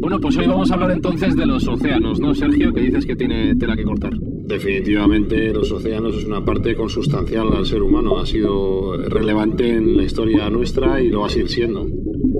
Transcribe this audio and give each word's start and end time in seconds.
Bueno, 0.00 0.18
pues 0.18 0.36
hoy 0.38 0.46
vamos 0.46 0.70
a 0.70 0.74
hablar 0.74 0.92
entonces 0.92 1.36
de 1.36 1.46
los 1.46 1.66
océanos, 1.68 2.20
¿no, 2.20 2.34
Sergio? 2.34 2.72
Que 2.72 2.80
dices 2.80 3.04
que 3.04 3.16
tiene 3.16 3.54
tela 3.56 3.76
que 3.76 3.84
cortar. 3.84 4.12
Definitivamente 4.18 5.52
los 5.52 5.70
océanos 5.70 6.16
es 6.16 6.24
una 6.24 6.44
parte 6.44 6.74
consustancial 6.74 7.52
al 7.52 7.66
ser 7.66 7.82
humano. 7.82 8.18
Ha 8.18 8.26
sido 8.26 8.96
relevante 8.96 9.68
en 9.68 9.96
la 9.96 10.04
historia 10.04 10.48
nuestra 10.48 11.00
y 11.02 11.08
lo 11.10 11.20
va 11.20 11.26
a 11.26 11.30
seguir 11.30 11.48
siendo. 11.48 11.86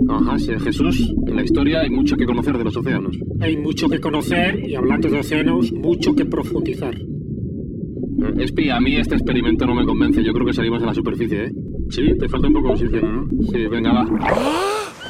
Ajá, 0.09 0.38
sí, 0.38 0.52
Jesús, 0.59 1.15
en 1.27 1.37
la 1.37 1.45
historia 1.45 1.83
hay 1.83 1.91
mucho 1.91 2.16
que 2.16 2.24
conocer 2.24 2.56
de 2.59 2.65
los 2.65 2.77
océanos. 2.77 3.16
Hay 3.41 3.57
mucho 3.57 3.88
que 3.88 4.01
conocer 4.01 4.68
y 4.68 4.74
hablando 4.74 5.09
de 5.09 5.21
océanos, 5.21 5.73
mucho 5.73 6.15
que 6.15 6.24
profundizar. 6.24 6.95
Eh, 6.96 8.34
Espi, 8.38 8.71
a 8.71 8.80
mí 8.80 8.96
este 8.96 9.15
experimento 9.15 9.66
no 9.66 9.74
me 9.74 9.84
convence. 9.84 10.24
Yo 10.24 10.32
creo 10.32 10.46
que 10.46 10.52
salimos 10.52 10.82
a 10.82 10.87
la 10.87 10.95
superficie, 10.95 11.45
¿eh? 11.45 11.52
Sí, 11.91 12.02
te 12.18 12.29
falta 12.29 12.48
un 12.48 12.55
poco 12.55 12.68
de 12.68 12.73
oxígeno, 12.74 13.12
¿no? 13.12 13.29
Sí, 13.52 13.66
venga, 13.66 13.93
va. 13.93 14.07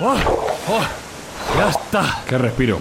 ¡Oh! 0.01 0.17
¡Oh! 0.69 1.10
¡Ya 1.57 1.69
está! 1.71 2.23
¡Qué 2.29 2.39
respiro! 2.39 2.79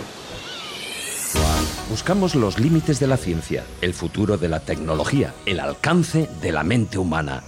Buscamos 1.90 2.36
los 2.36 2.60
límites 2.60 3.00
de 3.00 3.08
la 3.08 3.18
ciencia, 3.18 3.64
el 3.82 3.94
futuro 3.94 4.38
de 4.38 4.48
la 4.48 4.60
tecnología, 4.60 5.34
el 5.46 5.60
alcance 5.60 6.30
de 6.42 6.52
la 6.52 6.64
mente 6.64 6.98
humana. 6.98 7.44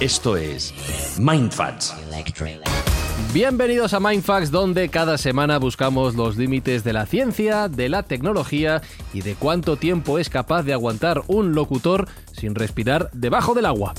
Esto 0.00 0.36
es 0.36 0.74
MindFacts. 1.18 1.94
Bienvenidos 3.32 3.92
a 3.94 4.00
Mindfax, 4.00 4.50
donde 4.50 4.88
cada 4.88 5.18
semana 5.18 5.58
buscamos 5.58 6.14
los 6.14 6.36
límites 6.36 6.84
de 6.84 6.92
la 6.92 7.04
ciencia, 7.04 7.68
de 7.68 7.88
la 7.88 8.02
tecnología 8.02 8.80
y 9.12 9.22
de 9.22 9.34
cuánto 9.34 9.76
tiempo 9.76 10.18
es 10.18 10.30
capaz 10.30 10.62
de 10.62 10.72
aguantar 10.72 11.22
un 11.26 11.54
locutor 11.54 12.08
sin 12.32 12.54
respirar 12.54 13.10
debajo 13.12 13.54
del 13.54 13.66
agua. 13.66 13.92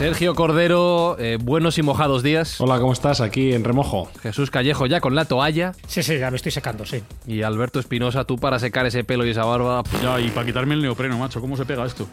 Sergio 0.00 0.34
Cordero, 0.34 1.18
eh, 1.18 1.36
buenos 1.38 1.76
y 1.76 1.82
mojados 1.82 2.22
días. 2.22 2.58
Hola, 2.58 2.80
¿cómo 2.80 2.94
estás? 2.94 3.20
Aquí 3.20 3.52
en 3.52 3.64
remojo. 3.64 4.10
Jesús 4.22 4.50
Callejo 4.50 4.86
ya 4.86 4.98
con 4.98 5.14
la 5.14 5.26
toalla. 5.26 5.74
Sí, 5.86 6.02
sí, 6.02 6.18
ya 6.18 6.30
me 6.30 6.38
estoy 6.38 6.52
secando, 6.52 6.86
sí. 6.86 7.02
Y 7.26 7.42
Alberto 7.42 7.78
Espinosa, 7.78 8.24
tú 8.24 8.36
para 8.38 8.58
secar 8.58 8.86
ese 8.86 9.04
pelo 9.04 9.26
y 9.26 9.30
esa 9.32 9.44
barba. 9.44 9.82
pff, 9.82 10.02
Ya, 10.02 10.18
y 10.18 10.30
para 10.30 10.46
quitarme 10.46 10.72
el 10.72 10.80
neopreno, 10.80 11.18
macho, 11.18 11.42
¿cómo 11.42 11.54
se 11.54 11.66
pega 11.66 11.84
esto? 11.84 12.08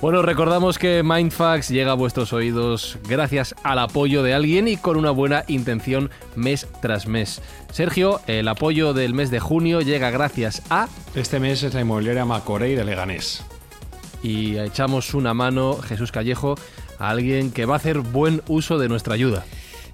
Bueno, 0.00 0.22
recordamos 0.22 0.78
que 0.78 1.02
Mindfax 1.02 1.68
llega 1.68 1.92
a 1.92 1.94
vuestros 1.94 2.32
oídos 2.32 2.96
gracias 3.06 3.54
al 3.62 3.80
apoyo 3.80 4.22
de 4.22 4.32
alguien 4.32 4.66
y 4.66 4.78
con 4.78 4.96
una 4.96 5.10
buena 5.10 5.44
intención 5.46 6.08
mes 6.36 6.66
tras 6.80 7.06
mes. 7.06 7.42
Sergio, 7.70 8.22
el 8.26 8.48
apoyo 8.48 8.94
del 8.94 9.12
mes 9.12 9.30
de 9.30 9.40
junio 9.40 9.82
llega 9.82 10.10
gracias 10.10 10.62
a 10.70 10.88
Este 11.14 11.38
mes 11.38 11.62
es 11.64 11.74
la 11.74 11.82
inmobiliaria 11.82 12.24
Macorey 12.24 12.74
de 12.74 12.84
Leganés. 12.86 13.44
Y 14.22 14.58
echamos 14.58 15.14
una 15.14 15.34
mano, 15.34 15.76
Jesús 15.76 16.12
Callejo, 16.12 16.54
a 16.98 17.10
alguien 17.10 17.50
que 17.50 17.66
va 17.66 17.74
a 17.74 17.76
hacer 17.76 17.98
buen 17.98 18.42
uso 18.46 18.78
de 18.78 18.88
nuestra 18.88 19.14
ayuda. 19.14 19.44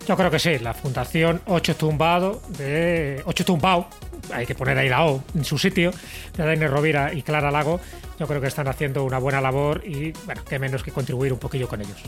Yo 0.07 0.17
creo 0.17 0.31
que 0.31 0.39
sí, 0.39 0.59
la 0.59 0.73
Fundación 0.75 1.43
Ocho 1.47 1.77
Tumbado 1.77 2.41
de 2.57 3.23
Ocho 3.27 3.45
Tumbao, 3.45 3.89
hay 4.33 4.47
que 4.47 4.55
poner 4.55 4.79
ahí 4.79 4.89
la 4.89 5.05
O 5.05 5.23
en 5.35 5.45
su 5.45 5.59
sitio, 5.59 5.93
de 6.37 6.45
Daine 6.45 6.67
Rovira 6.67 7.13
y 7.13 7.23
Clara 7.23 7.51
Lago, 7.51 7.81
yo 8.19 8.27
creo 8.27 8.41
que 8.41 8.49
están 8.49 8.69
haciendo 8.69 9.05
una 9.05 9.19
buena 9.19 9.41
labor 9.41 9.83
y, 9.85 10.13
bueno, 10.25 10.43
qué 10.49 10.59
menos 10.59 10.83
que 10.83 10.93
contribuir 10.93 11.33
un 11.33 11.39
poquillo 11.39 11.69
con 11.69 11.81
ellos. 11.81 11.99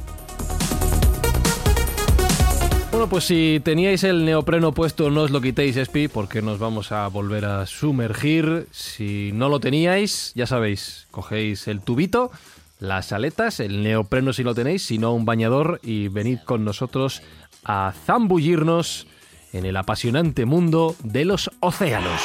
Bueno, 2.91 3.09
pues 3.09 3.25
si 3.25 3.61
teníais 3.63 4.03
el 4.03 4.25
neopreno 4.25 4.73
puesto, 4.73 5.11
no 5.11 5.23
os 5.23 5.31
lo 5.31 5.41
quitéis, 5.41 5.77
Espi, 5.77 6.09
porque 6.09 6.43
nos 6.43 6.59
vamos 6.59 6.91
a 6.91 7.07
volver 7.07 7.45
a 7.45 7.65
sumergir. 7.65 8.67
Si 8.73 9.31
no 9.33 9.49
lo 9.49 9.61
teníais, 9.61 10.33
ya 10.35 10.47
sabéis, 10.47 11.07
cogéis 11.13 11.69
el 11.69 11.83
tubito, 11.83 12.33
las 12.81 13.13
aletas, 13.13 13.61
el 13.61 13.85
neopreno 13.85 14.33
si 14.33 14.43
lo 14.43 14.57
tenéis, 14.57 14.85
si 14.85 14.99
no 14.99 15.15
un 15.15 15.25
bañador, 15.25 15.79
y 15.85 16.09
venid 16.09 16.41
con 16.45 16.65
nosotros 16.65 17.23
a 17.65 17.93
zambullirnos 18.07 19.07
en 19.53 19.67
el 19.67 19.77
apasionante 19.77 20.45
mundo 20.45 20.97
de 21.05 21.25
los 21.25 21.51
océanos. 21.61 22.21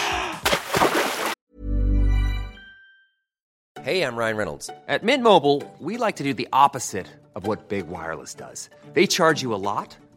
Hey, 3.83 4.01
I'm 4.01 4.17
Ryan 4.17 4.37
Reynolds. 4.37 4.71
At 4.87 5.03
Mint 5.03 5.21
Mobile, 5.21 5.61
we 5.79 5.95
like 5.97 6.15
to 6.17 6.23
do 6.23 6.33
the 6.33 6.47
opposite 6.51 7.05
of 7.35 7.45
what 7.45 7.69
Big 7.69 7.87
Wireless 7.87 8.33
does. 8.33 8.71
They 8.95 9.05
charge 9.05 9.43
you 9.43 9.53
a 9.53 9.61
lot, 9.61 9.95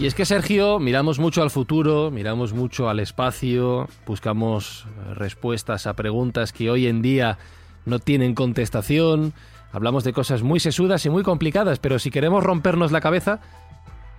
Y 0.00 0.06
es 0.06 0.14
que 0.14 0.24
Sergio, 0.24 0.78
miramos 0.78 1.18
mucho 1.18 1.42
al 1.42 1.50
futuro, 1.50 2.12
miramos 2.12 2.52
mucho 2.52 2.88
al 2.88 3.00
espacio, 3.00 3.88
buscamos 4.06 4.86
eh, 4.86 5.14
respuestas 5.14 5.88
a 5.88 5.94
preguntas 5.94 6.52
que 6.52 6.70
hoy 6.70 6.86
en 6.86 7.02
día 7.02 7.38
no 7.84 7.98
tienen 7.98 8.36
contestación, 8.36 9.32
hablamos 9.72 10.04
de 10.04 10.12
cosas 10.12 10.44
muy 10.44 10.60
sesudas 10.60 11.04
y 11.04 11.10
muy 11.10 11.24
complicadas, 11.24 11.80
pero 11.80 11.98
si 11.98 12.12
queremos 12.12 12.44
rompernos 12.44 12.92
la 12.92 13.00
cabeza, 13.00 13.40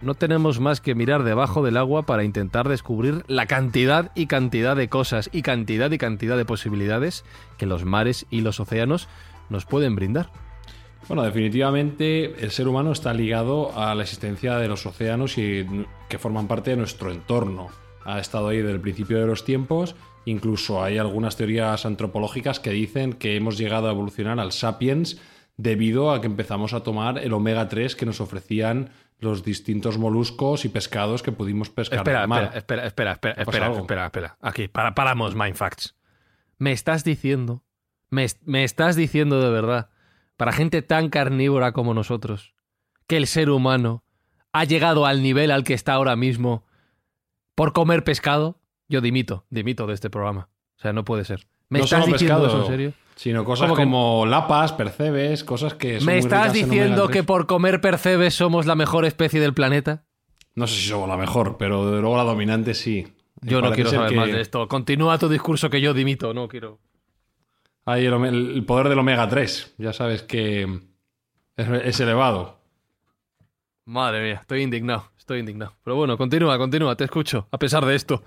no 0.01 0.15
tenemos 0.15 0.59
más 0.59 0.81
que 0.81 0.95
mirar 0.95 1.23
debajo 1.23 1.63
del 1.63 1.77
agua 1.77 2.03
para 2.03 2.25
intentar 2.25 2.67
descubrir 2.67 3.23
la 3.27 3.45
cantidad 3.45 4.11
y 4.15 4.27
cantidad 4.27 4.75
de 4.75 4.89
cosas 4.89 5.29
y 5.31 5.43
cantidad 5.43 5.89
y 5.91 5.97
cantidad 5.97 6.35
de 6.35 6.43
posibilidades 6.43 7.23
que 7.57 7.65
los 7.65 7.85
mares 7.85 8.25
y 8.29 8.41
los 8.41 8.59
océanos 8.59 9.07
nos 9.49 9.65
pueden 9.65 9.95
brindar. 9.95 10.29
Bueno, 11.07 11.23
definitivamente 11.23 12.43
el 12.43 12.51
ser 12.51 12.67
humano 12.67 12.91
está 12.91 13.13
ligado 13.13 13.77
a 13.77 13.95
la 13.95 14.03
existencia 14.03 14.57
de 14.57 14.67
los 14.67 14.85
océanos 14.85 15.37
y 15.37 15.65
que 16.07 16.19
forman 16.19 16.47
parte 16.47 16.71
de 16.71 16.77
nuestro 16.77 17.11
entorno. 17.11 17.69
Ha 18.05 18.19
estado 18.19 18.49
ahí 18.49 18.57
desde 18.57 18.73
el 18.73 18.81
principio 18.81 19.19
de 19.19 19.25
los 19.27 19.43
tiempos. 19.43 19.95
Incluso 20.25 20.83
hay 20.83 20.97
algunas 20.97 21.35
teorías 21.35 21.85
antropológicas 21.85 22.59
que 22.59 22.71
dicen 22.71 23.13
que 23.13 23.35
hemos 23.35 23.57
llegado 23.57 23.87
a 23.87 23.91
evolucionar 23.91 24.39
al 24.39 24.51
sapiens 24.51 25.19
debido 25.57 26.11
a 26.11 26.21
que 26.21 26.27
empezamos 26.27 26.73
a 26.73 26.83
tomar 26.83 27.17
el 27.17 27.33
omega 27.33 27.67
3 27.67 27.95
que 27.95 28.05
nos 28.05 28.21
ofrecían 28.21 28.91
los 29.19 29.43
distintos 29.43 29.97
moluscos 29.97 30.63
y 30.63 30.69
pescados 30.69 31.23
que 31.23 31.31
pudimos 31.31 31.69
pescar 31.69 31.99
Espera, 31.99 32.19
en 32.19 32.23
el 32.23 32.27
mar. 32.29 32.51
espera, 32.55 32.85
espera, 32.85 33.11
espera, 33.13 33.33
¿Ha 33.33 33.35
pasado 33.45 33.49
espera, 33.51 33.65
algo? 33.65 33.79
espera, 33.79 34.05
espera. 34.05 34.37
Aquí, 34.41 34.67
para, 34.67 34.95
paramos, 34.95 35.35
Mindfacts. 35.35 35.95
Me 36.57 36.71
estás 36.71 37.03
diciendo, 37.03 37.63
me, 38.09 38.27
me 38.45 38.63
estás 38.63 38.95
diciendo 38.95 39.41
de 39.41 39.49
verdad, 39.49 39.89
para 40.39 40.53
gente 40.53 40.81
tan 40.81 41.09
carnívora 41.09 41.73
como 41.73 41.93
nosotros, 41.93 42.53
que 43.07 43.17
el 43.17 43.27
ser 43.27 43.49
humano 43.49 44.05
ha 44.53 44.63
llegado 44.63 45.05
al 45.05 45.21
nivel 45.21 45.51
al 45.51 45.65
que 45.65 45.73
está 45.73 45.91
ahora 45.95 46.15
mismo 46.15 46.63
por 47.55 47.73
comer 47.73 48.05
pescado. 48.05 48.57
Yo 48.87 49.01
dimito, 49.01 49.45
dimito 49.49 49.85
de 49.85 49.95
este 49.95 50.09
programa. 50.09 50.47
O 50.77 50.81
sea, 50.81 50.93
no 50.93 51.03
puede 51.03 51.25
ser. 51.25 51.45
¿Me 51.67 51.79
no 51.79 51.83
estás 51.83 52.05
diciendo 52.05 52.37
pescado, 52.37 52.47
eso 52.47 52.61
en 52.61 52.67
serio? 52.67 52.93
Sino 53.17 53.43
cosas 53.43 53.65
¿Cómo 53.67 53.75
que- 53.75 53.83
como 53.83 54.25
lapas, 54.25 54.71
percebes, 54.71 55.43
cosas 55.43 55.73
que 55.73 55.97
son 55.99 56.05
¿Me 56.05 56.13
muy 56.13 56.19
estás 56.19 56.53
diciendo 56.53 57.07
que 57.07 57.15
3. 57.15 57.25
por 57.25 57.45
comer 57.45 57.81
percebes 57.81 58.33
somos 58.33 58.65
la 58.65 58.75
mejor 58.75 59.03
especie 59.03 59.41
del 59.41 59.53
planeta? 59.53 60.05
No 60.55 60.67
sé 60.67 60.75
si 60.75 60.87
somos 60.87 61.09
la 61.09 61.17
mejor, 61.17 61.57
pero 61.57 61.91
de 61.91 61.99
luego 61.99 62.15
la 62.15 62.23
dominante 62.23 62.73
sí. 62.75 63.05
Yo 63.41 63.59
no 63.61 63.73
quiero 63.73 63.89
saber 63.89 64.11
que 64.11 64.15
más 64.15 64.31
de 64.31 64.39
esto. 64.39 64.69
Continúa 64.69 65.17
tu 65.17 65.27
discurso 65.27 65.69
que 65.69 65.81
yo 65.81 65.93
dimito, 65.93 66.33
no 66.33 66.47
quiero. 66.47 66.79
Hay 67.89 68.05
el, 68.05 68.63
poder 68.65 68.89
del 68.89 68.99
omega 68.99 69.27
3. 69.27 69.75
Ya 69.79 69.93
sabes 69.93 70.21
que 70.23 70.63
es, 71.55 71.67
es 71.67 71.99
elevado. 71.99 72.59
Madre 73.85 74.21
mía, 74.21 74.39
estoy 74.41 74.61
indignado, 74.61 75.05
estoy 75.17 75.39
indignado. 75.39 75.73
Pero 75.83 75.95
bueno, 75.95 76.15
continúa, 76.15 76.57
continúa, 76.59 76.95
te 76.95 77.05
escucho, 77.05 77.47
a 77.51 77.57
pesar 77.57 77.85
de 77.85 77.95
esto. 77.95 78.23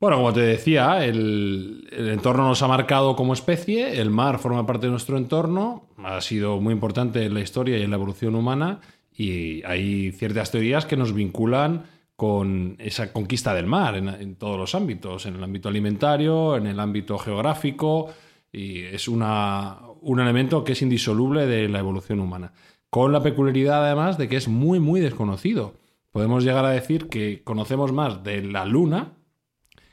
Bueno, 0.00 0.16
como 0.16 0.32
te 0.32 0.40
decía, 0.40 1.04
el, 1.04 1.86
entorno 1.92 2.48
nos 2.48 2.62
ha 2.62 2.68
marcado 2.68 3.14
como 3.14 3.34
especie, 3.34 4.00
el 4.00 4.08
mar 4.08 4.38
forma 4.38 4.64
parte 4.64 4.86
de 4.86 4.92
nuestro 4.92 5.18
entorno, 5.18 5.90
ha 5.98 6.22
sido 6.22 6.58
muy 6.58 6.72
importante 6.72 7.26
en 7.26 7.34
la 7.34 7.40
historia 7.40 7.76
y 7.76 7.82
en 7.82 7.90
la 7.90 7.96
evolución 7.96 8.34
humana, 8.34 8.80
y 9.14 9.62
hay 9.64 10.12
ciertas 10.12 10.50
teorías 10.50 10.86
que 10.86 10.96
nos 10.96 11.12
vinculan 11.12 11.84
con 12.16 12.76
esa 12.78 13.12
conquista 13.12 13.52
del 13.52 13.66
mar 13.66 13.94
en, 13.94 14.36
todos 14.36 14.58
los 14.58 14.74
ámbitos, 14.74 15.26
en 15.26 15.36
el 15.36 15.44
ámbito 15.44 15.68
alimentario, 15.68 16.56
en 16.56 16.66
el 16.66 16.80
ámbito 16.80 17.18
geográfico, 17.18 18.10
y 18.52 18.82
es 18.82 19.08
una, 19.08 19.78
un 20.00 20.20
elemento 20.20 20.64
que 20.64 20.72
es 20.72 20.82
indisoluble 20.82 21.46
de 21.46 21.68
la 21.68 21.78
evolución 21.78 22.20
humana, 22.20 22.52
con 22.88 23.12
la 23.12 23.22
peculiaridad 23.22 23.84
además 23.84 24.18
de 24.18 24.28
que 24.28 24.36
es 24.36 24.48
muy, 24.48 24.80
muy 24.80 25.00
desconocido. 25.00 25.74
Podemos 26.10 26.42
llegar 26.42 26.64
a 26.64 26.70
decir 26.70 27.08
que 27.08 27.42
conocemos 27.44 27.92
más 27.92 28.24
de 28.24 28.42
la 28.42 28.64
Luna, 28.64 29.12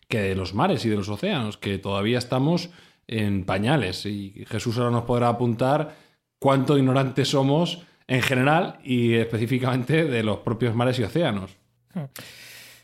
que 0.07 0.19
de 0.19 0.35
los 0.35 0.53
mares 0.53 0.85
y 0.85 0.89
de 0.89 0.95
los 0.95 1.09
océanos, 1.09 1.57
que 1.57 1.77
todavía 1.77 2.17
estamos 2.17 2.69
en 3.07 3.45
pañales. 3.45 4.05
Y 4.05 4.45
Jesús 4.47 4.77
ahora 4.77 4.91
nos 4.91 5.03
podrá 5.03 5.29
apuntar 5.29 5.95
cuánto 6.39 6.77
ignorantes 6.77 7.29
somos 7.29 7.83
en 8.07 8.21
general 8.21 8.79
y 8.83 9.13
específicamente 9.15 10.05
de 10.05 10.23
los 10.23 10.39
propios 10.39 10.75
mares 10.75 10.97
y 10.99 11.03
océanos. 11.03 11.57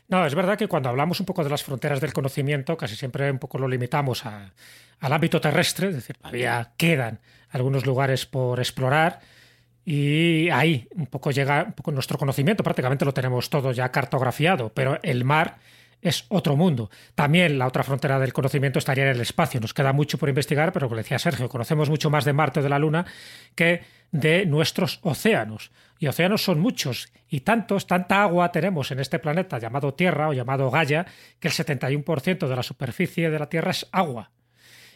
No, 0.08 0.26
es 0.26 0.34
verdad 0.34 0.58
que 0.58 0.68
cuando 0.68 0.88
hablamos 0.88 1.20
un 1.20 1.26
poco 1.26 1.42
de 1.42 1.50
las 1.50 1.62
fronteras 1.62 2.00
del 2.00 2.12
conocimiento, 2.12 2.76
casi 2.76 2.94
siempre 2.94 3.30
un 3.30 3.38
poco 3.38 3.58
lo 3.58 3.68
limitamos 3.68 4.24
al 4.26 4.52
ámbito 5.00 5.40
terrestre, 5.40 5.88
es 5.88 5.94
decir, 5.94 6.16
todavía 6.16 6.72
quedan 6.76 7.20
algunos 7.50 7.86
lugares 7.86 8.26
por 8.26 8.58
explorar 8.58 9.20
y 9.84 10.48
ahí 10.50 10.88
un 10.94 11.06
poco 11.06 11.30
llega 11.30 11.64
un 11.64 11.72
poco 11.72 11.92
nuestro 11.92 12.18
conocimiento, 12.18 12.62
prácticamente 12.62 13.04
lo 13.04 13.12
tenemos 13.12 13.50
todo 13.50 13.72
ya 13.72 13.90
cartografiado, 13.90 14.70
pero 14.74 14.98
el 15.02 15.24
mar 15.24 15.58
es 16.04 16.26
otro 16.28 16.54
mundo. 16.54 16.90
También 17.14 17.58
la 17.58 17.66
otra 17.66 17.82
frontera 17.82 18.20
del 18.20 18.32
conocimiento 18.32 18.78
estaría 18.78 19.04
en 19.04 19.10
el 19.10 19.20
espacio. 19.20 19.58
Nos 19.58 19.74
queda 19.74 19.92
mucho 19.92 20.18
por 20.18 20.28
investigar, 20.28 20.72
pero 20.72 20.86
como 20.86 20.98
decía 20.98 21.18
Sergio, 21.18 21.48
conocemos 21.48 21.90
mucho 21.90 22.10
más 22.10 22.24
de 22.24 22.32
Marte 22.32 22.60
o 22.60 22.62
de 22.62 22.68
la 22.68 22.78
Luna 22.78 23.06
que 23.54 23.82
de 24.12 24.46
nuestros 24.46 25.00
océanos. 25.02 25.72
Y 25.98 26.06
océanos 26.06 26.44
son 26.44 26.60
muchos 26.60 27.12
y 27.28 27.40
tantos, 27.40 27.86
tanta 27.86 28.22
agua 28.22 28.52
tenemos 28.52 28.90
en 28.90 29.00
este 29.00 29.18
planeta 29.18 29.58
llamado 29.58 29.94
Tierra 29.94 30.28
o 30.28 30.34
llamado 30.34 30.70
Gaia, 30.70 31.06
que 31.40 31.48
el 31.48 31.54
71% 31.54 32.46
de 32.46 32.56
la 32.56 32.62
superficie 32.62 33.30
de 33.30 33.38
la 33.38 33.48
Tierra 33.48 33.70
es 33.70 33.88
agua 33.90 34.30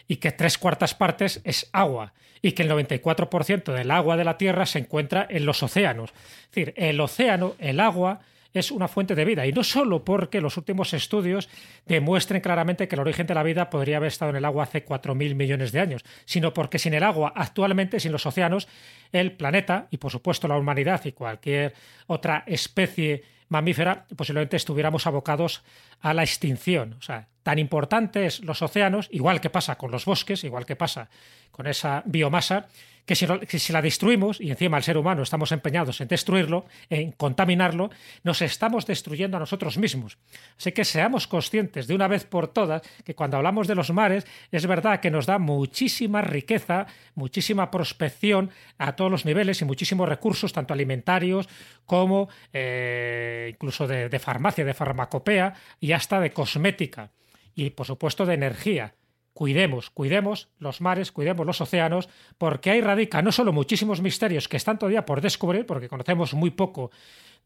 y 0.06 0.16
que 0.16 0.32
tres 0.32 0.58
cuartas 0.58 0.94
partes 0.94 1.40
es 1.44 1.68
agua 1.72 2.12
y 2.42 2.52
que 2.52 2.62
el 2.62 2.70
94% 2.70 3.72
del 3.72 3.90
agua 3.90 4.16
de 4.16 4.24
la 4.24 4.38
Tierra 4.38 4.66
se 4.66 4.78
encuentra 4.78 5.26
en 5.28 5.46
los 5.46 5.62
océanos. 5.62 6.10
Es 6.10 6.48
decir, 6.50 6.74
el 6.76 7.00
océano, 7.00 7.54
el 7.58 7.80
agua, 7.80 8.20
es 8.58 8.70
una 8.70 8.88
fuente 8.88 9.14
de 9.14 9.24
vida. 9.24 9.46
Y 9.46 9.52
no 9.52 9.64
solo 9.64 10.04
porque 10.04 10.40
los 10.40 10.56
últimos 10.56 10.92
estudios 10.94 11.48
demuestren 11.86 12.40
claramente 12.40 12.88
que 12.88 12.96
el 12.96 13.00
origen 13.00 13.26
de 13.26 13.34
la 13.34 13.42
vida 13.42 13.70
podría 13.70 13.98
haber 13.98 14.08
estado 14.08 14.30
en 14.30 14.36
el 14.36 14.44
agua 14.44 14.64
hace 14.64 14.84
4.000 14.84 15.34
millones 15.34 15.72
de 15.72 15.80
años, 15.80 16.04
sino 16.24 16.52
porque 16.52 16.78
sin 16.78 16.94
el 16.94 17.02
agua, 17.02 17.32
actualmente, 17.34 18.00
sin 18.00 18.12
los 18.12 18.26
océanos, 18.26 18.68
el 19.12 19.32
planeta 19.32 19.88
y 19.90 19.98
por 19.98 20.10
supuesto 20.10 20.48
la 20.48 20.56
humanidad 20.56 21.04
y 21.04 21.12
cualquier 21.12 21.74
otra 22.06 22.44
especie 22.46 23.22
mamífera, 23.48 24.06
posiblemente 24.14 24.56
estuviéramos 24.56 25.06
abocados 25.06 25.62
a 26.00 26.14
la 26.14 26.22
extinción. 26.22 26.96
O 26.98 27.02
sea, 27.02 27.28
tan 27.42 27.58
importantes 27.58 28.40
los 28.40 28.62
océanos, 28.62 29.08
igual 29.10 29.40
que 29.40 29.50
pasa 29.50 29.76
con 29.76 29.90
los 29.90 30.04
bosques, 30.04 30.44
igual 30.44 30.66
que 30.66 30.76
pasa 30.76 31.08
con 31.50 31.66
esa 31.66 32.02
biomasa, 32.04 32.68
que 33.08 33.58
si, 33.58 33.72
la 33.72 33.80
destruimos, 33.80 34.38
y 34.38 34.50
encima 34.50 34.76
el 34.76 34.82
ser 34.82 34.98
humano 34.98 35.22
estamos 35.22 35.50
empeñados 35.52 36.02
en 36.02 36.08
destruirlo, 36.08 36.66
en 36.90 37.12
contaminarlo, 37.12 37.88
nos 38.22 38.42
estamos 38.42 38.84
destruyendo 38.84 39.38
a 39.38 39.40
nosotros 39.40 39.78
mismos. 39.78 40.18
Así 40.58 40.72
que 40.72 40.84
seamos 40.84 41.26
conscientes 41.26 41.86
de 41.86 41.94
una 41.94 42.06
vez 42.06 42.26
por 42.26 42.48
todas 42.48 42.82
que 43.06 43.14
cuando 43.14 43.38
hablamos 43.38 43.66
de 43.66 43.74
los 43.74 43.90
mares, 43.92 44.26
es 44.52 44.66
verdad 44.66 45.00
que 45.00 45.10
nos 45.10 45.24
da 45.24 45.38
muchísima 45.38 46.20
riqueza, 46.20 46.86
muchísima 47.14 47.70
prospección 47.70 48.50
a 48.76 48.94
todos 48.94 49.10
los 49.10 49.24
niveles 49.24 49.62
y 49.62 49.64
muchísimos 49.64 50.06
recursos, 50.06 50.52
tanto 50.52 50.74
alimentarios 50.74 51.48
como 51.86 52.28
eh, 52.52 53.52
incluso 53.54 53.86
de 53.86 54.18
farmacia, 54.18 54.66
de 54.66 54.74
farmacopea 54.74 55.54
y 55.80 55.92
hasta 55.92 56.20
de 56.20 56.30
cosmética. 56.30 57.10
Y 57.54 57.70
por 57.70 57.86
supuesto 57.86 58.26
de 58.26 58.34
energía 58.34 58.94
cuidemos, 59.38 59.90
cuidemos 59.90 60.48
los 60.58 60.80
mares, 60.80 61.12
cuidemos 61.12 61.46
los 61.46 61.60
océanos, 61.60 62.08
porque 62.38 62.72
ahí 62.72 62.80
radica 62.80 63.22
no 63.22 63.30
solo 63.30 63.52
muchísimos 63.52 64.00
misterios 64.02 64.48
que 64.48 64.56
están 64.56 64.80
todavía 64.80 65.06
por 65.06 65.20
descubrir, 65.20 65.64
porque 65.64 65.88
conocemos 65.88 66.34
muy 66.34 66.50
poco 66.50 66.90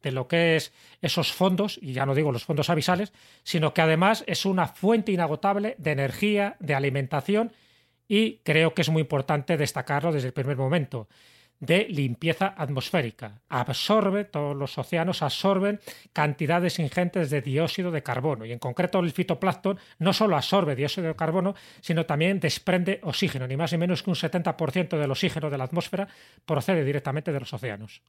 de 0.02 0.10
lo 0.10 0.26
que 0.26 0.56
es 0.56 0.72
esos 1.02 1.34
fondos, 1.34 1.78
y 1.82 1.92
ya 1.92 2.06
no 2.06 2.14
digo 2.14 2.32
los 2.32 2.46
fondos 2.46 2.70
avisales, 2.70 3.12
sino 3.42 3.74
que 3.74 3.82
además 3.82 4.24
es 4.26 4.46
una 4.46 4.68
fuente 4.68 5.12
inagotable 5.12 5.74
de 5.76 5.90
energía, 5.90 6.56
de 6.60 6.74
alimentación, 6.74 7.52
y 8.08 8.38
creo 8.38 8.72
que 8.72 8.80
es 8.80 8.88
muy 8.88 9.02
importante 9.02 9.58
destacarlo 9.58 10.12
desde 10.12 10.28
el 10.28 10.32
primer 10.32 10.56
momento 10.56 11.08
de 11.62 11.86
limpieza 11.88 12.54
atmosférica. 12.58 13.40
Absorbe, 13.48 14.24
todos 14.24 14.56
los 14.56 14.76
océanos 14.76 15.22
absorben 15.22 15.78
cantidades 16.12 16.80
ingentes 16.80 17.30
de 17.30 17.40
dióxido 17.40 17.92
de 17.92 18.02
carbono 18.02 18.44
y 18.44 18.52
en 18.52 18.58
concreto 18.58 18.98
el 18.98 19.12
fitoplancton 19.12 19.78
no 20.00 20.12
solo 20.12 20.36
absorbe 20.36 20.74
dióxido 20.74 21.06
de 21.06 21.14
carbono, 21.14 21.54
sino 21.80 22.04
también 22.04 22.40
desprende 22.40 22.98
oxígeno, 23.04 23.46
ni 23.46 23.56
más 23.56 23.70
ni 23.70 23.78
menos 23.78 24.02
que 24.02 24.10
un 24.10 24.16
70% 24.16 24.98
del 24.98 25.10
oxígeno 25.10 25.50
de 25.50 25.58
la 25.58 25.64
atmósfera 25.64 26.08
procede 26.44 26.84
directamente 26.84 27.32
de 27.32 27.38
los 27.38 27.52
océanos. 27.52 28.02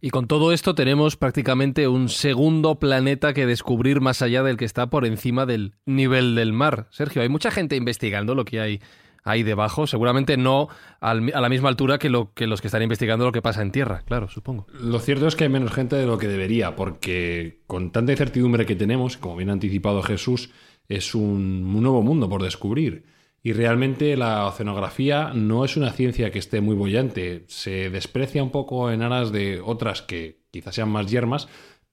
Y 0.00 0.10
con 0.10 0.28
todo 0.28 0.52
esto 0.52 0.76
tenemos 0.76 1.16
prácticamente 1.16 1.88
un 1.88 2.08
segundo 2.08 2.78
planeta 2.78 3.34
que 3.34 3.44
descubrir 3.44 4.00
más 4.00 4.22
allá 4.22 4.44
del 4.44 4.56
que 4.56 4.64
está 4.64 4.88
por 4.88 5.04
encima 5.04 5.46
del 5.46 5.74
nivel 5.84 6.36
del 6.36 6.52
mar. 6.52 6.86
Sergio, 6.90 7.22
hay 7.22 7.28
mucha 7.28 7.50
gente 7.50 7.74
investigando 7.74 8.36
lo 8.36 8.44
que 8.44 8.60
hay 8.60 8.80
ahí 9.24 9.42
debajo, 9.42 9.86
seguramente 9.86 10.36
no 10.36 10.68
a 11.00 11.14
la 11.14 11.48
misma 11.48 11.68
altura 11.68 11.98
que, 11.98 12.08
lo, 12.08 12.32
que 12.34 12.46
los 12.46 12.60
que 12.60 12.68
están 12.68 12.82
investigando 12.82 13.24
lo 13.24 13.32
que 13.32 13.42
pasa 13.42 13.62
en 13.62 13.72
tierra, 13.72 14.02
claro, 14.04 14.28
supongo. 14.28 14.66
Lo 14.80 14.98
cierto 14.98 15.26
es 15.26 15.36
que 15.36 15.44
hay 15.44 15.50
menos 15.50 15.72
gente 15.72 15.96
de 15.96 16.06
lo 16.06 16.18
que 16.18 16.28
debería, 16.28 16.76
porque 16.76 17.62
con 17.66 17.92
tanta 17.92 18.12
incertidumbre 18.12 18.66
que 18.66 18.76
tenemos, 18.76 19.16
como 19.16 19.36
bien 19.36 19.50
ha 19.50 19.52
anticipado 19.52 20.02
Jesús, 20.02 20.50
es 20.88 21.14
un, 21.14 21.72
nuevo 21.80 22.02
mundo 22.02 22.28
por 22.28 22.42
descubrir. 22.42 23.04
Y 23.42 23.52
realmente 23.52 24.16
la 24.16 24.46
oceanografía 24.46 25.32
no 25.32 25.64
es 25.64 25.76
una 25.76 25.92
ciencia 25.92 26.30
que 26.30 26.40
esté 26.40 26.60
muy 26.60 26.74
bollante, 26.74 27.44
se 27.46 27.88
desprecia 27.88 28.42
un 28.42 28.50
poco 28.50 28.90
en 28.90 29.02
aras 29.02 29.30
de 29.30 29.60
otras 29.60 30.02
que 30.02 30.40
quizás 30.50 30.74
sean 30.74 30.90
más 30.90 31.06
yermas, 31.06 31.48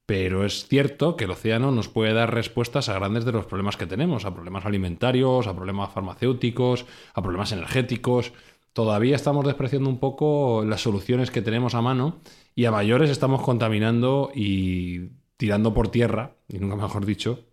pero 0.05 0.45
es 0.45 0.67
cierto 0.67 1.15
que 1.15 1.23
el 1.23 1.31
océano 1.31 1.71
nos 1.71 1.87
puede 1.87 2.13
dar 2.13 2.33
respuestas 2.33 2.89
a 2.89 2.93
grandes 2.93 3.25
de 3.25 3.31
los 3.31 3.45
problemas 3.45 3.75
que 3.75 3.87
tenemos, 3.87 4.25
a 4.25 4.33
problemas 4.33 4.65
alimentarios, 4.65 5.47
a 5.47 5.55
problemas 5.55 5.93
farmacéuticos, 5.93 6.85
a 7.13 7.21
problemas 7.23 7.51
energéticos. 7.51 8.33
Todavía 8.73 9.15
estamos 9.15 9.45
despreciando 9.45 9.89
un 9.89 9.99
poco 9.99 10.63
las 10.65 10.81
soluciones 10.81 11.31
que 11.31 11.41
tenemos 11.41 11.73
a 11.73 11.81
mano 11.81 12.19
y 12.53 12.65
a 12.65 12.71
mayores 12.71 13.09
estamos 13.09 13.41
contaminando 13.41 14.31
y 14.35 15.09
tirando 15.37 15.73
por 15.73 15.89
tierra, 15.89 16.35
y 16.47 16.59
nunca 16.59 16.75
mejor 16.75 17.05
dicho, 17.05 17.45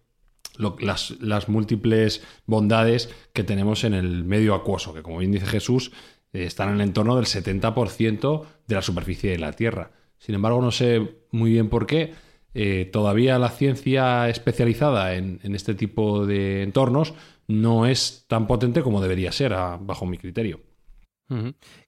las, 0.59 1.49
múltiples 1.49 2.23
bondades 2.47 3.09
que 3.32 3.44
tenemos 3.44 3.85
en 3.85 3.94
el 3.94 4.25
medio 4.25 4.54
acuoso, 4.54 4.92
que 4.92 5.02
como 5.02 5.18
bien 5.18 5.32
dice 5.32 5.47
Jesús, 5.47 5.92
eh, 6.32 6.44
están 6.44 6.68
en 6.68 6.75
el 6.76 6.80
entorno 6.82 7.16
del 7.16 7.25
70% 7.25 8.44
de 8.66 8.75
la 8.75 8.82
superficie 8.82 9.30
de 9.30 9.38
la 9.38 9.52
Tierra. 9.52 9.92
Sin 10.18 10.35
embargo, 10.35 10.61
no 10.61 10.71
sé 10.71 11.16
muy 11.30 11.50
bien 11.50 11.68
por 11.68 11.87
qué 11.87 12.12
eh, 12.54 12.88
todavía 12.92 13.38
la 13.38 13.49
ciencia 13.49 14.28
especializada 14.28 15.14
en, 15.14 15.40
este 15.42 15.75
tipo 15.75 16.26
de 16.26 16.62
entornos 16.62 17.14
no 17.49 17.87
es 17.87 18.26
tan 18.28 18.47
potente 18.47 18.82
como 18.82 19.00
debería 19.00 19.32
ser, 19.32 19.52
bajo 19.80 20.06
mi 20.06 20.18
criterio. 20.18 20.61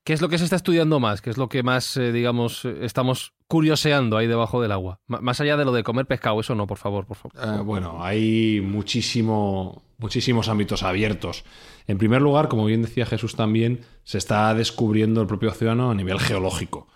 ¿Qué 0.04 0.14
es 0.14 0.22
lo 0.22 0.30
que 0.30 0.38
se 0.38 0.44
está 0.44 0.56
estudiando 0.56 1.00
más? 1.00 1.20
¿Qué 1.20 1.28
es 1.28 1.36
lo 1.36 1.50
que 1.50 1.62
más, 1.62 1.98
eh, 1.98 2.12
digamos, 2.12 2.64
estamos 2.64 3.34
curioseando 3.46 4.16
ahí 4.16 4.26
debajo 4.26 4.62
del 4.62 4.72
agua? 4.72 5.00
más 5.06 5.38
allá 5.38 5.58
de 5.58 5.66
lo 5.66 5.72
de 5.72 5.82
comer 5.82 6.06
pescado, 6.06 6.40
eso 6.40 6.54
no, 6.54 6.66
por 6.66 6.78
favor, 6.78 7.04
por 7.04 7.18
favor. 7.18 7.32
Eh, 7.36 7.62
bueno, 7.62 8.02
hay 8.02 8.62
muchísimo, 8.62 9.82
muchísimos 9.98 10.48
ámbitos 10.48 10.82
abiertos. 10.82 11.44
En 11.86 11.98
primer 11.98 12.22
lugar, 12.22 12.48
como 12.48 12.64
bien 12.64 12.80
decía 12.80 13.04
Jesús 13.04 13.36
también, 13.36 13.80
se 14.02 14.16
está 14.16 14.54
descubriendo 14.54 15.20
el 15.20 15.26
propio 15.26 15.50
océano 15.50 15.90
a 15.90 15.94
nivel 15.94 16.18
geológico 16.20 16.88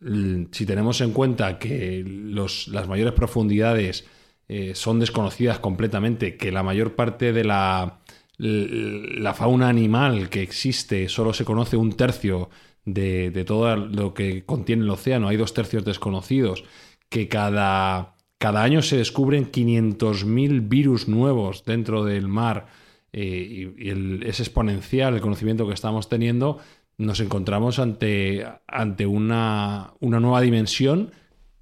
si 0.00 0.66
tenemos 0.66 1.00
en 1.00 1.12
cuenta 1.12 1.58
que 1.58 2.02
las 2.06 2.88
mayores 2.88 3.12
profundidades 3.12 4.06
eh, 4.48 4.74
son 4.74 4.98
desconocidas 4.98 5.58
completamente, 5.58 6.36
que 6.36 6.50
la 6.50 6.62
mayor 6.62 6.96
parte 6.96 7.32
de 7.32 7.44
la, 7.44 8.00
la, 8.38 9.34
fauna 9.34 9.68
animal 9.68 10.30
que 10.30 10.42
existe 10.42 11.08
solo 11.08 11.32
se 11.34 11.44
conoce 11.44 11.76
un 11.76 11.92
tercio 11.92 12.48
de, 12.84 13.44
todo 13.46 13.76
lo 13.76 14.14
que 14.14 14.44
contiene 14.44 14.84
el 14.84 14.90
océano, 14.90 15.28
hay 15.28 15.36
dos 15.36 15.54
tercios 15.54 15.84
desconocidos, 15.84 16.64
que 17.08 17.28
cada, 17.28 18.16
cada 18.38 18.62
año 18.62 18.82
se 18.82 18.96
descubren 18.96 19.52
500.000 19.52 20.68
virus 20.68 21.08
nuevos 21.08 21.64
dentro 21.64 22.04
del 22.04 22.26
mar 22.26 22.68
eh, 23.12 23.72
y, 23.78 24.26
es 24.26 24.40
exponencial 24.40 25.14
el 25.14 25.20
conocimiento 25.20 25.66
que 25.66 25.74
estamos 25.74 26.08
teniendo, 26.08 26.58
nos 27.00 27.20
encontramos 27.20 27.78
ante, 27.78 28.46
ante 28.66 29.06
una, 29.06 29.94
una, 30.00 30.20
nueva 30.20 30.42
dimensión 30.42 31.12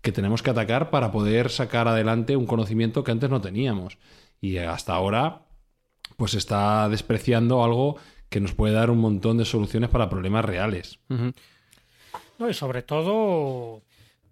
que 0.00 0.10
tenemos 0.10 0.42
que 0.42 0.50
atacar 0.50 0.90
para 0.90 1.12
poder 1.12 1.50
sacar 1.50 1.86
adelante 1.86 2.36
un 2.36 2.46
conocimiento 2.46 3.04
que 3.04 3.12
antes 3.12 3.30
no 3.30 3.40
teníamos. 3.40 3.98
Y 4.40 4.58
hasta 4.58 4.94
ahora, 4.94 5.42
pues 6.16 6.34
está 6.34 6.88
despreciando 6.88 7.62
algo 7.62 7.96
que 8.28 8.40
nos 8.40 8.52
puede 8.52 8.74
dar 8.74 8.90
un 8.90 8.98
montón 8.98 9.38
de 9.38 9.44
soluciones 9.44 9.90
para 9.90 10.10
problemas 10.10 10.44
reales. 10.44 10.98
No, 12.38 12.50
y 12.50 12.54
sobre 12.54 12.82
todo 12.82 13.82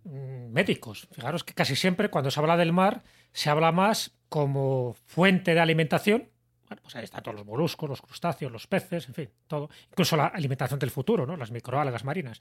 mm, 0.04 0.50
médicos. 0.50 1.06
Fijaros 1.12 1.44
que 1.44 1.54
casi 1.54 1.76
siempre 1.76 2.10
cuando 2.10 2.32
se 2.32 2.40
habla 2.40 2.56
del 2.56 2.72
mar 2.72 3.04
se 3.32 3.48
habla 3.48 3.70
más 3.70 4.10
como 4.28 4.96
fuente 5.04 5.54
de 5.54 5.60
alimentación. 5.60 6.28
Bueno, 6.68 6.82
pues 6.82 6.96
ahí 6.96 7.04
están 7.04 7.22
todos 7.22 7.36
los 7.36 7.46
moluscos, 7.46 7.88
los 7.88 8.02
crustáceos, 8.02 8.50
los 8.50 8.66
peces, 8.66 9.08
en 9.08 9.14
fin, 9.14 9.30
todo. 9.46 9.70
Incluso 9.90 10.16
la 10.16 10.26
alimentación 10.26 10.78
del 10.78 10.90
futuro, 10.90 11.26
¿no? 11.26 11.36
Las 11.36 11.50
microalgas 11.50 12.04
marinas. 12.04 12.40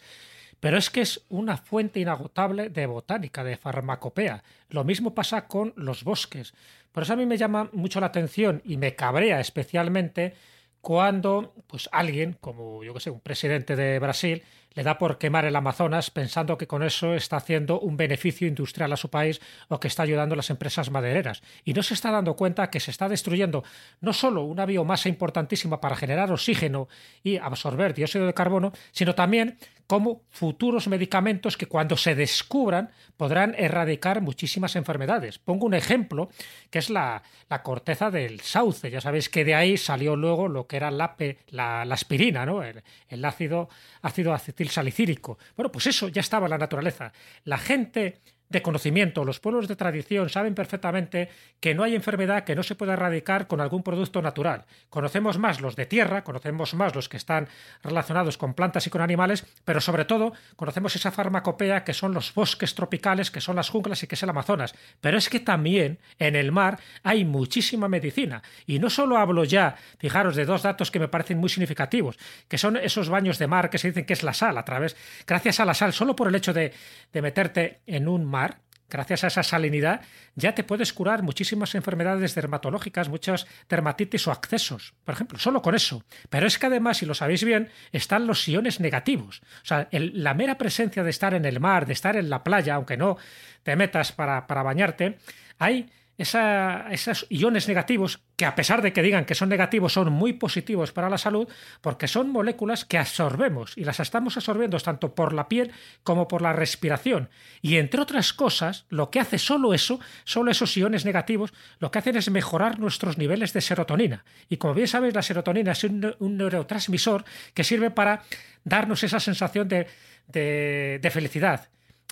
Pero 0.60 0.78
es 0.78 0.90
que 0.90 1.02
es 1.02 1.26
una 1.30 1.58
fuente 1.58 2.00
inagotable 2.00 2.70
de 2.70 2.86
botánica, 2.86 3.44
de 3.44 3.58
farmacopea. 3.58 4.44
Lo 4.70 4.84
mismo 4.84 5.14
pasa 5.14 5.48
con 5.48 5.74
los 5.76 6.04
bosques. 6.04 6.54
Por 6.92 7.04
eso 7.04 7.14
a 7.14 7.18
mí 7.18 7.26
me 7.26 7.38
llama 7.38 7.70
mucho 7.74 8.00
la 8.00 8.08
atención 8.08 8.62
y 8.64 8.78
me 8.78 8.96
cabrea 8.96 9.40
especialmente 9.40 10.34
cuando 10.82 11.54
pues 11.68 11.90
alguien, 11.92 12.38
como 12.40 12.84
yo 12.84 12.94
que 12.94 13.00
sé, 13.00 13.10
un 13.10 13.20
presidente 13.20 13.76
de 13.76 14.00
Brasil, 14.00 14.44
le 14.76 14.84
da 14.84 14.98
por 14.98 15.18
quemar 15.18 15.46
el 15.46 15.56
Amazonas 15.56 16.12
pensando 16.12 16.58
que 16.58 16.68
con 16.68 16.84
eso 16.84 17.16
está 17.16 17.38
haciendo 17.38 17.80
un 17.80 17.98
beneficio 17.98 18.48
industrial 18.48 18.94
a 18.94 18.98
su 18.98 19.10
país 19.10 19.42
o 19.70 19.80
que 19.80 19.88
está 19.88 20.04
ayudando 20.04 20.34
a 20.34 20.38
las 20.38 20.50
empresas 20.50 20.92
madereras. 20.92 21.42
Y 21.64 21.74
no 21.74 21.82
se 21.82 21.94
está 21.94 22.12
dando 22.12 22.36
cuenta 22.36 22.70
que 22.70 22.80
se 22.80 22.92
está 22.92 23.10
destruyendo 23.10 23.64
no 24.02 24.14
solo 24.14 24.44
una 24.44 24.66
biomasa 24.66 25.10
importantísima 25.10 25.82
para 25.82 25.96
generar 25.96 26.32
oxígeno 26.32 26.88
y 27.24 27.38
absorber 27.38 27.94
dióxido 27.94 28.28
de 28.28 28.34
carbono, 28.34 28.74
sino 28.92 29.16
también 29.16 29.58
como 29.88 30.24
futuros 30.30 30.88
medicamentos 30.88 31.58
que 31.58 31.68
cuando 31.68 31.96
se 31.96 32.16
descubran 32.16 32.90
podrán 33.18 33.56
erradicar 33.58 34.22
muchísimas 34.22 34.76
enfermedades. 34.76 35.38
Pongo 35.38 35.68
un 35.68 35.76
ejemplo, 35.76 36.30
que 36.70 36.80
es 36.80 36.90
la, 36.90 37.22
corteza 37.64 38.12
del 38.12 38.42
sauce. 38.42 38.90
Ya 38.90 39.00
sabéis 39.00 39.30
que 39.30 39.46
de 39.46 39.56
ahí 39.56 39.78
salió 39.78 40.16
luego 40.16 40.48
lo 40.48 40.68
que 40.68 40.78
era 40.78 40.92
la, 40.92 41.16
la, 41.52 41.82
aspirina, 41.84 42.46
¿no? 42.46 42.64
el, 42.64 42.84
el 43.08 43.24
ácido, 43.24 43.70
ácido 44.02 44.34
acetil 44.34 44.65
salicílico. 44.70 45.38
Bueno, 45.56 45.72
pues 45.72 45.88
eso 45.88 46.08
ya 46.10 46.22
estaba 46.22 46.46
en 46.48 46.52
la 46.52 46.58
naturaleza. 46.58 47.12
La 47.44 47.58
gente 47.58 48.22
de 48.50 48.62
conocimiento, 48.62 49.26
los 49.26 49.40
pueblos 49.40 49.68
de 49.68 49.76
tradición 49.76 50.30
saben 50.30 50.54
perfectamente 50.54 51.30
que 51.60 51.74
no 51.74 51.84
hay 51.84 51.96
enfermedad 51.96 52.44
que 52.44 52.56
no 52.56 52.64
se 52.64 52.76
pueda 52.76 52.94
erradicar 52.94 53.48
con 53.48 53.60
algún 53.60 53.84
producto 53.84 54.22
natural. 54.22 54.66
Conocemos 54.90 55.40
más 55.40 55.62
los 55.62 55.76
de 55.76 55.86
tierra, 55.86 56.24
conocemos 56.24 56.74
más 56.76 56.94
los 56.94 57.10
que 57.10 57.18
están 57.18 57.48
relacionados 57.84 58.38
con 58.38 58.54
plantas 58.54 58.86
y 58.86 58.90
con 58.90 59.02
animales, 59.02 59.46
pero 59.66 59.82
sobre 59.82 60.06
todo 60.06 60.34
conocemos 60.56 60.96
esa 60.96 61.12
farmacopea 61.12 61.84
que 61.84 61.94
son 61.94 62.14
los 62.14 62.34
bosques 62.34 62.76
tropicales, 62.76 63.32
que 63.32 63.42
son 63.42 63.56
las 63.56 63.70
junglas 63.70 64.04
y 64.04 64.08
que 64.08 64.16
es 64.16 64.24
el 64.24 64.30
Amazonas. 64.30 64.76
Pero 65.02 65.18
es 65.18 65.30
que 65.30 65.40
también 65.40 66.00
en 66.20 66.36
el 66.36 66.52
mar 66.52 66.80
hay 67.04 67.26
muchísima 67.26 67.88
medicina. 67.88 68.44
Y 68.68 68.80
no 68.80 68.90
solo 68.90 69.18
hablo 69.18 69.44
ya, 69.44 69.76
fijaros, 69.98 70.36
de 70.36 70.46
dos 70.46 70.62
datos 70.62 70.92
que 70.92 71.00
me 71.00 71.08
parecen 71.08 71.40
muy 71.40 71.50
significativos, 71.50 72.18
que 72.48 72.58
son 72.58 72.78
esos 72.78 73.10
baños 73.10 73.40
de 73.40 73.48
mar 73.48 73.70
que 73.70 73.78
se 73.78 73.88
dicen 73.88 74.06
que 74.06 74.14
es 74.14 74.24
la 74.24 74.34
sal, 74.34 74.58
a 74.58 74.66
través, 74.66 74.96
gracias 75.26 75.60
a 75.60 75.66
la 75.66 75.74
sal, 75.74 75.94
solo 75.94 76.16
por 76.16 76.28
el 76.28 76.36
hecho 76.36 76.54
de, 76.54 76.74
de 77.12 77.22
meterte 77.22 77.80
en 77.88 78.08
un 78.08 78.26
mar, 78.26 78.45
gracias 78.90 79.24
a 79.24 79.28
esa 79.28 79.44
salinidad, 79.44 80.02
ya 80.36 80.56
te 80.56 80.64
puedes 80.64 80.94
curar 80.94 81.24
muchísimas 81.24 81.76
enfermedades 81.76 82.36
dermatológicas, 82.36 83.10
muchas 83.10 83.48
dermatitis 83.70 84.28
o 84.28 84.32
accesos, 84.32 84.94
por 85.04 85.16
ejemplo, 85.16 85.40
solo 85.40 85.62
con 85.62 85.76
eso. 85.76 86.04
Pero 86.30 86.48
es 86.48 86.58
que 86.58 86.68
además, 86.68 86.98
si 86.98 87.06
lo 87.06 87.14
sabéis 87.14 87.44
bien, 87.44 87.70
están 87.92 88.28
los 88.28 88.48
iones 88.48 88.80
negativos. 88.80 89.42
O 89.64 89.66
sea, 89.66 89.88
la 89.92 90.34
mera 90.34 90.58
presencia 90.58 91.04
de 91.04 91.10
estar 91.10 91.34
en 91.34 91.46
el 91.46 91.60
mar, 91.60 91.86
de 91.86 91.94
estar 91.94 92.16
en 92.16 92.30
la 92.30 92.44
playa, 92.44 92.76
aunque 92.76 92.98
no 92.98 93.18
te 93.64 93.76
metas 93.76 94.12
para, 94.12 94.48
para 94.48 94.64
bañarte, 94.64 95.18
hay 95.58 95.90
esos 96.18 97.26
iones 97.30 97.68
negativos, 97.68 98.22
que 98.38 98.46
a 98.46 98.56
pesar 98.56 98.82
de 98.82 98.94
que 98.94 99.02
digan 99.02 99.26
que 99.26 99.36
son 99.36 99.50
negativos, 99.50 99.94
son 99.94 100.12
muy 100.14 100.34
positivos 100.34 100.94
para 100.94 101.10
la 101.10 101.18
salud, 101.18 101.48
porque 101.82 102.08
son 102.08 102.30
moléculas 102.30 102.86
que 102.86 102.98
absorbemos 102.98 103.78
y 103.78 103.84
las 103.84 104.00
estamos 104.00 104.38
absorbiendo 104.38 104.80
tanto 104.80 105.14
por 105.14 105.34
la 105.34 105.50
piel 105.50 105.72
como 106.04 106.28
por 106.28 106.42
la 106.42 106.54
respiración. 106.54 107.30
Y 107.62 107.78
entre 107.78 108.02
otras 108.02 108.32
cosas, 108.32 108.86
lo 108.90 109.10
que 109.10 109.20
hace 109.20 109.38
solo 109.38 109.74
eso, 109.74 110.00
solo 110.24 110.52
esos 110.52 110.76
iones 110.78 111.04
negativos, 111.04 111.54
lo 111.80 111.92
que 111.92 112.00
hacen 112.00 112.16
es 112.16 112.30
mejorar 112.30 112.80
nuestros 112.80 113.18
niveles 113.18 113.52
de 113.52 113.62
serotonina. 113.62 114.24
Y 114.48 114.58
como 114.58 114.74
bien 114.74 114.88
sabéis, 114.88 115.16
la 115.16 115.22
serotonina 115.22 115.74
es 115.74 115.84
un, 115.84 116.16
neurotransmisor 116.20 117.26
que 117.54 117.64
sirve 117.64 117.92
para 117.92 118.24
darnos 118.64 119.04
esa 119.04 119.20
sensación 119.20 119.68
de, 119.68 119.88
de 120.28 121.12
felicidad, 121.12 121.68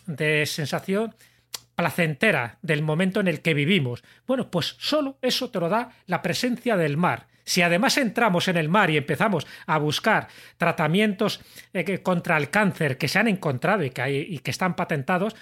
de 0.06 0.46
sensación 0.46 1.16
placentera 1.75 2.58
del 2.62 2.82
momento 2.82 3.20
en 3.20 3.27
el 3.27 3.42
que 3.42 3.53
vivimos. 3.53 4.03
Bueno, 4.27 4.50
pues 4.50 4.75
solo 4.80 5.18
eso 5.22 5.50
te 5.50 5.60
lo 5.60 5.70
da 5.70 5.89
la 6.08 6.22
presencia 6.22 6.77
del 6.77 6.98
mar. 6.98 7.27
Si 7.46 7.62
además 7.62 7.98
entramos 7.98 8.48
en 8.48 8.58
el 8.58 8.70
mar 8.70 8.89
y 8.89 8.98
empezamos 8.98 9.46
a 9.65 9.77
buscar 9.77 10.27
tratamientos 10.58 11.42
eh, 11.74 12.01
contra 12.01 12.38
el 12.38 12.50
cáncer 12.50 12.98
que 12.98 13.08
se 13.08 13.20
han 13.20 13.27
encontrado 13.27 13.84
y 13.84 13.89
que, 13.89 14.51
están 14.51 14.75
patentados, 14.75 15.36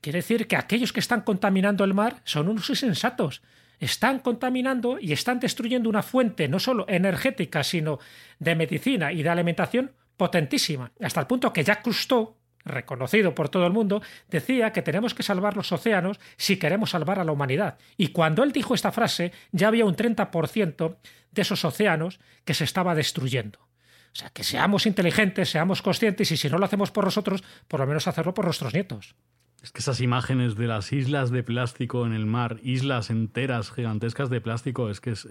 quiere 0.00 0.18
decir 0.18 0.46
que 0.46 0.56
aquellos 0.56 0.92
que 0.92 1.00
están 1.00 1.22
contaminando 1.22 1.82
el 1.84 1.94
mar 1.94 2.20
son 2.24 2.48
unos 2.48 2.70
insensatos. 2.70 3.42
Están 3.80 4.20
contaminando 4.20 4.98
y 5.00 5.12
están 5.12 5.40
destruyendo 5.40 5.88
una 5.88 6.04
fuente 6.04 6.46
no 6.46 6.60
solo 6.60 6.86
energética, 6.88 7.64
sino 7.64 7.98
de 8.38 8.54
medicina 8.54 9.12
y 9.12 9.22
de 9.24 9.28
alimentación 9.28 9.92
potentísima, 10.16 10.92
hasta 11.00 11.20
el 11.20 11.26
punto 11.26 11.52
que 11.52 11.64
Jacques 11.64 11.82
Cousteau, 11.82 12.36
reconocido 12.64 13.34
por 13.34 13.48
todo 13.48 13.66
el 13.66 13.72
mundo, 13.72 14.02
decía 14.28 14.72
que 14.72 14.82
tenemos 14.82 15.14
que 15.14 15.22
salvar 15.22 15.56
los 15.56 15.72
océanos 15.72 16.18
si 16.36 16.56
queremos 16.56 16.90
salvar 16.90 17.18
a 17.18 17.24
la 17.24 17.32
humanidad. 17.32 17.78
Y 17.96 18.08
cuando 18.08 18.42
él 18.42 18.52
dijo 18.52 18.74
esta 18.74 18.92
frase, 18.92 19.32
ya 19.52 19.68
había 19.68 19.84
un 19.84 19.96
30% 19.96 20.96
de 21.30 21.42
esos 21.42 21.64
océanos 21.64 22.20
que 22.44 22.54
se 22.54 22.64
estaba 22.64 22.94
destruyendo. 22.94 23.58
O 23.60 24.16
sea, 24.16 24.30
que 24.30 24.44
seamos 24.44 24.86
inteligentes, 24.86 25.50
seamos 25.50 25.82
conscientes 25.82 26.30
y 26.30 26.36
si 26.36 26.48
no 26.48 26.58
lo 26.58 26.64
hacemos 26.64 26.92
por 26.92 27.04
nosotros, 27.04 27.42
por 27.66 27.80
lo 27.80 27.86
menos 27.86 28.06
hacerlo 28.06 28.32
por 28.32 28.44
nuestros 28.44 28.72
nietos. 28.72 29.16
Es 29.64 29.72
que 29.72 29.80
esas 29.80 30.02
imágenes 30.02 30.56
de 30.56 30.66
las 30.66 30.92
islas 30.92 31.30
de 31.30 31.42
plástico 31.42 32.04
en 32.04 32.12
el 32.12 32.26
mar, 32.26 32.58
islas 32.62 33.08
enteras 33.08 33.70
gigantescas 33.70 34.28
de 34.28 34.42
plástico, 34.42 34.90
es 34.90 35.00
que 35.00 35.12
es, 35.12 35.26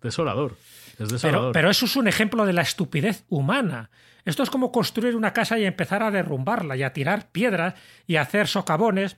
desolador. 0.00 0.56
Es 1.00 1.08
desolador. 1.08 1.50
Pero, 1.50 1.52
pero, 1.52 1.70
eso 1.70 1.86
es 1.86 1.96
un 1.96 2.06
ejemplo 2.06 2.46
de 2.46 2.52
la 2.52 2.62
estupidez 2.62 3.24
humana. 3.28 3.90
Esto 4.24 4.44
es 4.44 4.50
como 4.50 4.70
construir 4.70 5.16
una 5.16 5.32
casa 5.32 5.58
y 5.58 5.64
empezar 5.64 6.04
a 6.04 6.12
derrumbarla 6.12 6.76
y 6.76 6.84
a 6.84 6.92
tirar 6.92 7.32
piedras 7.32 7.74
y 8.06 8.14
a 8.14 8.22
hacer 8.22 8.46
socavones 8.46 9.16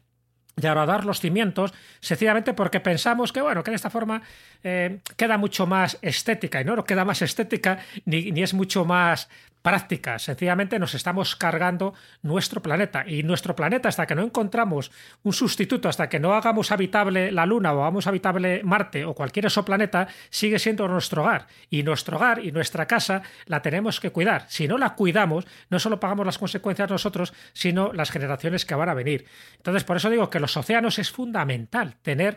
y 0.56 0.66
a 0.66 0.74
dar 0.74 1.04
los 1.04 1.20
cimientos, 1.20 1.74
sencillamente 2.00 2.54
porque 2.54 2.80
pensamos 2.80 3.32
que, 3.32 3.42
bueno, 3.42 3.62
que 3.62 3.70
de 3.70 3.76
esta 3.76 3.90
forma 3.90 4.22
eh, 4.62 5.00
queda 5.18 5.36
mucho 5.36 5.66
más 5.66 5.98
estética, 6.00 6.62
y 6.62 6.64
no, 6.64 6.74
no 6.74 6.84
queda 6.84 7.04
más 7.04 7.20
estética 7.20 7.80
ni, 8.06 8.32
ni 8.32 8.42
es 8.42 8.54
mucho 8.54 8.86
más 8.86 9.28
práctica. 9.64 10.18
Sencillamente 10.18 10.78
nos 10.78 10.94
estamos 10.94 11.36
cargando 11.36 11.94
nuestro 12.20 12.60
planeta. 12.60 13.02
Y 13.08 13.22
nuestro 13.22 13.56
planeta, 13.56 13.88
hasta 13.88 14.06
que 14.06 14.14
no 14.14 14.22
encontramos 14.22 14.92
un 15.22 15.32
sustituto, 15.32 15.88
hasta 15.88 16.10
que 16.10 16.20
no 16.20 16.34
hagamos 16.34 16.70
habitable 16.70 17.32
la 17.32 17.46
Luna 17.46 17.72
o 17.72 17.80
hagamos 17.80 18.06
habitable 18.06 18.62
Marte 18.62 19.06
o 19.06 19.14
cualquier 19.14 19.46
planeta, 19.64 20.06
sigue 20.28 20.58
siendo 20.58 20.86
nuestro 20.86 21.22
hogar. 21.22 21.46
Y 21.70 21.82
nuestro 21.82 22.18
hogar 22.18 22.44
y 22.44 22.52
nuestra 22.52 22.84
casa 22.86 23.22
la 23.46 23.62
tenemos 23.62 24.00
que 24.00 24.10
cuidar. 24.10 24.44
Si 24.48 24.68
no 24.68 24.76
la 24.76 24.94
cuidamos, 24.94 25.46
no 25.70 25.78
solo 25.78 25.98
pagamos 25.98 26.26
las 26.26 26.36
consecuencias 26.36 26.90
nosotros, 26.90 27.32
sino 27.54 27.90
las 27.94 28.10
generaciones 28.10 28.66
que 28.66 28.74
van 28.74 28.90
a 28.90 28.94
venir. 28.94 29.24
Entonces, 29.56 29.82
por 29.82 29.96
eso 29.96 30.10
digo 30.10 30.28
que 30.28 30.40
los 30.40 30.58
océanos 30.58 30.98
es 30.98 31.10
fundamental 31.10 31.96
tener 32.02 32.36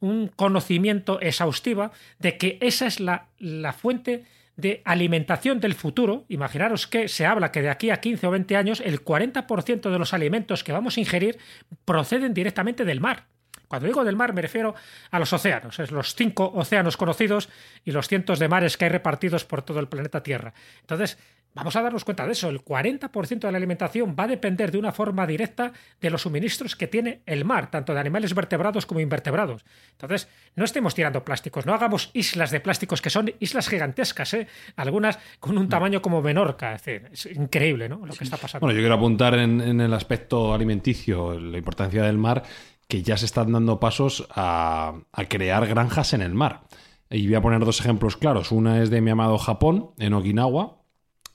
un 0.00 0.26
conocimiento 0.34 1.20
exhaustivo 1.20 1.92
de 2.18 2.36
que 2.36 2.58
esa 2.60 2.86
es 2.86 2.98
la, 2.98 3.26
la 3.38 3.72
fuente 3.72 4.24
de 4.56 4.82
alimentación 4.84 5.60
del 5.60 5.74
futuro, 5.74 6.24
imaginaros 6.28 6.86
que 6.86 7.08
se 7.08 7.26
habla 7.26 7.52
que 7.52 7.62
de 7.62 7.70
aquí 7.70 7.90
a 7.90 8.00
15 8.00 8.26
o 8.26 8.30
20 8.30 8.56
años 8.56 8.82
el 8.84 9.04
40% 9.04 9.90
de 9.90 9.98
los 9.98 10.14
alimentos 10.14 10.64
que 10.64 10.72
vamos 10.72 10.96
a 10.96 11.00
ingerir 11.00 11.38
proceden 11.84 12.34
directamente 12.34 12.84
del 12.84 13.00
mar. 13.00 13.26
Cuando 13.68 13.86
digo 13.86 14.04
del 14.04 14.16
mar 14.16 14.32
me 14.32 14.42
refiero 14.42 14.74
a 15.10 15.18
los 15.18 15.32
océanos, 15.32 15.78
es 15.78 15.90
los 15.90 16.14
cinco 16.14 16.52
océanos 16.54 16.96
conocidos 16.96 17.48
y 17.84 17.90
los 17.90 18.08
cientos 18.08 18.38
de 18.38 18.48
mares 18.48 18.76
que 18.76 18.84
hay 18.84 18.90
repartidos 18.90 19.44
por 19.44 19.62
todo 19.62 19.80
el 19.80 19.88
planeta 19.88 20.22
Tierra. 20.22 20.54
Entonces, 20.80 21.18
vamos 21.56 21.74
a 21.74 21.82
darnos 21.82 22.04
cuenta 22.04 22.24
de 22.26 22.32
eso. 22.32 22.48
El 22.48 22.64
40% 22.64 23.40
de 23.40 23.50
la 23.50 23.58
alimentación 23.58 24.14
va 24.18 24.24
a 24.24 24.28
depender 24.28 24.70
de 24.70 24.78
una 24.78 24.92
forma 24.92 25.26
directa 25.26 25.72
de 26.00 26.10
los 26.10 26.22
suministros 26.22 26.76
que 26.76 26.86
tiene 26.86 27.22
el 27.26 27.44
mar, 27.44 27.70
tanto 27.70 27.92
de 27.94 28.00
animales 28.00 28.34
vertebrados 28.34 28.86
como 28.86 29.00
invertebrados. 29.00 29.64
Entonces, 29.92 30.28
no 30.54 30.64
estemos 30.64 30.94
tirando 30.94 31.24
plásticos, 31.24 31.66
no 31.66 31.74
hagamos 31.74 32.10
islas 32.12 32.50
de 32.50 32.60
plásticos 32.60 33.02
que 33.02 33.10
son 33.10 33.32
islas 33.40 33.68
gigantescas, 33.68 34.34
¿eh? 34.34 34.46
algunas 34.76 35.18
con 35.40 35.58
un 35.58 35.68
tamaño 35.68 36.00
como 36.00 36.22
Menorca. 36.22 36.74
Es, 36.74 36.84
decir, 36.84 37.08
es 37.12 37.26
increíble 37.26 37.88
¿no? 37.88 38.06
lo 38.06 38.14
que 38.14 38.24
está 38.24 38.36
pasando. 38.36 38.64
Bueno, 38.64 38.76
yo 38.76 38.82
quiero 38.82 38.94
apuntar 38.94 39.34
en, 39.34 39.60
en 39.60 39.80
el 39.80 39.92
aspecto 39.92 40.54
alimenticio 40.54 41.38
la 41.38 41.58
importancia 41.58 42.02
del 42.04 42.18
mar 42.18 42.42
que 42.88 43.02
ya 43.02 43.16
se 43.16 43.26
están 43.26 43.52
dando 43.52 43.80
pasos 43.80 44.26
a, 44.30 44.94
crear 45.28 45.66
granjas 45.66 46.12
en 46.12 46.22
el 46.22 46.34
mar. 46.34 46.62
Y 47.10 47.26
voy 47.26 47.36
a 47.36 47.42
poner 47.42 47.64
dos 47.64 47.80
ejemplos 47.80 48.16
claros. 48.16 48.52
Una 48.52 48.82
es 48.82 48.90
de 48.90 49.00
mi 49.00 49.10
amado 49.10 49.38
Japón, 49.38 49.90
en 49.98 50.14
Okinawa. 50.14 50.82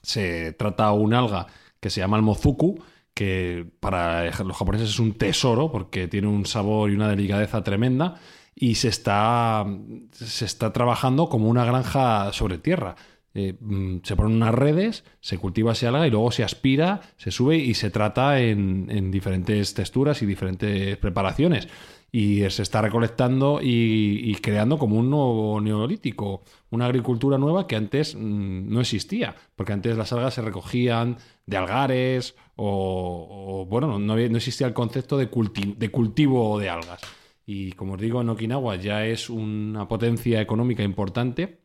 Se 0.02 0.52
trata 0.52 0.92
un 0.92 1.14
alga 1.14 1.46
que 1.80 1.90
se 1.90 2.00
llama 2.00 2.16
el 2.16 2.22
mozuku, 2.22 2.82
que 3.14 3.66
para 3.80 4.24
los 4.42 4.56
japoneses 4.56 4.90
es 4.90 4.98
un 4.98 5.14
tesoro 5.14 5.70
porque 5.70 6.08
tiene 6.08 6.28
un 6.28 6.46
sabor 6.46 6.90
y 6.90 6.94
una 6.94 7.08
delicadeza 7.08 7.62
tremenda. 7.62 8.16
y 8.54 8.74
se 8.74 8.88
está, 8.88 9.64
se 10.12 10.44
está 10.44 10.72
trabajando 10.74 11.28
como 11.30 11.48
una 11.48 11.64
granja 11.64 12.32
sobre 12.32 12.58
tierra. 12.58 12.96
Eh, 13.34 13.56
mm, 13.58 14.00
se 14.04 14.14
ponen 14.14 14.36
unas 14.36 14.54
redes, 14.54 15.04
se 15.20 15.38
cultiva 15.38 15.72
ese 15.72 15.86
alga 15.86 16.06
y 16.06 16.10
luego 16.10 16.30
se 16.32 16.44
aspira, 16.44 17.00
se 17.16 17.30
sube 17.30 17.56
y 17.56 17.72
se 17.74 17.90
trata 17.90 18.40
en 18.40 19.10
diferentes 19.10 19.72
texturas 19.72 20.20
y 20.20 20.26
diferentes 20.26 20.98
preparaciones. 20.98 21.68
Y 22.14 22.48
se 22.50 22.62
está 22.62 22.82
recolectando 22.82 23.60
y, 23.62 24.34
creando 24.42 24.76
como 24.76 24.96
un 24.96 25.08
nuevo 25.08 25.58
neolítico, 25.62 26.42
una 26.70 26.84
agricultura 26.84 27.38
nueva 27.38 27.66
que 27.66 27.74
antes 27.74 28.14
mm, 28.14 28.68
no 28.70 28.82
existía, 28.82 29.34
porque 29.56 29.72
antes 29.72 29.96
las 29.96 30.12
algas 30.12 30.34
se 30.34 30.42
recogían 30.42 31.16
de 31.46 31.56
algares 31.56 32.34
o, 32.54 33.66
bueno, 33.68 33.98
no, 33.98 34.14
no 34.16 34.36
existía 34.36 34.66
el 34.66 34.74
concepto 34.74 35.16
de, 35.16 35.30
culti- 35.30 35.74
de 35.74 35.90
cultivo 35.90 36.58
de 36.58 36.68
algas. 36.68 37.00
Y 37.46 37.72
como 37.72 37.94
os 37.94 38.00
digo, 38.00 38.20
en 38.20 38.28
Okinawa 38.28 38.76
ya 38.76 39.06
es 39.06 39.30
una 39.30 39.88
potencia 39.88 40.38
económica 40.42 40.82
importante 40.82 41.60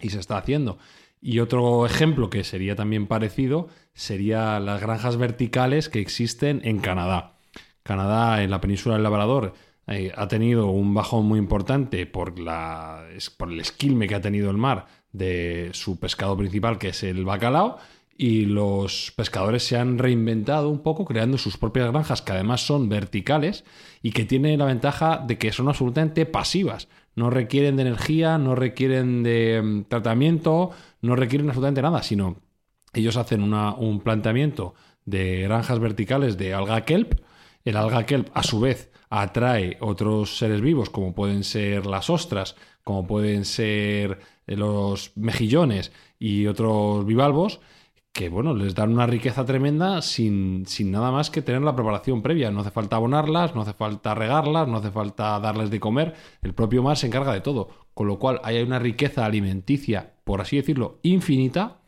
y 0.00 0.08
se 0.08 0.18
está 0.18 0.38
haciendo. 0.38 0.78
Y 1.20 1.40
otro 1.40 1.84
ejemplo 1.84 2.30
que 2.30 2.42
sería 2.42 2.74
también 2.74 3.06
parecido 3.06 3.68
sería 3.92 4.58
las 4.60 4.80
granjas 4.80 5.18
verticales 5.18 5.90
que 5.90 6.00
existen 6.00 6.62
en 6.64 6.78
Canadá. 6.78 7.36
Canadá, 7.82 8.42
en 8.42 8.50
la 8.50 8.62
península 8.62 8.94
del 8.94 9.02
Labrador, 9.02 9.52
eh, 9.86 10.12
ha 10.16 10.28
tenido 10.28 10.66
un 10.70 10.94
bajón 10.94 11.26
muy 11.26 11.38
importante 11.38 12.06
por, 12.06 12.38
la, 12.38 13.04
por 13.36 13.50
el 13.50 13.60
esquilme 13.60 14.06
que 14.06 14.14
ha 14.14 14.20
tenido 14.20 14.50
el 14.50 14.56
mar 14.56 14.86
de 15.12 15.70
su 15.72 15.98
pescado 15.98 16.36
principal, 16.36 16.78
que 16.78 16.88
es 16.88 17.02
el 17.02 17.24
bacalao, 17.24 17.78
y 18.16 18.44
los 18.44 19.12
pescadores 19.16 19.62
se 19.64 19.78
han 19.78 19.98
reinventado 19.98 20.68
un 20.68 20.80
poco 20.82 21.06
creando 21.06 21.38
sus 21.38 21.56
propias 21.56 21.90
granjas, 21.90 22.20
que 22.20 22.32
además 22.32 22.60
son 22.66 22.88
verticales 22.88 23.64
y 24.02 24.12
que 24.12 24.26
tienen 24.26 24.58
la 24.58 24.66
ventaja 24.66 25.24
de 25.26 25.38
que 25.38 25.52
son 25.52 25.68
absolutamente 25.68 26.26
pasivas. 26.26 26.88
No 27.14 27.30
requieren 27.30 27.76
de 27.76 27.82
energía, 27.82 28.36
no 28.36 28.54
requieren 28.54 29.22
de 29.22 29.62
mm, 29.62 29.84
tratamiento, 29.88 30.70
no 31.00 31.16
requieren 31.16 31.48
absolutamente 31.48 31.80
nada, 31.82 32.02
sino 32.02 32.36
ellos 32.92 33.16
hacen 33.16 33.42
una- 33.42 33.72
un 33.74 34.00
planteamiento 34.00 34.74
de 35.06 35.42
granjas 35.42 35.78
verticales 35.78 36.36
de 36.36 36.52
alga 36.54 36.84
kelp. 36.84 37.14
El 37.64 37.76
alga 37.76 38.04
kelp, 38.04 38.28
a 38.34 38.42
su 38.42 38.60
vez, 38.60 38.89
atrae 39.10 39.76
otros 39.80 40.38
seres 40.38 40.60
vivos, 40.60 40.88
como 40.88 41.12
pueden 41.14 41.42
ser 41.42 41.84
las 41.84 42.08
ostras, 42.08 42.56
como 42.84 43.06
pueden 43.06 43.44
ser 43.44 44.20
eh, 44.46 44.56
los 44.56 45.12
mejillones 45.16 45.92
y 46.18 46.46
otros 46.46 47.04
bivalvos, 47.04 47.60
que 48.12 48.28
bueno, 48.28 48.54
les 48.54 48.74
dan 48.74 48.92
una 48.92 49.06
riqueza 49.06 49.44
tremenda 49.44 50.00
sin, 50.02 50.64
sin 50.66 50.90
nada 50.90 51.10
más 51.10 51.30
que 51.30 51.42
tener 51.42 51.62
la 51.62 51.74
preparación 51.74 52.22
previa. 52.22 52.50
No 52.50 52.60
hace 52.60 52.70
falta 52.70 52.96
abonarlas, 52.96 53.54
no 53.54 53.62
hace 53.62 53.72
falta 53.72 54.14
regarlas, 54.14 54.66
no 54.68 54.78
hace 54.78 54.90
falta 54.90 55.38
darles 55.38 55.70
de 55.70 55.80
comer. 55.80 56.14
El 56.42 56.54
propio 56.54 56.82
mar 56.82 56.96
se 56.96 57.06
encarga 57.06 57.32
de 57.32 57.40
todo. 57.40 57.68
Con 57.94 58.08
lo 58.08 58.18
cual 58.18 58.40
hay 58.42 58.62
una 58.62 58.78
riqueza 58.78 59.26
alimenticia, 59.26 60.14
por 60.24 60.40
así 60.40 60.56
decirlo, 60.56 60.98
infinita, 61.02 61.78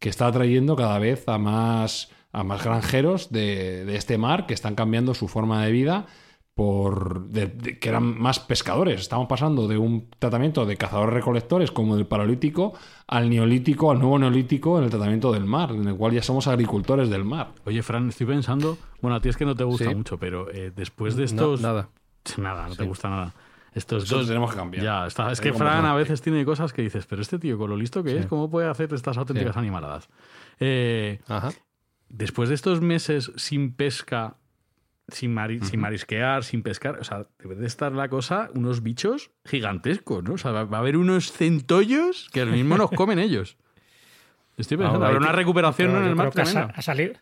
que 0.00 0.08
está 0.08 0.26
atrayendo 0.26 0.74
cada 0.74 0.98
vez 0.98 1.28
a 1.28 1.38
más, 1.38 2.10
a 2.32 2.42
más 2.42 2.64
granjeros 2.64 3.30
de, 3.30 3.84
de 3.84 3.96
este 3.96 4.18
mar 4.18 4.46
que 4.46 4.54
están 4.54 4.74
cambiando 4.74 5.14
su 5.14 5.28
forma 5.28 5.64
de 5.64 5.70
vida 5.70 6.06
por 6.54 7.28
de- 7.28 7.46
de- 7.46 7.78
que 7.78 7.88
eran 7.88 8.20
más 8.20 8.38
pescadores. 8.38 9.00
Estamos 9.00 9.26
pasando 9.26 9.66
de 9.68 9.78
un 9.78 10.08
tratamiento 10.18 10.66
de 10.66 10.76
cazadores-recolectores 10.76 11.70
como 11.70 11.96
el 11.96 12.06
paralítico 12.06 12.74
al 13.06 13.30
neolítico, 13.30 13.90
al 13.90 13.98
nuevo 13.98 14.18
neolítico 14.18 14.76
en 14.78 14.84
el 14.84 14.90
tratamiento 14.90 15.32
del 15.32 15.44
mar, 15.46 15.70
en 15.70 15.88
el 15.88 15.96
cual 15.96 16.12
ya 16.12 16.22
somos 16.22 16.46
agricultores 16.48 17.08
del 17.08 17.24
mar. 17.24 17.52
Oye, 17.64 17.82
Fran, 17.82 18.10
estoy 18.10 18.26
pensando. 18.26 18.76
Bueno, 19.00 19.16
a 19.16 19.20
ti 19.20 19.30
es 19.30 19.36
que 19.36 19.46
no 19.46 19.54
te 19.54 19.64
gusta 19.64 19.88
Sí. 19.88 19.94
mucho, 19.94 20.18
pero 20.18 20.50
eh, 20.50 20.70
después 20.76 21.14
de 21.16 21.22
No, 21.22 21.26
estos. 21.26 21.60
nada. 21.62 21.88
Nada, 22.36 22.68
no 22.68 22.76
te 22.76 22.84
gusta 22.84 23.08
nada. 23.08 23.34
Estos 23.74 24.04
Eso 24.04 24.18
dos- 24.18 24.26
tenemos 24.28 24.50
que 24.50 24.56
cambiar. 24.58 24.84
Ya, 24.84 25.06
está. 25.06 25.32
Es 25.32 25.40
que 25.40 25.54
Fran 25.54 25.86
a 25.86 25.94
veces 25.94 26.20
tiene 26.20 26.44
cosas 26.44 26.74
que 26.74 26.82
dices, 26.82 27.06
pero 27.06 27.22
este 27.22 27.38
tío, 27.38 27.56
con 27.56 27.70
lo 27.70 27.76
listo 27.78 28.02
que 28.04 28.10
Sí. 28.10 28.16
es, 28.18 28.26
¿cómo 28.26 28.50
puede 28.50 28.68
hacer 28.68 28.92
estas 28.92 29.16
auténticas 29.16 29.54
Sí. 29.54 29.58
animaladas? 29.58 30.08
Eh, 30.60 31.20
Después 32.14 32.50
de 32.50 32.54
estos 32.56 32.82
meses 32.82 33.32
sin 33.36 33.72
pesca, 33.72 34.36
sin, 35.12 35.32
mari- 35.34 35.60
sin 35.62 35.80
marisquear, 35.80 36.42
sin 36.44 36.62
pescar, 36.62 36.98
o 36.98 37.04
sea, 37.04 37.26
debe 37.38 37.54
de 37.54 37.66
estar 37.66 37.92
la 37.92 38.08
cosa, 38.08 38.50
unos 38.54 38.82
bichos 38.82 39.30
gigantescos, 39.44 40.22
¿no? 40.24 40.34
O 40.34 40.38
sea, 40.38 40.50
va, 40.52 40.76
a 40.76 40.80
haber 40.80 40.96
unos 40.96 41.32
centollos 41.32 42.28
que 42.32 42.40
al 42.40 42.50
mismo 42.50 42.76
nos 42.76 42.90
comen 42.90 43.18
ellos. 43.18 43.56
Estoy 44.56 44.76
pensando, 44.76 45.04
Ahora 45.04 45.16
habrá 45.16 45.28
una 45.30 45.32
recuperación 45.36 45.96
en 45.96 46.04
el 46.04 46.14
mar 46.14 46.30
ha, 46.36 46.82
salido. 46.82 47.14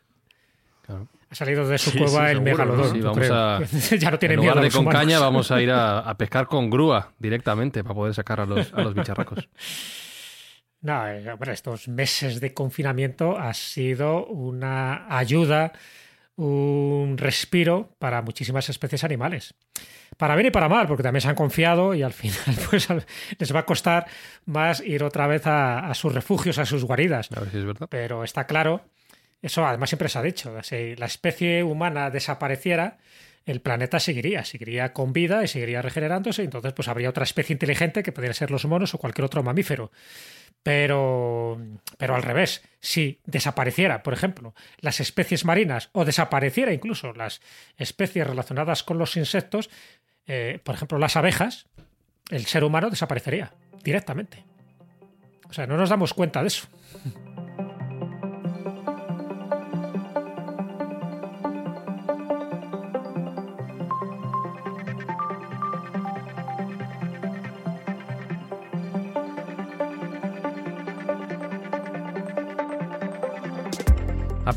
Ha 1.31 1.35
salido 1.35 1.69
de 1.69 1.79
su 1.79 1.91
Sí, 1.91 1.99
cueva 1.99 2.27
sí, 2.27 2.31
el 2.33 2.39
seguro, 2.39 2.43
megalodón. 2.45 2.89
¿no? 2.89 2.95
Sí, 2.95 3.01
vamos 3.01 3.19
creo. 3.19 3.35
a, 3.35 3.61
ya 3.99 4.11
no 4.11 4.19
tiene 4.19 4.35
en 4.35 4.41
miedo 4.41 4.53
lugar 4.55 4.65
a 4.65 4.67
de 4.67 4.71
con 4.73 4.81
humanos. 4.81 5.01
caña, 5.01 5.19
vamos 5.21 5.51
a 5.53 5.63
ir 5.63 5.71
a, 5.71 5.99
a 6.11 6.17
pescar 6.19 6.47
con 6.49 6.69
grúa 6.71 7.13
directamente 7.19 7.83
para 7.85 7.95
poder 7.95 8.15
sacar 8.15 8.41
a 8.41 8.47
los, 8.47 8.73
a 8.75 8.83
los 8.83 8.95
bicharracos. 8.95 9.49
No, 10.83 11.07
eh, 11.07 11.31
hombre, 11.31 11.53
estos 11.53 11.89
meses 11.89 12.41
de 12.41 12.53
confinamiento 12.55 13.39
ha 13.39 13.53
sido 13.55 14.25
una 14.27 15.07
ayuda, 15.17 15.73
un 16.41 17.19
respiro 17.19 17.95
para 17.99 18.23
muchísimas 18.23 18.69
especies 18.69 19.05
animales. 19.05 19.55
Para 20.17 20.35
bien 20.37 20.47
y 20.47 20.51
para 20.51 20.69
mal, 20.69 20.87
porque 20.87 21.03
también 21.03 21.21
se 21.21 21.29
han 21.29 21.35
confiado 21.35 21.95
y 21.95 22.03
al 22.03 22.13
final 22.15 22.57
pues, 22.71 22.89
les 23.39 23.55
va 23.55 23.61
a 23.61 23.67
costar 23.67 24.07
más 24.47 24.81
ir 24.81 25.03
otra 25.05 25.27
vez 25.27 25.47
a, 25.47 25.81
a 25.81 25.95
sus 25.95 26.15
refugios, 26.15 26.59
a 26.59 26.65
sus 26.65 26.85
guaridas. 26.85 27.31
A 27.33 27.41
ver 27.41 27.51
si 27.51 27.59
es 27.59 27.65
verdad. 27.65 27.89
Pero 27.91 28.25
está 28.25 28.47
claro, 28.47 28.83
eso 29.43 29.67
además 29.67 29.91
siempre 29.91 30.09
se 30.09 30.19
ha 30.19 30.23
dicho, 30.23 30.55
si 30.63 30.97
la 30.97 31.07
especie 31.07 31.63
humana 31.63 32.11
desapareciera, 32.11 32.99
el 33.47 33.61
planeta 33.61 34.01
seguiría, 34.01 34.45
seguiría 34.45 34.93
con 34.93 35.13
vida 35.13 35.43
y 35.43 35.49
seguiría 35.49 35.83
regenerándose, 35.83 36.43
y 36.43 36.45
entonces 36.45 36.73
pues 36.73 36.89
habría 36.89 37.11
otra 37.11 37.25
especie 37.25 37.55
inteligente 37.55 38.03
que 38.03 38.13
podría 38.13 38.35
ser 38.35 38.51
los 38.51 38.65
monos 38.65 38.95
o 38.95 38.99
cualquier 38.99 39.25
otro 39.25 39.43
mamífero. 39.43 39.91
Pero, 40.63 41.59
pero 41.97 42.15
al 42.15 42.23
revés, 42.23 42.63
si 42.81 43.19
desapareciera, 43.25 44.03
por 44.03 44.13
ejemplo, 44.13 44.55
las 44.81 45.01
especies 45.01 45.47
marinas 45.47 45.89
o 45.93 46.05
desapareciera 46.05 46.75
incluso 46.75 47.15
las 47.15 47.41
especies 47.79 48.27
relacionadas 48.27 48.83
con 48.83 48.99
los 48.99 49.17
insectos, 49.17 49.71
eh, 50.27 50.61
por 50.63 50.75
ejemplo, 50.75 50.99
las 50.99 51.17
abejas, 51.17 51.67
el 52.31 52.45
ser 52.45 52.63
humano 52.63 52.91
desaparecería 52.91 53.55
directamente. 53.83 54.45
O 55.49 55.53
sea, 55.53 55.67
no 55.67 55.77
nos 55.77 55.89
damos 55.89 56.13
cuenta 56.13 56.43
de 56.43 56.49
eso. 56.49 56.69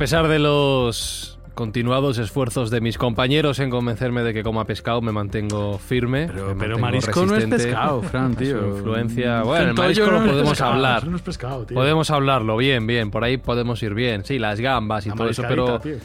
Pesar 0.03 0.27
de 0.27 0.37
los 0.37 1.39
continuados 1.53 2.17
esfuerzos 2.17 2.69
de 2.69 2.81
mis 2.81 2.97
compañeros 2.97 3.59
en 3.59 3.69
convencerme 3.69 4.21
de 4.23 4.33
que 4.33 4.43
coma 4.43 4.65
pescado, 4.65 5.01
me 5.01 5.13
mantengo 5.13 5.77
firme. 5.79 6.27
me 6.27 6.33
pero 6.33 6.47
mantengo 6.49 6.79
marisco 6.79 7.25
no 7.25 7.37
es 7.37 7.45
pescado, 7.45 8.01
Fran, 8.11 8.25
a 8.25 8.33
su 8.33 8.35
tío. 8.35 8.67
influencia. 8.75 9.43
Bueno, 9.43 9.69
el 9.69 9.73
marisco 9.75 10.05
no 10.07 10.11
lo 10.19 10.25
podemos 10.25 10.49
pescado, 10.49 10.73
hablar. 10.73 11.07
no 11.07 11.15
es 11.15 11.21
pescado, 11.21 11.65
tío. 11.65 11.75
Podemos 11.75 12.11
hablarlo, 12.11 12.57
bien, 12.57 12.85
bien. 12.85 13.11
Por 13.11 13.23
ahí 13.23 13.37
podemos 13.37 13.81
ir 13.81 13.93
bien. 13.93 14.25
Sí, 14.25 14.39
las 14.39 14.59
gambas 14.59 15.05
y 15.05 15.09
La 15.09 15.15
todo 15.15 15.29
eso, 15.29 15.43
pero. 15.47 15.79
tío. 15.79 15.95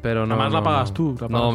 Pero 0.00 0.26
no. 0.26 0.34
Además 0.36 0.52
la 0.54 0.58
no, 0.60 0.64
pagas 0.64 0.88
no. 0.88 0.94
tú, 0.94 1.16
la 1.20 1.28
No, 1.28 1.50
pagas 1.50 1.54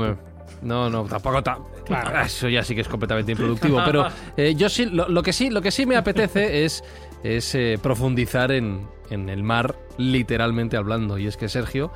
me- 0.62 0.68
no, 0.70 0.90
no, 0.92 1.04
tampoco. 1.06 1.42
ta- 1.42 1.58
Claro. 1.86 2.22
Eso 2.26 2.48
ya 2.48 2.62
sí 2.64 2.76
que 2.76 2.82
es 2.82 2.88
completamente 2.88 3.32
improductivo. 3.32 3.82
Pero 3.84 4.06
eh, 4.38 4.54
yo 4.54 4.70
sí 4.70 4.86
lo, 4.86 5.10
lo 5.10 5.24
que 5.24 5.34
sí, 5.34 5.50
lo 5.50 5.64
que 5.64 5.72
sí 5.72 5.88
me 5.88 5.96
apetece 5.96 6.64
es, 6.64 6.84
es 7.24 7.56
eh, 7.56 7.80
profundizar 7.82 8.52
en, 8.52 8.82
en 9.10 9.30
el 9.30 9.44
mar, 9.44 9.76
literalmente 9.98 10.78
hablando. 10.78 11.18
Y 11.18 11.28
es 11.28 11.38
que 11.38 11.50
Sergio, 11.50 11.92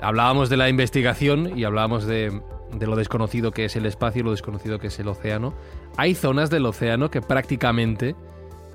hablábamos 0.00 0.48
de 0.48 0.56
la 0.56 0.68
investigación 0.68 1.58
y 1.58 1.64
hablábamos 1.64 2.04
de, 2.04 2.40
lo 2.78 2.96
desconocido 2.96 3.52
que 3.52 3.64
es 3.64 3.76
el 3.76 3.86
espacio 3.86 4.20
y 4.20 4.24
lo 4.24 4.30
desconocido 4.30 4.78
que 4.78 4.88
es 4.88 4.98
el 4.98 5.08
océano. 5.08 5.54
Hay 5.96 6.14
zonas 6.14 6.50
del 6.50 6.66
océano 6.66 7.10
que 7.10 7.22
prácticamente 7.22 8.14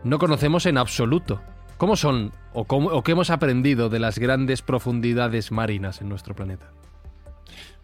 no 0.03 0.19
conocemos 0.19 0.65
en 0.65 0.77
absoluto. 0.77 1.41
¿Cómo 1.77 1.95
son 1.95 2.31
o, 2.53 2.65
cómo, 2.65 2.89
o 2.89 3.03
qué 3.03 3.13
hemos 3.13 3.29
aprendido 3.29 3.89
de 3.89 3.99
las 3.99 4.19
grandes 4.19 4.61
profundidades 4.61 5.51
marinas 5.51 6.01
en 6.01 6.09
nuestro 6.09 6.35
planeta? 6.35 6.71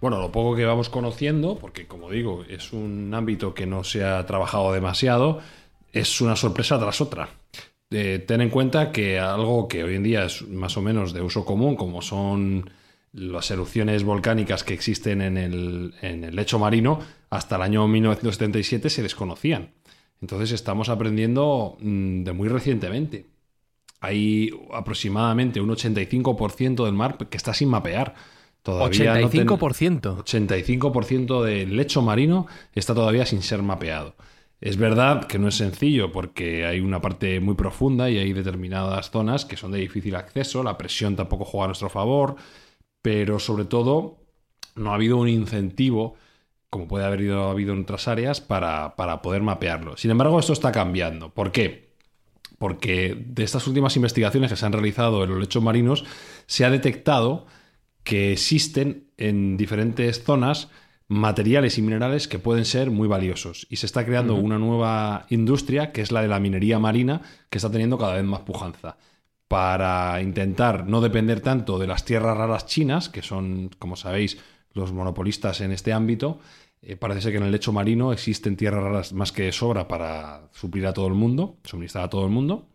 Bueno, 0.02 0.20
lo 0.20 0.32
poco 0.32 0.56
que 0.56 0.66
vamos 0.66 0.90
conociendo, 0.90 1.58
porque 1.58 1.88
como 1.88 2.10
digo, 2.10 2.44
es 2.50 2.74
un 2.74 3.14
ámbito 3.14 3.54
que 3.54 3.66
no 3.66 3.84
se 3.84 4.04
ha 4.04 4.26
trabajado 4.26 4.74
demasiado, 4.74 5.40
es 5.94 6.20
una 6.20 6.36
sorpresa 6.36 6.78
tras 6.78 7.00
otra. 7.00 7.30
Eh, 7.98 8.20
ten 8.20 8.42
en 8.42 8.50
cuenta 8.50 8.92
que 8.92 9.20
algo 9.20 9.70
que 9.70 9.82
hoy 9.82 9.96
en 9.96 10.04
día 10.04 10.26
es 10.26 10.46
más 10.50 10.76
o 10.76 10.82
menos 10.82 11.14
de 11.14 11.22
uso 11.22 11.46
común, 11.46 11.78
como 11.78 12.02
son 12.02 12.70
las 13.14 13.50
erupciones 13.52 14.04
volcánicas 14.04 14.66
que 14.66 14.74
existen 14.74 15.22
en 15.22 15.38
el, 15.38 15.94
en 16.02 16.26
el 16.26 16.36
lecho 16.36 16.60
marino, 16.60 17.00
hasta 17.30 17.56
el 17.56 17.62
año 17.62 17.88
1977 17.88 18.90
se 18.90 19.02
desconocían. 19.02 19.72
Entonces 20.20 20.52
estamos 20.52 20.90
aprendiendo 20.90 21.78
mm, 21.80 22.24
de 22.24 22.34
muy 22.34 22.50
recientemente. 22.50 23.28
Hay 24.02 24.52
aproximadamente 24.74 25.62
un 25.62 25.70
85% 25.70 26.84
del 26.84 26.94
mar 26.94 27.18
que 27.30 27.38
está 27.38 27.54
sin 27.54 27.70
mapear. 27.70 28.14
Todavía 28.62 29.22
85%. 29.22 30.18
85% 30.26 31.44
del 31.44 31.78
lecho 31.78 32.02
marino 32.02 32.48
está 32.74 32.94
todavía 32.94 33.26
sin 33.26 33.42
ser 33.42 33.62
mapeado. 33.62 34.16
Es 34.62 34.78
verdad 34.78 35.28
que 35.28 35.38
no 35.38 35.48
es 35.50 35.56
sencillo 35.56 36.12
porque 36.12 36.66
hay 36.66 36.80
una 36.80 37.02
parte 37.02 37.40
muy 37.40 37.56
profunda 37.56 38.10
y 38.10 38.18
hay 38.18 38.34
determinadas 38.34 39.12
zonas 39.12 39.46
que 39.46 39.58
son 39.58 39.72
de 39.72 39.80
difícil 39.80 40.16
acceso, 40.16 40.64
la 40.64 40.78
presión 40.78 41.16
tampoco 41.16 41.46
juega 41.46 41.66
a 41.66 41.68
nuestro 41.68 41.90
favor, 41.90 42.36
pero 43.02 43.38
sobre 43.40 43.66
todo 43.66 44.18
no 44.76 44.92
ha 44.92 44.96
habido 44.96 45.18
un 45.18 45.30
incentivo, 45.30 46.16
como 46.70 46.88
puede 46.88 47.06
haber 47.06 47.32
habido 47.32 47.74
en 47.74 47.82
otras 47.82 48.08
áreas, 48.08 48.42
para, 48.42 48.96
para 48.96 49.22
poder 49.22 49.42
mapearlo. 49.42 49.98
Sin 49.98 50.12
embargo, 50.12 50.40
esto 50.40 50.54
está 50.54 50.72
cambiando. 50.72 51.34
¿Por 51.34 51.52
qué? 51.52 51.90
Porque 52.58 53.16
de 53.16 53.44
estas 53.44 53.68
últimas 53.68 53.96
investigaciones 53.96 54.50
que 54.50 54.58
se 54.58 54.66
han 54.66 54.74
realizado 54.74 55.24
en 55.24 55.30
los 55.30 55.40
lechos 55.40 55.64
marinos, 55.64 56.06
se 56.48 56.66
ha 56.66 56.70
detectado 56.70 57.46
que 58.04 58.34
existen 58.34 59.08
en 59.18 59.58
diferentes 59.58 60.24
zonas 60.24 60.70
materiales 61.08 61.78
y 61.78 61.82
minerales 61.82 62.28
que 62.28 62.40
pueden 62.40 62.66
ser 62.66 62.90
muy 62.90 63.08
valiosos. 63.08 63.68
Y 63.70 63.78
se 63.78 63.86
está 63.86 64.06
creando 64.06 64.36
una 64.36 64.58
nueva 64.58 65.26
industria, 65.30 65.92
que 65.92 66.02
es 66.02 66.12
la 66.12 66.22
de 66.22 66.28
la 66.28 66.40
minería 66.40 66.80
marina, 66.80 67.22
que 67.50 67.58
está 67.58 67.70
teniendo 67.70 67.98
cada 67.98 68.16
vez 68.16 68.24
más 68.24 68.42
pujanza. 68.42 68.98
Para 69.48 70.22
intentar 70.22 70.88
no 70.88 71.02
depender 71.02 71.42
tanto 71.42 71.78
de 71.78 71.88
las 71.88 72.04
tierras 72.04 72.36
raras 72.36 72.66
chinas, 72.66 73.10
que 73.10 73.22
son, 73.22 73.70
como 73.78 73.96
sabéis, 73.96 74.40
los 74.74 74.92
monopolistas 74.92 75.62
en 75.62 75.72
este 75.72 75.94
ámbito, 75.94 76.40
eh, 76.82 76.96
parece 76.96 77.22
ser 77.22 77.32
que 77.32 77.38
en 77.38 77.44
el 77.44 77.52
lecho 77.52 77.72
marino 77.72 78.12
existen 78.12 78.58
tierras 78.58 78.84
raras 78.84 79.14
más 79.14 79.32
que 79.32 79.44
de 79.44 79.52
sobra 79.52 79.88
para 79.88 80.50
suplir 80.54 80.88
a 80.88 80.94
todo 80.94 81.08
el 81.08 81.14
mundo, 81.14 81.58
suministrar 81.64 82.06
a 82.06 82.10
todo 82.10 82.26
el 82.26 82.32
mundo. 82.32 82.68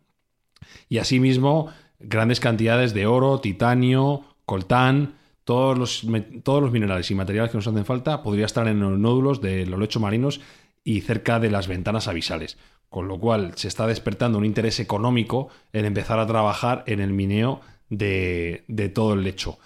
Y 0.89 0.99
asimismo, 0.99 1.69
grandes 1.99 2.41
cantidades 2.41 2.95
de 2.95 3.07
oro, 3.07 3.41
titanio, 3.41 4.25
coltán, 4.47 5.20
todos 5.45 5.79
los, 5.79 6.07
todos 6.43 6.63
los 6.63 6.73
minerales 6.73 7.11
y 7.11 7.15
materiales 7.15 7.51
que 7.51 7.59
nos 7.59 7.67
hacen 7.67 7.85
falta 7.85 8.23
podría 8.23 8.47
estar 8.47 8.69
en 8.69 8.81
los 8.81 8.99
nódulos 8.99 9.41
de 9.41 9.67
los 9.67 9.79
lechos 9.79 10.03
marinos 10.03 10.41
y 10.85 11.01
cerca 11.01 11.41
de 11.41 11.51
las 11.51 11.69
ventanas 11.69 12.09
avisales. 12.09 12.59
Con 12.89 13.07
lo 13.07 13.19
cual 13.21 13.53
se 13.55 13.69
está 13.69 13.87
despertando 13.87 14.39
un 14.39 14.45
interés 14.45 14.81
económico 14.81 15.49
en 15.73 15.85
empezar 15.85 16.19
a 16.19 16.27
trabajar 16.27 16.83
en 16.87 17.01
el 17.01 17.13
mineo 17.13 17.61
de, 17.89 18.65
todo 18.95 19.15
el 19.15 19.23
lecho. 19.23 19.59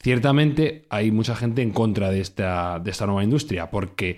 Ciertamente 0.00 0.86
hay 0.88 1.10
mucha 1.10 1.34
gente 1.34 1.62
en 1.62 1.72
contra 1.72 2.10
de 2.10 2.20
esta, 2.20 2.78
de 2.78 2.90
esta 2.90 3.06
nueva 3.06 3.24
industria, 3.24 3.70
porque 3.70 4.16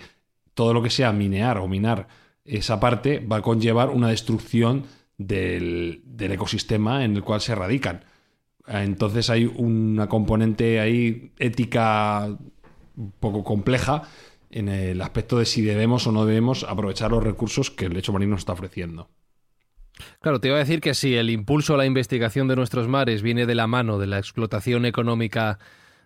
todo 0.53 0.73
lo 0.73 0.83
que 0.83 0.89
sea 0.89 1.11
minear 1.11 1.57
o 1.57 1.67
minar 1.67 2.07
esa 2.45 2.79
parte 2.79 3.19
va 3.19 3.37
a 3.37 3.41
conllevar 3.41 3.89
una 3.89 4.09
destrucción 4.09 4.85
del, 5.17 6.01
del 6.05 6.33
ecosistema 6.33 7.03
en 7.03 7.15
el 7.15 7.23
cual 7.23 7.41
se 7.41 7.55
radican. 7.55 8.05
Entonces 8.67 9.29
hay 9.29 9.45
una 9.45 10.07
componente 10.07 10.79
ahí 10.79 11.31
ética 11.37 12.37
un 12.95 13.11
poco 13.19 13.43
compleja 13.43 14.03
en 14.51 14.69
el 14.69 15.01
aspecto 15.01 15.39
de 15.39 15.45
si 15.45 15.61
debemos 15.61 16.05
o 16.07 16.11
no 16.11 16.25
debemos 16.25 16.63
aprovechar 16.63 17.11
los 17.11 17.23
recursos 17.23 17.71
que 17.71 17.85
el 17.85 17.93
lecho 17.93 18.13
marino 18.13 18.31
nos 18.31 18.41
está 18.41 18.53
ofreciendo. 18.53 19.09
Claro, 20.21 20.39
te 20.39 20.47
iba 20.47 20.57
a 20.57 20.59
decir 20.59 20.79
que 20.79 20.93
si 20.93 21.15
el 21.15 21.29
impulso 21.29 21.73
a 21.73 21.77
la 21.77 21.85
investigación 21.85 22.47
de 22.47 22.55
nuestros 22.55 22.87
mares 22.87 23.21
viene 23.21 23.45
de 23.45 23.55
la 23.55 23.67
mano 23.67 23.99
de 23.99 24.07
la 24.07 24.17
explotación 24.17 24.85
económica 24.85 25.59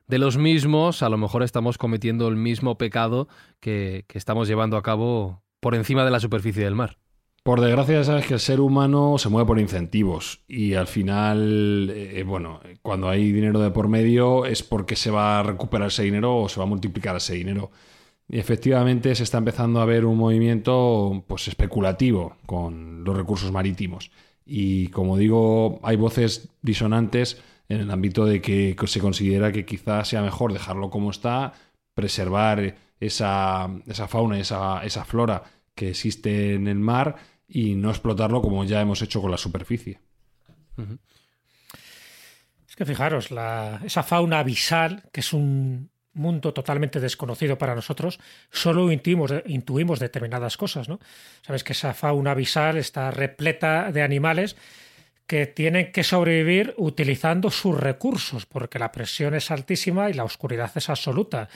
de 0.07 0.17
los 0.17 0.37
mismos, 0.37 1.03
a 1.03 1.09
lo 1.09 1.17
mejor 1.17 1.43
estamos 1.43 1.77
cometiendo 1.77 2.27
el 2.27 2.37
mismo 2.37 2.77
pecado 2.77 3.27
que, 3.59 4.05
que 4.07 4.17
estamos 4.17 4.47
llevando 4.47 4.77
a 4.77 4.83
cabo 4.83 5.43
por 5.59 5.75
encima 5.75 6.05
de 6.05 6.11
la 6.11 6.19
superficie 6.19 6.63
del 6.63 6.75
mar. 6.75 6.97
Por 7.47 7.62
desgracia, 7.62 8.03
sabes 8.03 8.25
que 8.25 8.33
el 8.33 8.41
ser 8.41 8.60
humano 8.60 9.17
se 9.17 9.29
mueve 9.29 9.47
por 9.47 9.57
incentivos 9.57 10.41
y 10.49 10.73
al 10.73 10.86
final, 10.86 11.89
eh, 11.95 12.21
bueno, 12.23 12.60
cuando 12.81 13.07
hay 13.07 13.31
dinero 13.31 13.62
de 13.62 13.71
por 13.71 13.88
medio 13.88 14.45
es 14.45 14.63
porque 14.63 14.97
se 14.97 15.12
va 15.12 15.39
a 15.39 15.43
recuperar 15.43 15.88
ese 15.88 16.03
dinero 16.03 16.36
o 16.36 16.49
se 16.49 16.60
va 16.60 16.65
a 16.65 16.67
multiplicar 16.67 17.15
ese 17.15 17.36
dinero. 17.36 17.71
Y 18.27 18.38
efectivamente 18.38 19.15
se 19.15 19.23
está 19.23 19.38
empezando 19.38 19.79
a 19.79 19.86
ver 19.86 20.03
un 20.03 20.17
movimiento 20.17 21.23
pues, 21.25 21.47
especulativo 21.47 22.36
con 22.45 23.05
los 23.05 23.15
recursos 23.15 23.49
marítimos. 23.53 24.12
Y 24.45 24.89
como 24.89 25.15
digo, 25.15 25.79
hay 25.83 25.95
voces 25.95 26.49
disonantes 26.62 27.41
en 27.69 27.79
el 27.79 27.91
ámbito 27.91 28.25
de 28.25 28.41
que 28.41 28.75
se 28.88 28.99
considera 28.99 29.53
que 29.53 29.65
quizás 29.65 30.10
sea 30.10 30.21
mejor 30.21 30.51
dejarlo 30.51 30.89
como 30.89 31.12
está, 31.12 31.53
preservar 31.93 32.75
esa, 32.99 33.69
esa 33.86 34.10
fauna, 34.10 34.38
esa, 34.38 34.83
esa 34.83 35.05
flora 35.05 35.43
que 35.75 35.91
existe 35.91 36.55
en 36.55 36.67
el 36.67 36.79
mar 36.79 37.37
y 37.47 37.75
no 37.75 37.89
explotarlo 37.89 38.41
como 38.41 38.63
ya 38.65 38.81
hemos 38.81 39.01
hecho 39.01 39.21
con 39.21 39.31
la 39.31 39.38
superficie. 39.38 39.99
Es 42.67 42.75
que 42.75 42.86
fijaros, 42.86 43.29
esa 43.86 44.03
fauna 44.03 44.39
abisal, 44.39 45.03
que 45.12 45.21
es 45.21 45.33
un 45.33 45.89
mundo 46.13 46.53
totalmente 46.53 46.99
desconocido 46.99 47.57
para 47.57 47.75
nosotros, 47.75 48.19
solo 48.51 48.91
intuimos, 48.91 49.31
intuimos 49.45 49.99
determinadas 49.99 50.57
cosas, 50.57 50.89
¿no? 50.89 50.99
Sabes 51.41 51.63
que 51.63 51.73
esa 51.73 51.93
fauna 51.93 52.31
abisal 52.31 52.77
está 52.77 53.12
repleta 53.12 53.91
de 53.91 54.01
animales 54.01 54.55
que 55.27 55.45
tienen 55.45 55.91
que 55.91 56.03
sobrevivir 56.03 56.73
utilizando 56.77 57.51
sus 57.51 57.77
recursos, 57.77 58.45
porque 58.45 58.79
la 58.79 58.91
presión 58.91 59.36
es 59.36 59.51
altísima 59.51 60.10
y 60.10 60.13
la 60.13 60.23
oscuridad 60.23 60.71
es 60.75 60.89
absoluta. 60.89 61.49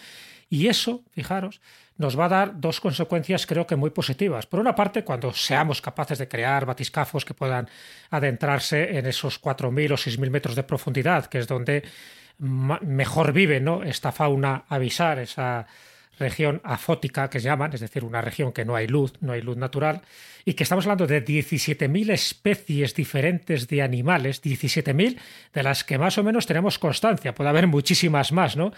Y 0.49 0.67
eso, 0.67 1.04
fijaros, 1.12 1.62
nos 2.01 2.19
va 2.19 2.25
a 2.25 2.29
dar 2.29 2.59
dos 2.59 2.81
consecuencias 2.81 3.45
creo 3.45 3.65
que 3.65 3.77
muy 3.77 3.91
positivas. 3.91 4.45
Por 4.47 4.59
una 4.59 4.75
parte, 4.75 5.03
cuando 5.03 5.31
seamos 5.31 5.81
capaces 5.81 6.17
de 6.17 6.27
crear 6.27 6.65
batiscafos 6.65 7.23
que 7.23 7.33
puedan 7.33 7.69
adentrarse 8.09 8.97
en 8.97 9.05
esos 9.05 9.41
4.000 9.41 9.91
o 9.91 9.95
6.000 9.95 10.29
metros 10.29 10.55
de 10.55 10.63
profundidad, 10.63 11.27
que 11.27 11.37
es 11.37 11.47
donde 11.47 11.83
mejor 12.39 13.31
vive 13.31 13.63
esta 13.85 14.11
fauna 14.11 14.65
avisar, 14.67 15.19
esa 15.19 15.67
región 16.17 16.61
afótica 16.63 17.29
que 17.29 17.39
se 17.39 17.45
llaman, 17.45 17.73
es 17.73 17.79
decir, 17.79 18.03
una 18.03 18.21
región 18.21 18.51
que 18.51 18.65
no 18.65 18.75
hay 18.75 18.87
luz, 18.87 19.13
no 19.21 19.33
hay 19.33 19.41
luz 19.41 19.57
natural, 19.57 20.01
y 20.43 20.53
que 20.53 20.63
estamos 20.63 20.85
hablando 20.85 21.07
de 21.07 21.23
17.000 21.23 22.11
especies 22.11 22.95
diferentes 22.95 23.67
de 23.67 23.81
animales, 23.81 24.41
17.000 24.41 25.17
de 25.53 25.63
las 25.63 25.83
que 25.83 25.97
más 25.97 26.17
o 26.17 26.23
menos 26.23 26.45
tenemos 26.47 26.79
constancia, 26.79 27.33
puede 27.35 27.49
haber 27.49 27.67
muchísimas 27.67 28.31
más, 28.31 28.57
¿no? 28.57 28.71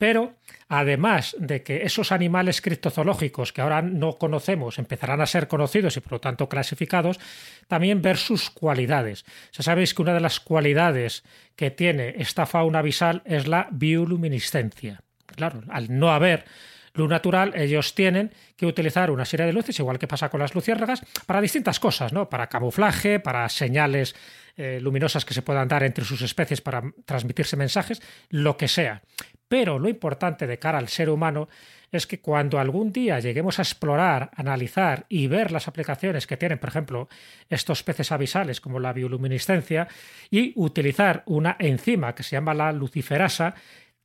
Pero 0.00 0.32
además 0.70 1.36
de 1.38 1.62
que 1.62 1.82
esos 1.82 2.10
animales 2.10 2.62
criptozoológicos 2.62 3.52
que 3.52 3.60
ahora 3.60 3.82
no 3.82 4.16
conocemos 4.16 4.78
empezarán 4.78 5.20
a 5.20 5.26
ser 5.26 5.46
conocidos 5.46 5.94
y 5.98 6.00
por 6.00 6.12
lo 6.12 6.20
tanto 6.22 6.48
clasificados, 6.48 7.20
también 7.68 8.00
ver 8.00 8.16
sus 8.16 8.48
cualidades. 8.48 9.26
Ya 9.52 9.62
sabéis 9.62 9.92
que 9.92 10.00
una 10.00 10.14
de 10.14 10.20
las 10.20 10.40
cualidades 10.40 11.22
que 11.54 11.70
tiene 11.70 12.14
esta 12.16 12.46
fauna 12.46 12.78
abisal 12.78 13.20
es 13.26 13.46
la 13.46 13.68
bioluminiscencia. 13.72 15.02
Claro, 15.26 15.60
al 15.68 15.98
no 15.98 16.10
haber 16.10 16.46
luz 16.94 17.10
natural, 17.10 17.52
ellos 17.54 17.94
tienen 17.94 18.32
que 18.56 18.64
utilizar 18.64 19.10
una 19.10 19.26
serie 19.26 19.44
de 19.44 19.52
luces, 19.52 19.78
igual 19.80 19.98
que 19.98 20.08
pasa 20.08 20.30
con 20.30 20.40
las 20.40 20.54
luciérnagas, 20.54 21.02
para 21.26 21.42
distintas 21.42 21.78
cosas, 21.78 22.14
¿no? 22.14 22.30
Para 22.30 22.46
camuflaje, 22.46 23.20
para 23.20 23.46
señales 23.50 24.16
eh, 24.56 24.78
luminosas 24.80 25.26
que 25.26 25.34
se 25.34 25.42
puedan 25.42 25.68
dar 25.68 25.82
entre 25.82 26.06
sus 26.06 26.22
especies 26.22 26.62
para 26.62 26.82
transmitirse 27.04 27.58
mensajes, 27.58 28.00
lo 28.30 28.56
que 28.56 28.66
sea. 28.66 29.02
Pero 29.50 29.80
lo 29.80 29.88
importante 29.88 30.46
de 30.46 30.60
cara 30.60 30.78
al 30.78 30.86
ser 30.86 31.10
humano 31.10 31.48
es 31.90 32.06
que 32.06 32.20
cuando 32.20 32.60
algún 32.60 32.92
día 32.92 33.18
lleguemos 33.18 33.58
a 33.58 33.62
explorar, 33.62 34.30
analizar 34.36 35.06
y 35.08 35.26
ver 35.26 35.50
las 35.50 35.66
aplicaciones 35.66 36.28
que 36.28 36.36
tienen, 36.36 36.60
por 36.60 36.68
ejemplo, 36.68 37.08
estos 37.48 37.82
peces 37.82 38.12
abisales 38.12 38.60
como 38.60 38.78
la 38.78 38.92
bioluminiscencia, 38.92 39.88
y 40.30 40.52
utilizar 40.54 41.24
una 41.26 41.56
enzima 41.58 42.14
que 42.14 42.22
se 42.22 42.36
llama 42.36 42.54
la 42.54 42.70
luciferasa, 42.70 43.56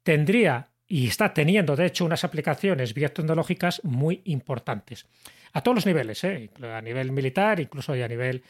tendría 0.01 0.69
y 0.87 1.05
está 1.05 1.31
teniendo, 1.31 1.75
de 1.75 1.85
hecho, 1.85 2.05
unas 2.05 2.23
aplicaciones 2.23 2.95
biotecnológicas 2.95 3.83
muy 3.83 4.23
importantes. 4.25 5.05
A 5.53 5.61
todos 5.61 5.75
los 5.75 5.85
niveles, 5.85 6.23
¿eh? 6.23 6.49
a 6.63 6.81
nivel 6.81 7.11
militar, 7.11 7.59
incluso 7.59 7.93
a 7.93 8.07
nivel 8.07 8.41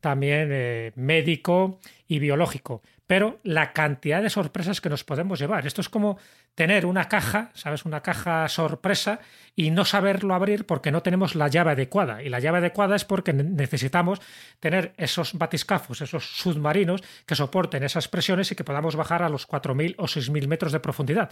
también 0.00 0.50
eh, 0.52 0.92
médico 0.94 1.80
y 2.06 2.20
biológico. 2.20 2.82
Pero 3.06 3.38
la 3.42 3.72
cantidad 3.72 4.22
de 4.22 4.30
sorpresas 4.30 4.80
que 4.80 4.88
nos 4.88 5.04
podemos 5.04 5.38
llevar. 5.38 5.66
Esto 5.66 5.80
es 5.80 5.88
como 5.88 6.18
tener 6.54 6.86
una 6.86 7.08
caja, 7.08 7.50
¿sabes? 7.54 7.84
Una 7.84 8.00
caja 8.00 8.48
sorpresa 8.48 9.20
y 9.56 9.70
no 9.70 9.84
saberlo 9.84 10.34
abrir 10.34 10.66
porque 10.66 10.90
no 10.90 11.02
tenemos 11.02 11.34
la 11.34 11.48
llave 11.48 11.72
adecuada. 11.72 12.22
Y 12.22 12.28
la 12.28 12.40
llave 12.40 12.58
adecuada 12.58 12.96
es 12.96 13.04
porque 13.04 13.32
necesitamos 13.32 14.20
tener 14.60 14.94
esos 14.96 15.34
batiscafos, 15.34 16.00
esos 16.00 16.36
submarinos 16.36 17.02
que 17.26 17.34
soporten 17.34 17.82
esas 17.82 18.08
presiones 18.08 18.50
y 18.52 18.54
que 18.54 18.64
podamos 18.64 18.96
bajar 18.96 19.22
a 19.22 19.28
los 19.28 19.48
4.000 19.48 19.96
o 19.98 20.04
6.000 20.04 20.46
metros 20.46 20.72
de 20.72 20.80
profundidad. 20.80 21.30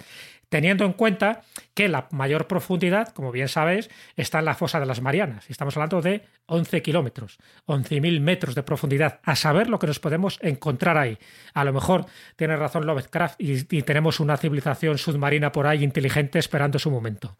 Teniendo 0.48 0.84
en 0.84 0.92
cuenta 0.92 1.42
que 1.74 1.88
la 1.88 2.08
mayor 2.10 2.46
profundidad, 2.46 3.08
como 3.08 3.32
bien 3.32 3.48
sabéis, 3.48 3.90
está 4.16 4.40
en 4.40 4.44
la 4.44 4.54
fosa 4.54 4.80
de 4.80 4.86
las 4.86 5.00
Marianas. 5.00 5.48
Estamos 5.48 5.76
hablando 5.76 6.02
de 6.02 6.26
11 6.46 6.82
kilómetros, 6.82 7.38
11.000 7.66 8.20
metros 8.20 8.54
de 8.54 8.62
profundidad. 8.62 9.20
A 9.22 9.36
saber 9.36 9.68
lo 9.68 9.78
que 9.78 9.86
nos 9.86 10.00
podemos 10.00 10.38
encontrar 10.42 10.98
ahí. 10.98 11.18
Lo 11.64 11.72
mejor 11.72 12.06
tiene 12.36 12.56
razón 12.56 12.86
Lovecraft 12.86 13.40
y, 13.40 13.76
y 13.76 13.82
tenemos 13.82 14.20
una 14.20 14.36
civilización 14.36 14.98
submarina 14.98 15.52
por 15.52 15.66
ahí 15.66 15.82
inteligente 15.82 16.38
esperando 16.38 16.78
su 16.78 16.90
momento. 16.90 17.36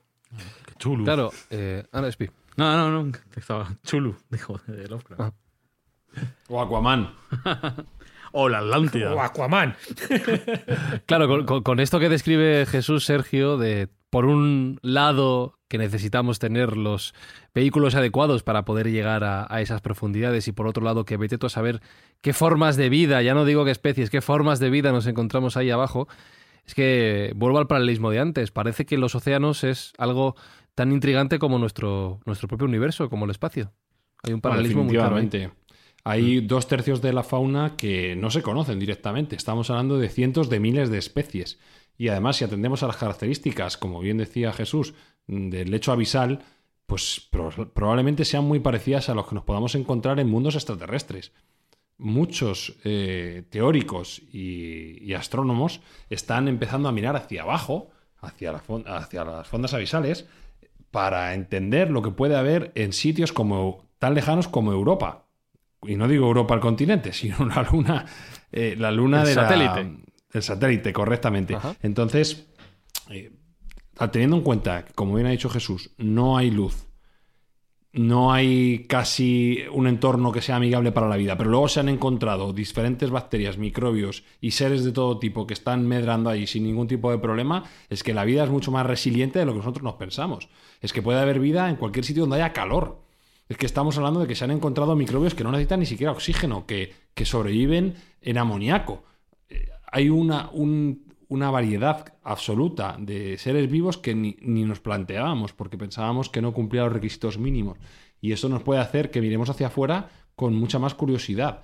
Chulu. 0.79 1.05
Claro, 1.05 1.31
eh, 1.51 1.85
Ana 1.93 2.09
Espi. 2.09 2.29
No, 2.57 2.77
no, 2.77 3.05
no. 3.05 3.13
Estaba 3.37 3.77
Chulu, 3.85 4.17
dijo 4.31 4.61
de 4.67 4.89
Lovecraft. 4.89 5.35
O 6.49 6.61
Aquaman. 6.61 7.15
o 8.33 8.49
la 8.49 8.59
Atlántida. 8.59 9.15
O 9.15 9.21
Aquaman. 9.21 9.77
claro, 11.07 11.47
con, 11.63 11.81
esto 11.81 12.01
que 12.01 12.09
describe 12.09 12.67
Jesús 12.67 13.05
Sergio, 13.05 13.59
de 13.59 13.89
por 14.11 14.27
un 14.27 14.79
lado 14.83 15.59
que 15.73 15.79
necesitamos 15.79 16.39
tener 16.39 16.77
los 16.77 17.15
vehículos 17.55 17.95
adecuados 17.95 18.43
para 18.43 18.67
poder 18.67 18.91
llegar 18.91 19.25
a, 19.25 19.63
esas 19.63 19.81
profundidades 19.81 20.47
y 20.47 20.53
por 20.53 20.67
otro 20.67 20.85
lado 20.85 21.07
que 21.07 21.17
vete 21.17 21.39
tú 21.39 21.47
a 21.47 21.49
saber 21.49 21.81
qué 22.21 22.35
formas 22.35 22.77
de 22.77 22.91
vida, 22.91 23.23
ya 23.23 23.33
no 23.33 23.47
digo 23.47 23.65
qué 23.65 23.71
especies, 23.71 24.11
qué 24.11 24.21
formas 24.21 24.59
de 24.59 24.69
vida 24.69 24.93
nos 24.93 25.07
encontramos 25.07 25.57
ahí 25.57 25.71
abajo, 25.71 26.09
es 26.67 26.75
que 26.75 27.33
vuelvo 27.37 27.57
al 27.57 27.69
paralelismo 27.69 28.11
de 28.11 28.19
antes, 28.19 28.51
parece 28.51 28.85
que 28.85 28.99
los 28.99 29.15
océanos 29.15 29.65
es 29.65 29.95
algo 29.97 30.37
tan 30.75 30.93
intrigante 30.93 31.39
como 31.39 31.59
nuestro, 31.59 32.21
nuestro 32.27 32.49
propio 32.49 32.67
universo, 32.67 33.09
como 33.09 33.25
el 33.25 33.31
espacio. 33.31 33.73
Hay 34.25 34.35
un 34.35 34.43
paralelismo 34.43 34.85
muy 34.85 34.95
claro. 34.95 35.17
Hay 36.05 36.41
dos 36.43 36.69
tercios 36.69 37.01
de 37.01 37.15
la 37.15 37.23
fauna 37.23 37.77
que 37.79 38.15
no 38.15 38.29
se 38.29 38.43
conocen 38.43 38.79
directamente. 38.79 39.37
Estamos 39.37 39.71
hablando 39.71 39.99
de 39.99 40.11
cientos 40.11 40.51
de 40.51 40.61
miles 40.61 40.91
de 40.91 40.99
especies. 40.99 41.59
Y 41.97 42.09
además, 42.09 42.37
si 42.37 42.45
atendemos 42.45 42.83
a 42.83 42.89
las 42.89 42.97
características, 42.97 43.77
como 43.77 44.01
bien 44.01 44.19
decía 44.19 44.53
Jesús, 44.53 44.95
del 45.27 45.71
lecho 45.71 45.93
abisal, 45.93 46.41
pues 46.87 47.29
probablemente 47.75 48.25
sean 48.25 48.45
muy 48.45 48.61
parecidas 48.61 49.09
a 49.09 49.15
los 49.15 49.27
que 49.27 49.35
nos 49.35 49.45
podamos 49.45 49.75
encontrar 49.75 50.21
en 50.21 50.29
mundos 50.29 50.55
extraterrestres. 50.57 51.33
Muchos 51.97 52.77
eh, 52.85 53.45
teóricos 53.51 54.21
y, 54.33 55.15
astrónomos 55.15 55.81
están 56.11 56.49
empezando 56.49 56.89
a 56.89 56.93
mirar 56.93 57.17
hacia 57.17 57.43
abajo, 57.43 57.91
hacia, 58.21 58.51
hacia 58.87 59.25
las 59.25 59.49
fondas 59.49 59.73
abisales, 59.73 60.27
para 60.91 61.35
entender 61.35 61.91
lo 61.91 62.03
que 62.03 62.11
puede 62.11 62.37
haber 62.37 62.73
en 62.75 62.93
sitios 62.93 63.33
como 63.33 63.89
tan 63.99 64.15
lejanos 64.15 64.49
como 64.49 64.73
Europa. 64.73 65.27
Y 65.83 65.97
no 65.97 66.09
digo 66.09 66.27
Europa 66.27 66.55
al 66.55 66.61
continente, 66.61 67.13
sino 67.15 67.47
la 67.47 67.63
luna, 67.63 68.05
eh, 68.53 68.75
la 68.79 68.91
luna 68.91 69.25
del 69.25 69.35
satélite. 69.35 70.05
El 70.33 70.43
satélite, 70.43 70.93
correctamente. 70.93 71.57
Entonces, 71.83 72.47
eh, 73.11 73.33
teniendo 74.11 74.37
en 74.37 74.43
cuenta 74.43 74.85
que, 74.85 74.93
como 74.95 75.15
bien 75.15 75.27
ha 75.27 75.31
dicho 75.31 75.51
Jesús, 75.51 75.91
no 75.99 76.37
hay 76.37 76.51
luz, 76.51 76.87
no 77.93 78.33
hay 78.33 78.87
casi 78.89 79.59
un 79.71 79.87
entorno 79.87 80.33
que 80.33 80.41
sea 80.41 80.57
amigable 80.57 80.93
para 80.93 81.09
la 81.09 81.17
vida, 81.17 81.37
pero 81.37 81.51
luego 81.51 81.69
se 81.69 81.81
han 81.81 81.91
encontrado 81.91 82.55
diferentes 82.55 83.11
bacterias, 83.11 83.59
microbios 83.59 84.25
y 84.41 84.53
seres 84.53 84.83
de 84.85 84.93
todo 84.93 85.19
tipo 85.19 85.47
que 85.47 85.53
están 85.53 85.87
medrando 85.87 86.31
ahí 86.31 86.47
sin 86.47 86.65
ningún 86.65 86.89
tipo 86.89 87.11
de 87.11 87.19
problema, 87.19 87.65
es 87.91 88.03
que 88.03 88.15
la 88.15 88.25
vida 88.25 88.45
es 88.45 88.51
mucho 88.51 88.71
más 88.71 88.87
resiliente 88.87 89.39
de 89.39 89.45
lo 89.45 89.53
que 89.53 89.59
nosotros 89.59 89.85
nos 89.85 89.95
pensamos. 89.95 90.49
Es 90.81 90.93
que 90.93 91.03
puede 91.03 91.21
haber 91.21 91.39
vida 91.39 91.69
en 91.69 91.77
cualquier 91.77 92.07
sitio 92.07 92.23
donde 92.23 92.37
haya 92.37 92.55
calor. 92.55 93.03
Es 93.49 93.59
que 93.59 93.67
estamos 93.67 93.99
hablando 93.99 94.21
de 94.21 94.27
que 94.27 94.35
se 94.35 94.45
han 94.45 94.53
encontrado 94.53 94.97
microbios 94.97 95.35
que 95.35 95.45
no 95.45 95.53
necesitan 95.53 95.81
ni 95.81 95.87
siquiera 95.87 96.13
oxígeno, 96.13 96.65
que, 96.65 96.95
que 97.13 97.27
sobreviven 97.27 97.97
en 98.23 98.39
amoníaco. 98.39 99.05
Eh, 99.51 99.69
hay 99.91 100.09
una, 100.09 100.49
un, 100.51 101.12
una 101.33 101.51
variedad 101.51 102.15
absoluta 102.23 102.97
de 102.99 103.39
seres 103.39 103.71
vivos 103.71 103.97
que 103.97 104.15
ni, 104.15 104.37
nos 104.43 104.81
planteábamos 104.81 105.55
porque 105.55 105.79
pensábamos 105.79 106.29
que 106.29 106.43
no 106.43 106.53
cumplía 106.53 106.85
los 106.85 106.93
requisitos 106.93 107.39
mínimos. 107.39 107.79
Y 108.21 108.33
eso 108.33 108.51
nos 108.51 108.63
puede 108.63 108.81
hacer 108.81 109.11
que 109.11 109.23
miremos 109.23 109.49
hacia 109.49 109.69
afuera 109.69 110.11
con 110.37 110.55
mucha 110.55 110.79
más 110.79 110.95
curiosidad. 110.95 111.63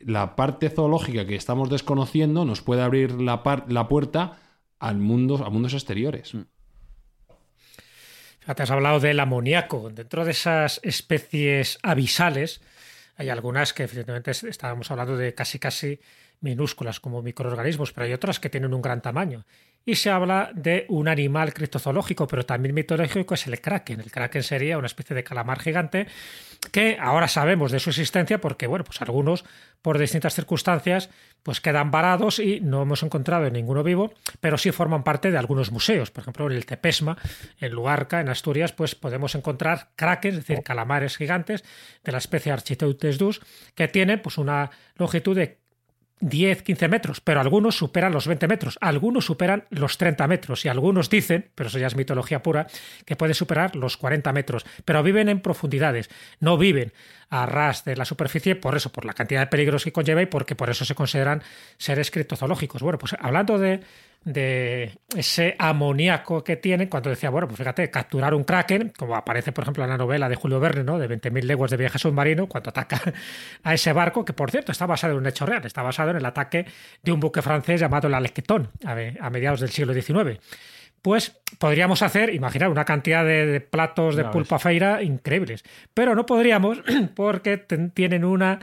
La 0.00 0.34
parte 0.34 0.68
zoológica 0.68 1.26
que 1.26 1.36
estamos 1.36 1.70
desconociendo 1.70 2.44
nos 2.44 2.60
puede 2.60 2.82
abrir 2.82 3.20
la, 3.20 3.40
la 3.68 3.88
puerta 3.88 4.40
al 4.80 4.98
mundo, 4.98 5.44
a 5.44 5.48
mundos 5.48 5.74
exteriores. 5.74 6.34
Mm. 6.34 6.42
Te 8.54 8.62
has 8.62 8.70
hablado 8.72 8.98
del 8.98 9.20
amoníaco. 9.20 9.90
Dentro 9.90 10.24
de 10.24 10.32
esas 10.32 10.80
especies 10.82 11.78
abisales, 11.82 12.60
hay 13.16 13.28
algunas 13.28 13.72
que 13.72 13.84
evidentemente 13.84 14.32
estábamos 14.32 14.90
hablando 14.90 15.16
de 15.16 15.34
casi 15.34 15.60
casi 15.60 16.00
minúsculas 16.44 17.00
como 17.00 17.22
microorganismos, 17.22 17.92
pero 17.92 18.06
hay 18.06 18.12
otras 18.12 18.38
que 18.38 18.50
tienen 18.50 18.74
un 18.74 18.82
gran 18.82 19.00
tamaño. 19.00 19.44
Y 19.86 19.96
se 19.96 20.10
habla 20.10 20.50
de 20.54 20.86
un 20.88 21.08
animal 21.08 21.52
criptozoológico, 21.52 22.26
pero 22.26 22.46
también 22.46 22.74
mitológico, 22.74 23.34
es 23.34 23.46
el 23.46 23.60
kraken. 23.60 24.00
El 24.00 24.10
kraken 24.10 24.42
sería 24.42 24.78
una 24.78 24.86
especie 24.86 25.16
de 25.16 25.24
calamar 25.24 25.60
gigante 25.60 26.06
que 26.72 26.96
ahora 26.98 27.28
sabemos 27.28 27.72
de 27.72 27.80
su 27.80 27.90
existencia 27.90 28.40
porque, 28.40 28.66
bueno, 28.66 28.84
pues 28.84 29.02
algunos, 29.02 29.44
por 29.82 29.98
distintas 29.98 30.34
circunstancias, 30.34 31.10
pues 31.42 31.60
quedan 31.60 31.90
varados 31.90 32.38
y 32.38 32.60
no 32.60 32.82
hemos 32.82 33.02
encontrado 33.02 33.50
ninguno 33.50 33.82
vivo, 33.82 34.14
pero 34.40 34.56
sí 34.56 34.72
forman 34.72 35.02
parte 35.02 35.30
de 35.30 35.36
algunos 35.36 35.70
museos. 35.70 36.10
Por 36.10 36.22
ejemplo, 36.22 36.46
en 36.46 36.52
el 36.52 36.64
Tepesma, 36.64 37.18
en 37.60 37.72
Luarca, 37.72 38.20
en 38.20 38.30
Asturias, 38.30 38.72
pues 38.72 38.94
podemos 38.94 39.34
encontrar 39.34 39.90
kraken, 39.96 40.30
es 40.30 40.46
decir, 40.46 40.62
calamares 40.62 41.18
gigantes 41.18 41.64
de 42.02 42.12
la 42.12 42.18
especie 42.18 42.52
Architeutes 42.52 43.18
dus, 43.18 43.42
que 43.74 43.88
tienen 43.88 44.22
pues 44.22 44.38
una 44.38 44.70
longitud 44.96 45.36
de 45.36 45.63
10, 46.24 46.62
15 46.62 46.88
metros, 46.88 47.20
pero 47.20 47.40
algunos 47.40 47.76
superan 47.76 48.12
los 48.12 48.26
20 48.26 48.48
metros, 48.48 48.78
algunos 48.80 49.26
superan 49.26 49.64
los 49.68 49.98
30 49.98 50.26
metros 50.26 50.64
y 50.64 50.68
algunos 50.68 51.10
dicen, 51.10 51.50
pero 51.54 51.68
eso 51.68 51.78
ya 51.78 51.86
es 51.86 51.96
mitología 51.96 52.42
pura, 52.42 52.66
que 53.04 53.14
puede 53.14 53.34
superar 53.34 53.76
los 53.76 53.98
40 53.98 54.32
metros, 54.32 54.64
pero 54.86 55.02
viven 55.02 55.28
en 55.28 55.40
profundidades, 55.40 56.08
no 56.40 56.56
viven 56.56 56.94
a 57.28 57.44
ras 57.44 57.84
de 57.84 57.96
la 57.96 58.06
superficie 58.06 58.56
por 58.56 58.74
eso, 58.74 58.90
por 58.90 59.04
la 59.04 59.12
cantidad 59.12 59.40
de 59.40 59.48
peligros 59.48 59.84
que 59.84 59.92
conlleva 59.92 60.22
y 60.22 60.26
porque 60.26 60.54
por 60.54 60.70
eso 60.70 60.86
se 60.86 60.94
consideran 60.94 61.42
seres 61.76 62.10
criptozoológicos. 62.10 62.80
Bueno, 62.80 62.98
pues 62.98 63.14
hablando 63.20 63.58
de 63.58 63.80
de 64.24 64.98
ese 65.14 65.54
amoníaco 65.58 66.42
que 66.42 66.56
tienen 66.56 66.88
cuando 66.88 67.10
decía, 67.10 67.30
bueno, 67.30 67.46
pues 67.46 67.58
fíjate, 67.58 67.90
capturar 67.90 68.34
un 68.34 68.44
kraken, 68.44 68.92
como 68.96 69.14
aparece 69.14 69.52
por 69.52 69.64
ejemplo 69.64 69.84
en 69.84 69.90
la 69.90 69.98
novela 69.98 70.28
de 70.28 70.36
Julio 70.36 70.60
Verne, 70.60 70.84
¿no? 70.84 70.98
de 70.98 71.08
20.000 71.08 71.42
leguas 71.42 71.70
de 71.70 71.76
viaje 71.76 71.98
submarino, 71.98 72.48
cuando 72.48 72.70
ataca 72.70 73.00
a 73.62 73.74
ese 73.74 73.92
barco, 73.92 74.24
que 74.24 74.32
por 74.32 74.50
cierto 74.50 74.72
está 74.72 74.86
basado 74.86 75.12
en 75.12 75.20
un 75.20 75.26
hecho 75.26 75.44
real, 75.44 75.64
está 75.64 75.82
basado 75.82 76.10
en 76.10 76.16
el 76.16 76.26
ataque 76.26 76.66
de 77.02 77.12
un 77.12 77.20
buque 77.20 77.42
francés 77.42 77.80
llamado 77.80 78.08
el 78.08 78.14
Alequetón 78.14 78.70
a 78.84 79.30
mediados 79.30 79.60
del 79.60 79.70
siglo 79.70 79.92
XIX 79.92 80.40
pues 81.04 81.38
podríamos 81.58 82.00
hacer, 82.00 82.34
imaginar, 82.34 82.70
una 82.70 82.86
cantidad 82.86 83.26
de, 83.26 83.60
platos 83.60 84.16
de 84.16 84.24
pulpa 84.24 84.58
feira 84.58 85.02
increíbles. 85.02 85.62
Pero 85.92 86.14
no 86.14 86.24
podríamos 86.24 86.78
porque 87.14 87.58
tienen 87.92 88.24
una 88.24 88.58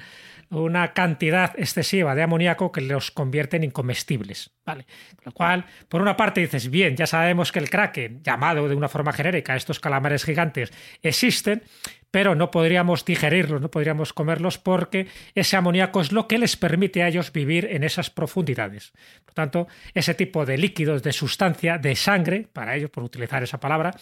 una 0.60 0.94
cantidad 0.94 1.54
excesiva 1.58 2.14
de 2.14 2.24
amoníaco 2.24 2.72
que 2.72 2.82
los 2.82 3.12
convierte 3.12 3.58
en 3.58 3.64
incomestibles. 3.64 4.52
¿vale? 4.66 4.86
Lo 5.24 5.32
cual, 5.32 5.66
por 5.88 6.02
una 6.02 6.18
parte 6.18 6.42
dices, 6.42 6.70
bien, 6.70 6.96
ya 6.96 7.08
sabemos 7.08 7.52
que 7.52 7.60
el 7.60 7.70
kraken, 7.70 8.22
llamado 8.22 8.68
de 8.68 8.76
una 8.76 8.90
forma 8.90 9.14
genérica 9.14 9.56
estos 9.56 9.80
calamares 9.80 10.26
gigantes, 10.26 10.72
existen, 11.02 11.64
pero 12.12 12.36
no 12.36 12.52
podríamos 12.52 13.06
digerirlos, 13.06 13.62
no 13.62 13.71
podríamos 13.71 14.12
comerlos 14.13 14.58
porque 14.58 15.08
ese 15.34 15.56
amoníaco 15.56 16.02
es 16.02 16.12
lo 16.12 16.28
que 16.28 16.38
les 16.38 16.58
permite 16.58 17.02
a 17.02 17.08
ellos 17.08 17.32
vivir 17.32 17.69
en 17.71 17.84
esas 17.84 18.10
profundidades. 18.10 18.91
Por 19.26 19.34
tanto, 19.34 19.67
ese 19.93 20.13
tipo 20.13 20.45
de 20.45 20.58
líquidos, 20.58 21.04
de 21.04 21.13
sustancia, 21.13 21.78
de 21.78 21.95
sangre, 21.95 22.47
para 22.52 22.76
ellos, 22.76 22.89
por 22.89 23.04
utilizar 23.04 23.41
esa 23.41 23.62
palabra, 23.62 23.95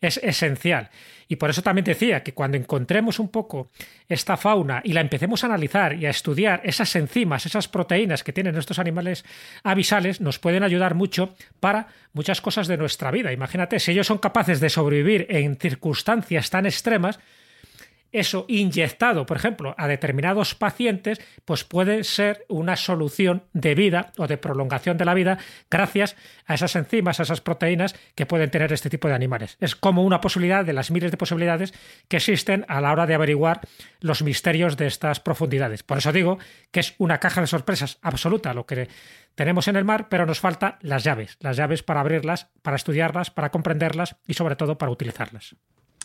es 0.00 0.18
esencial. 0.18 0.90
Y 1.28 1.36
por 1.36 1.50
eso 1.50 1.60
también 1.60 1.84
decía 1.84 2.22
que 2.22 2.34
cuando 2.34 2.56
encontremos 2.56 3.18
un 3.18 3.30
poco 3.30 3.70
esta 4.08 4.36
fauna 4.36 4.80
y 4.84 4.92
la 4.92 5.00
empecemos 5.00 5.42
a 5.42 5.48
analizar 5.48 5.94
y 5.94 6.06
a 6.06 6.10
estudiar 6.10 6.60
esas 6.62 6.94
enzimas, 6.94 7.46
esas 7.46 7.66
proteínas 7.66 8.22
que 8.22 8.32
tienen 8.32 8.56
estos 8.56 8.78
animales 8.78 9.24
avisales, 9.64 10.20
nos 10.20 10.38
pueden 10.38 10.62
ayudar 10.62 10.94
mucho 10.94 11.34
para 11.58 11.88
muchas 12.12 12.40
cosas 12.40 12.68
de 12.68 12.76
nuestra 12.76 13.10
vida. 13.10 13.32
Imagínate, 13.32 13.80
si 13.80 13.90
ellos 13.90 14.06
son 14.06 14.18
capaces 14.18 14.60
de 14.60 14.70
sobrevivir 14.70 15.26
en 15.28 15.56
circunstancias 15.56 16.48
tan 16.48 16.64
extremas, 16.64 17.18
eso 18.20 18.46
inyectado, 18.48 19.26
por 19.26 19.36
ejemplo, 19.36 19.74
a 19.78 19.88
determinados 19.88 20.54
pacientes, 20.54 21.20
pues 21.44 21.64
puede 21.64 22.04
ser 22.04 22.44
una 22.48 22.76
solución 22.76 23.44
de 23.52 23.74
vida 23.74 24.12
o 24.16 24.26
de 24.26 24.38
prolongación 24.38 24.96
de 24.96 25.04
la 25.04 25.14
vida 25.14 25.38
gracias 25.70 26.16
a 26.46 26.54
esas 26.54 26.76
enzimas, 26.76 27.20
a 27.20 27.24
esas 27.24 27.40
proteínas 27.40 27.94
que 28.14 28.26
pueden 28.26 28.50
tener 28.50 28.72
este 28.72 28.90
tipo 28.90 29.08
de 29.08 29.14
animales. 29.14 29.56
Es 29.60 29.76
como 29.76 30.02
una 30.04 30.20
posibilidad 30.20 30.64
de 30.64 30.72
las 30.72 30.90
miles 30.90 31.10
de 31.10 31.16
posibilidades 31.16 31.74
que 32.08 32.16
existen 32.16 32.64
a 32.68 32.80
la 32.80 32.92
hora 32.92 33.06
de 33.06 33.14
averiguar 33.14 33.60
los 34.00 34.22
misterios 34.22 34.76
de 34.76 34.86
estas 34.86 35.20
profundidades. 35.20 35.82
Por 35.82 35.98
eso 35.98 36.12
digo 36.12 36.38
que 36.70 36.80
es 36.80 36.94
una 36.98 37.20
caja 37.20 37.40
de 37.40 37.46
sorpresas 37.46 37.98
absoluta 38.02 38.54
lo 38.54 38.66
que 38.66 38.88
tenemos 39.34 39.68
en 39.68 39.76
el 39.76 39.84
mar, 39.84 40.08
pero 40.08 40.24
nos 40.26 40.40
faltan 40.40 40.76
las 40.80 41.04
llaves, 41.04 41.36
las 41.40 41.56
llaves 41.56 41.82
para 41.82 42.00
abrirlas, 42.00 42.48
para 42.62 42.76
estudiarlas, 42.76 43.30
para 43.30 43.50
comprenderlas 43.50 44.16
y 44.26 44.34
sobre 44.34 44.56
todo 44.56 44.78
para 44.78 44.90
utilizarlas. 44.90 45.54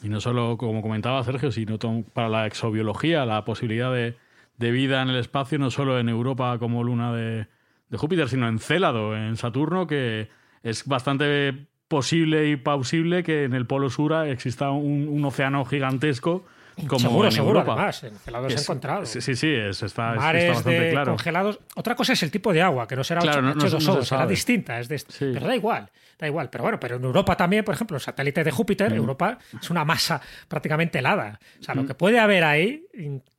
Y 0.01 0.09
no 0.09 0.19
solo, 0.19 0.57
como 0.57 0.81
comentaba 0.81 1.23
Sergio, 1.23 1.51
sino 1.51 1.77
para 2.13 2.29
la 2.29 2.47
exobiología, 2.47 3.25
la 3.25 3.45
posibilidad 3.45 3.93
de, 3.93 4.15
vida 4.57 5.01
en 5.01 5.09
el 5.09 5.15
espacio, 5.15 5.57
no 5.57 5.71
solo 5.71 5.99
en 5.99 6.09
Europa 6.09 6.57
como 6.59 6.83
luna 6.83 7.13
de, 7.13 7.47
Júpiter, 7.93 8.29
sino 8.29 8.47
en 8.47 8.59
Célado, 8.59 9.15
en 9.15 9.35
Saturno, 9.35 9.85
que 9.85 10.29
es 10.63 10.87
bastante 10.87 11.67
posible 11.87 12.49
y 12.49 12.55
plausible 12.55 13.21
que 13.21 13.43
en 13.43 13.53
el 13.53 13.67
polo 13.67 13.89
sur 13.89 14.13
exista 14.27 14.71
un 14.71 15.25
océano 15.25 15.65
gigantesco 15.65 16.45
como 16.87 16.99
seguro, 16.99 17.27
en 17.27 17.31
seguro, 17.31 17.59
Europa. 17.59 17.73
además, 17.73 18.03
en 18.03 18.59
encontrado. 18.59 19.05
Sí, 19.05 19.21
sí, 19.21 19.35
sí 19.35 19.53
está, 19.53 20.13
bastante 20.15 20.91
claro. 20.91 21.11
congelados. 21.11 21.59
Otra 21.75 21.95
cosa 21.95 22.13
es 22.13 22.23
el 22.23 22.31
tipo 22.31 22.53
de 22.53 22.61
agua, 22.61 22.87
que 22.87 22.95
no 22.95 23.03
será 23.03 23.21
claro, 23.21 23.53
H2O, 23.53 24.03
será 24.03 24.27
distinta. 24.27 24.79
Es 24.79 24.87
de, 24.87 25.01
Pero 25.19 25.47
da 25.47 25.55
igual, 25.55 25.89
da 26.19 26.27
igual. 26.27 26.49
Pero 26.49 26.63
bueno, 26.63 26.79
pero 26.79 26.95
en 26.97 27.03
Europa 27.03 27.35
también, 27.35 27.63
por 27.63 27.75
ejemplo, 27.75 27.97
el 27.97 28.01
satélite 28.01 28.43
de 28.43 28.51
Júpiter, 28.51 28.91
mm. 28.91 28.95
Europa 28.95 29.37
es 29.59 29.69
una 29.69 29.85
masa 29.85 30.21
prácticamente 30.47 30.99
helada. 30.99 31.39
O 31.59 31.63
sea, 31.63 31.75
lo 31.75 31.83
mm. 31.83 31.87
que 31.87 31.95
puede 31.95 32.19
haber 32.19 32.43
ahí, 32.43 32.85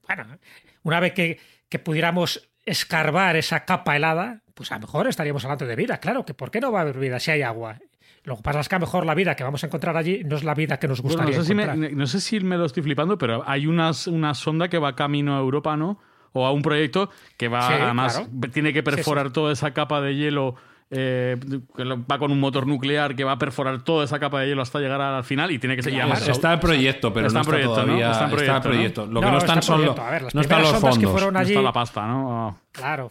bueno, 0.06 0.38
una 0.82 1.00
vez 1.00 1.12
que, 1.12 1.38
que 1.68 1.78
pudiéramos 1.78 2.48
escarbar 2.64 3.36
esa 3.36 3.64
capa 3.64 3.96
helada, 3.96 4.42
pues 4.54 4.70
a 4.72 4.76
lo 4.76 4.82
mejor 4.82 5.08
estaríamos 5.08 5.44
hablando 5.44 5.66
de 5.66 5.76
vida, 5.76 5.98
claro, 5.98 6.24
que 6.24 6.34
¿por 6.34 6.50
qué 6.50 6.60
no 6.60 6.70
va 6.70 6.80
a 6.80 6.82
haber 6.82 6.98
vida 6.98 7.18
si 7.18 7.30
hay 7.30 7.42
agua? 7.42 7.78
Lo 8.24 8.36
que 8.36 8.42
pasa 8.42 8.60
es 8.60 8.68
que 8.68 8.74
a 8.76 8.78
lo 8.78 8.86
mejor 8.86 9.04
la 9.04 9.14
vida 9.14 9.34
que 9.34 9.42
vamos 9.42 9.62
a 9.64 9.66
encontrar 9.66 9.96
allí 9.96 10.22
no 10.24 10.36
es 10.36 10.44
la 10.44 10.54
vida 10.54 10.78
que 10.78 10.86
nos 10.86 11.00
gustaría 11.00 11.36
no, 11.36 11.44
sé 11.44 11.52
encontrar. 11.52 11.74
Si 11.74 11.80
me, 11.80 11.90
no 11.90 12.06
sé 12.06 12.20
si 12.20 12.40
me 12.40 12.56
lo 12.56 12.66
estoy 12.66 12.82
flipando, 12.82 13.18
pero 13.18 13.42
hay 13.46 13.66
una, 13.66 13.90
una 14.06 14.34
sonda 14.34 14.68
que 14.68 14.78
va 14.78 14.94
camino 14.94 15.36
a 15.36 15.40
Europa, 15.40 15.76
¿no? 15.76 15.98
O 16.32 16.46
a 16.46 16.52
un 16.52 16.62
proyecto 16.62 17.10
que 17.36 17.48
va, 17.48 17.68
además, 17.68 18.24
tiene 18.52 18.72
que 18.72 18.82
perforar 18.82 19.32
toda 19.32 19.52
esa 19.52 19.72
capa 19.72 20.00
de 20.00 20.14
hielo 20.14 20.54
eh, 20.94 21.38
va 21.80 22.18
con 22.18 22.30
un 22.30 22.38
motor 22.38 22.66
nuclear 22.66 23.16
que 23.16 23.24
va 23.24 23.32
a 23.32 23.38
perforar 23.38 23.82
toda 23.82 24.04
esa 24.04 24.18
capa 24.18 24.40
de 24.40 24.48
hielo 24.48 24.60
hasta 24.60 24.78
llegar 24.78 25.00
al 25.00 25.24
final 25.24 25.50
y 25.50 25.58
tiene 25.58 25.74
que 25.74 25.82
seguir 25.82 26.02
Está 26.02 26.52
el 26.52 26.60
proyecto, 26.60 27.14
pero 27.14 27.30
no 27.30 27.40
está 27.40 27.60
todavía. 27.62 28.10
Está, 28.10 28.24
el 28.26 28.60
proyecto. 28.60 29.06
Lo 29.06 29.20
que 29.20 29.26
no, 29.26 29.38
están 29.38 29.62
son 29.62 29.86
los, 29.86 29.96
no 30.34 30.40
están 30.42 30.60
los 30.60 30.72
fondos. 30.72 30.98
Que 30.98 31.08
fueron 31.08 31.34
allí, 31.38 31.54
no 31.54 31.60
está 31.60 31.62
la 31.62 31.72
pasta, 31.72 32.06
¿no? 32.06 32.58
Claro, 32.72 33.10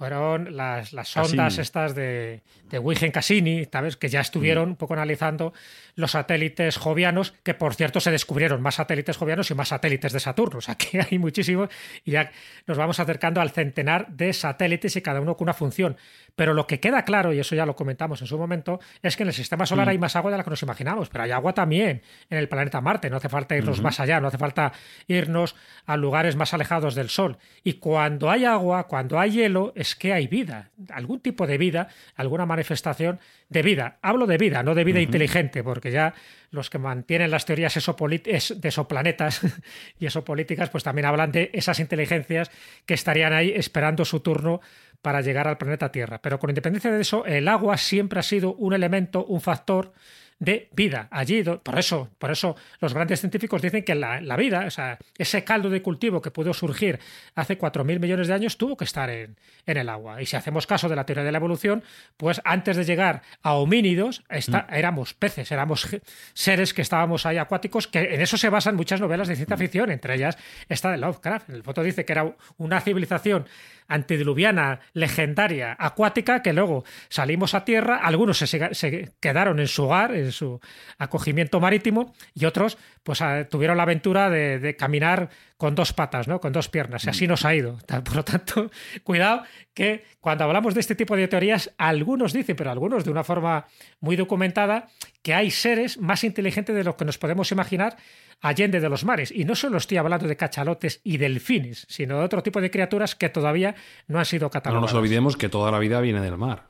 fueron 0.00 0.56
las, 0.56 0.94
las 0.94 1.08
sondas 1.08 1.58
estas 1.58 1.94
de, 1.94 2.40
de 2.70 2.78
Huygen 2.78 3.10
Cassini, 3.12 3.66
¿sabes? 3.70 3.98
que 3.98 4.08
ya 4.08 4.22
estuvieron 4.22 4.70
un 4.70 4.76
poco 4.76 4.94
analizando 4.94 5.52
los 6.00 6.12
satélites 6.12 6.76
jovianos, 6.76 7.34
que 7.42 7.54
por 7.54 7.74
cierto 7.74 8.00
se 8.00 8.10
descubrieron 8.10 8.62
más 8.62 8.76
satélites 8.76 9.16
jovianos 9.16 9.50
y 9.50 9.54
más 9.54 9.68
satélites 9.68 10.12
de 10.12 10.20
Saturno, 10.20 10.58
o 10.58 10.60
sea 10.60 10.74
que 10.74 11.00
hay 11.00 11.18
muchísimos 11.18 11.68
y 12.04 12.12
ya 12.12 12.30
nos 12.66 12.76
vamos 12.76 13.00
acercando 13.00 13.40
al 13.40 13.50
centenar 13.50 14.08
de 14.08 14.32
satélites 14.32 14.96
y 14.96 15.02
cada 15.02 15.20
uno 15.20 15.36
con 15.36 15.46
una 15.46 15.54
función. 15.54 15.96
Pero 16.36 16.54
lo 16.54 16.66
que 16.66 16.80
queda 16.80 17.04
claro, 17.04 17.32
y 17.32 17.38
eso 17.38 17.54
ya 17.54 17.66
lo 17.66 17.76
comentamos 17.76 18.20
en 18.22 18.26
su 18.26 18.38
momento, 18.38 18.80
es 19.02 19.16
que 19.16 19.24
en 19.24 19.28
el 19.28 19.34
sistema 19.34 19.66
solar 19.66 19.86
mm. 19.86 19.90
hay 19.90 19.98
más 19.98 20.16
agua 20.16 20.30
de 20.30 20.38
la 20.38 20.44
que 20.44 20.50
nos 20.50 20.62
imaginamos, 20.62 21.08
pero 21.08 21.24
hay 21.24 21.32
agua 21.32 21.52
también 21.52 22.02
en 22.30 22.38
el 22.38 22.48
planeta 22.48 22.80
Marte, 22.80 23.10
no 23.10 23.16
hace 23.16 23.28
falta 23.28 23.56
irnos 23.56 23.80
más 23.82 24.00
allá, 24.00 24.20
no 24.20 24.28
hace 24.28 24.38
falta 24.38 24.72
irnos 25.06 25.56
a 25.86 25.96
lugares 25.96 26.36
más 26.36 26.54
alejados 26.54 26.94
del 26.94 27.10
Sol. 27.10 27.38
Y 27.62 27.74
cuando 27.74 28.30
hay 28.30 28.44
agua, 28.44 28.86
cuando 28.86 29.18
hay 29.18 29.32
hielo, 29.32 29.72
es 29.76 29.94
que 29.94 30.12
hay 30.12 30.28
vida, 30.28 30.70
algún 30.90 31.20
tipo 31.20 31.46
de 31.46 31.58
vida, 31.58 31.88
alguna 32.16 32.46
manifestación 32.46 33.20
de 33.48 33.62
vida. 33.62 33.98
Hablo 34.02 34.26
de 34.26 34.38
vida, 34.38 34.62
no 34.62 34.74
de 34.74 34.84
vida 34.84 35.00
inteligente, 35.00 35.62
porque 35.62 35.89
ya 35.90 36.14
los 36.50 36.70
que 36.70 36.78
mantienen 36.78 37.30
las 37.30 37.46
teorías 37.46 37.74
de 37.74 38.68
esoplanetas 38.68 39.40
y 40.00 40.06
esopolíticas, 40.06 40.70
pues 40.70 40.84
también 40.84 41.06
hablan 41.06 41.32
de 41.32 41.50
esas 41.52 41.78
inteligencias 41.80 42.50
que 42.86 42.94
estarían 42.94 43.32
ahí 43.32 43.52
esperando 43.54 44.04
su 44.04 44.20
turno 44.20 44.60
para 45.02 45.20
llegar 45.20 45.48
al 45.48 45.58
planeta 45.58 45.92
Tierra. 45.92 46.20
Pero 46.20 46.38
con 46.38 46.50
independencia 46.50 46.90
de 46.90 47.00
eso, 47.00 47.24
el 47.24 47.48
agua 47.48 47.76
siempre 47.76 48.20
ha 48.20 48.24
sido 48.24 48.54
un 48.54 48.72
elemento, 48.72 49.24
un 49.24 49.40
factor 49.40 49.92
de 50.40 50.68
vida. 50.72 51.06
Allí, 51.10 51.44
por 51.44 51.78
eso, 51.78 52.08
por 52.18 52.30
eso 52.30 52.56
los 52.80 52.94
grandes 52.94 53.20
científicos 53.20 53.60
dicen 53.60 53.84
que 53.84 53.94
la, 53.94 54.36
vida, 54.36 54.64
o 54.66 54.70
sea, 54.70 54.98
ese 55.18 55.44
caldo 55.44 55.68
de 55.68 55.82
cultivo 55.82 56.22
que 56.22 56.30
pudo 56.30 56.54
surgir 56.54 56.98
hace 57.34 57.58
4.000 57.58 58.00
millones 58.00 58.26
de 58.26 58.34
años, 58.34 58.56
tuvo 58.56 58.76
que 58.76 58.84
estar 58.84 59.10
en, 59.10 59.36
en, 59.66 59.76
el 59.76 59.88
agua. 59.90 60.20
Y 60.22 60.26
si 60.26 60.36
hacemos 60.36 60.66
caso 60.66 60.88
de 60.88 60.96
la 60.96 61.04
teoría 61.04 61.24
de 61.24 61.30
la 61.30 61.38
evolución, 61.38 61.84
pues 62.16 62.40
antes 62.44 62.76
de 62.78 62.84
llegar 62.84 63.22
a 63.42 63.52
homínidos, 63.52 64.24
mm. 64.30 64.56
éramos 64.72 65.12
peces, 65.12 65.52
éramos 65.52 65.86
seres 66.32 66.72
que 66.72 66.82
estábamos 66.82 67.26
ahí 67.26 67.36
acuáticos, 67.36 67.86
que 67.86 68.14
en 68.14 68.22
eso 68.22 68.38
se 68.38 68.48
basan 68.48 68.76
muchas 68.76 69.00
novelas 69.00 69.28
de 69.28 69.36
ciencia 69.36 69.56
mm. 69.56 69.60
ficción, 69.60 69.90
entre 69.90 70.14
ellas 70.14 70.38
esta 70.70 70.90
de 70.90 70.96
Lovecraft. 70.96 71.50
El 71.50 71.62
foto 71.62 71.82
dice 71.82 72.06
que 72.06 72.12
era 72.12 72.34
una 72.56 72.80
civilización 72.80 73.46
antediluviana, 73.90 74.80
legendaria, 74.94 75.76
acuática, 75.78 76.42
que 76.42 76.52
luego 76.52 76.84
salimos 77.08 77.54
a 77.54 77.64
tierra, 77.64 77.96
algunos 77.96 78.38
se, 78.38 79.12
quedaron 79.18 79.58
en 79.58 79.66
su 79.66 79.84
hogar, 79.84 80.14
en 80.14 80.29
su 80.32 80.60
acogimiento 80.98 81.60
marítimo, 81.60 82.14
y 82.34 82.44
otros 82.44 82.78
pues 83.02 83.22
tuvieron 83.48 83.76
la 83.76 83.84
aventura 83.84 84.30
de, 84.30 84.76
caminar 84.76 85.30
con 85.56 85.74
dos 85.74 85.92
patas, 85.92 86.28
¿no? 86.28 86.40
con 86.40 86.52
dos 86.52 86.68
piernas, 86.68 87.04
y 87.04 87.10
así 87.10 87.26
nos 87.26 87.44
ha 87.44 87.54
ido. 87.54 87.78
Por 88.04 88.16
lo 88.16 88.24
tanto, 88.24 88.70
cuidado 89.04 89.42
que 89.74 90.04
cuando 90.20 90.44
hablamos 90.44 90.74
de 90.74 90.80
este 90.80 90.94
tipo 90.94 91.16
de 91.16 91.28
teorías, 91.28 91.72
algunos 91.78 92.32
dicen, 92.32 92.56
pero 92.56 92.70
algunos 92.70 93.04
de 93.04 93.10
una 93.10 93.24
forma 93.24 93.66
muy 94.00 94.16
documentada, 94.16 94.88
que 95.22 95.34
hay 95.34 95.50
seres 95.50 95.98
más 95.98 96.24
inteligentes 96.24 96.74
de 96.74 96.84
lo 96.84 96.96
que 96.96 97.04
nos 97.04 97.18
podemos 97.18 97.52
imaginar 97.52 97.96
allende 98.40 98.80
de 98.80 98.88
los 98.88 99.04
mares. 99.04 99.30
Y 99.30 99.44
no 99.44 99.54
solo 99.54 99.78
estoy 99.78 99.98
hablando 99.98 100.26
de 100.26 100.36
cachalotes 100.36 101.00
y 101.04 101.18
delfines, 101.18 101.86
sino 101.88 102.18
de 102.18 102.24
otro 102.24 102.42
tipo 102.42 102.60
de 102.60 102.70
criaturas 102.70 103.14
que 103.14 103.28
todavía 103.28 103.74
no 104.06 104.18
han 104.18 104.24
sido 104.24 104.50
catalogadas. 104.50 104.90
No 104.90 104.94
nos 104.94 104.98
olvidemos 104.98 105.36
que 105.36 105.48
toda 105.48 105.70
la 105.70 105.78
vida 105.78 106.00
viene 106.00 106.20
del 106.20 106.36
mar. 106.36 106.69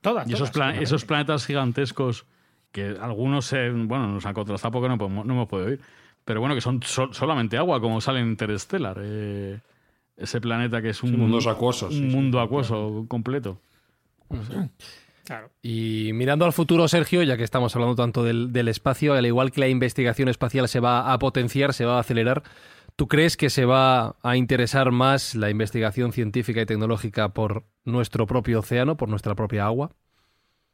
Todas. 0.00 0.28
Y 0.28 0.34
esos, 0.34 0.50
esos 0.80 1.04
planetas 1.04 1.46
gigantescos 1.46 2.26
que 2.72 2.96
algunos, 3.00 3.46
se, 3.46 3.70
bueno, 3.70 4.08
nos 4.08 4.24
han 4.26 4.34
contrastado 4.34 4.72
porque 4.72 4.88
no, 4.88 4.98
podemos, 4.98 5.26
no 5.26 5.34
hemos 5.34 5.48
podido 5.48 5.72
ir, 5.72 5.80
pero 6.24 6.40
bueno, 6.40 6.54
que 6.54 6.60
son 6.60 6.80
solamente 6.82 7.56
agua, 7.56 7.80
como 7.80 8.00
sale 8.00 8.20
en 8.20 8.28
Interstellar. 8.28 8.98
Eh, 9.02 9.58
ese 10.16 10.40
planeta 10.40 10.82
que 10.82 10.90
es 10.90 11.02
un, 11.02 11.18
mundo 11.18 11.50
acuoso. 11.50 11.88
Un 11.88 12.08
mundo 12.08 12.40
acuoso 12.40 13.06
completo. 13.08 13.58
Y 15.62 16.10
mirando 16.12 16.44
al 16.44 16.52
futuro, 16.52 16.88
Sergio, 16.88 17.22
ya 17.22 17.36
que 17.36 17.44
estamos 17.44 17.74
hablando 17.74 17.96
tanto 17.96 18.24
del, 18.24 18.68
espacio, 18.68 19.14
al 19.14 19.26
igual 19.26 19.50
que 19.50 19.60
la 19.60 19.68
investigación 19.68 20.28
espacial 20.28 20.68
se 20.68 20.80
va 20.80 21.12
a 21.12 21.18
potenciar, 21.18 21.72
se 21.72 21.84
va 21.84 21.96
a 21.96 22.00
acelerar, 22.00 22.42
¿tú 23.00 23.08
crees 23.08 23.38
que 23.38 23.48
se 23.48 23.64
va 23.64 24.16
a 24.22 24.36
interesar 24.36 24.90
más 24.90 25.34
la 25.34 25.48
investigación 25.48 26.12
científica 26.12 26.60
y 26.60 26.66
tecnológica 26.66 27.32
por 27.32 27.64
nuestro 27.86 28.26
propio 28.26 28.58
océano, 28.58 28.98
por 28.98 29.08
nuestra 29.08 29.34
propia 29.34 29.64
agua? 29.64 29.92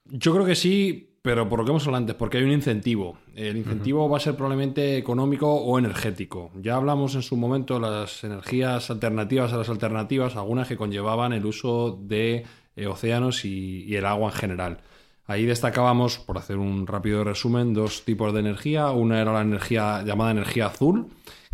Yo 0.07 0.35
creo 0.35 0.45
que 0.45 0.57
sí, 0.57 1.19
pero 1.23 1.49
por 1.49 1.61
lo 1.61 1.65
que 1.65 1.71
hemos 1.71 1.87
hablado 1.87 2.03
antes, 2.03 2.17
porque 2.17 2.39
hay 2.39 2.43
un 2.43 2.51
incentivo. 2.51 3.17
El 3.37 3.57
incentivo 3.57 4.09
va 4.09 4.17
a 4.17 4.21
ser 4.21 4.35
probablemente 4.35 4.97
económico 4.97 5.55
o 5.55 5.79
energético. 5.79 6.51
Ya 6.61 6.75
hablamos 6.75 7.15
en 7.15 7.23
su 7.23 7.37
momento 7.37 7.75
de 7.75 7.89
las 7.89 8.25
energías 8.25 8.91
alternativas 8.91 9.53
a 9.53 9.59
las 9.59 9.69
alternativas, 9.69 10.35
algunas 10.35 10.67
que 10.67 10.77
conllevaban 10.77 11.33
el 11.33 11.47
uso 11.47 11.97
de 12.03 12.45
eh, 12.75 12.87
océanos 12.89 13.45
y, 13.45 13.95
el 13.95 14.05
agua 14.05 14.33
en 14.33 14.37
general. 14.37 14.79
Ahí 15.27 15.47
destacábamos, 15.47 16.19
por 16.19 16.39
hacer 16.39 16.57
un 16.57 16.89
rápido 16.89 17.23
resumen, 17.23 17.73
dos 17.73 18.05
tipos 18.05 18.35
de 18.35 18.41
energía. 18.41 18.91
Una 18.91 19.21
era 19.21 19.33
la 19.33 19.43
energía 19.43 20.03
llamada 20.03 20.33
energía 20.33 20.67
azul, 20.67 21.07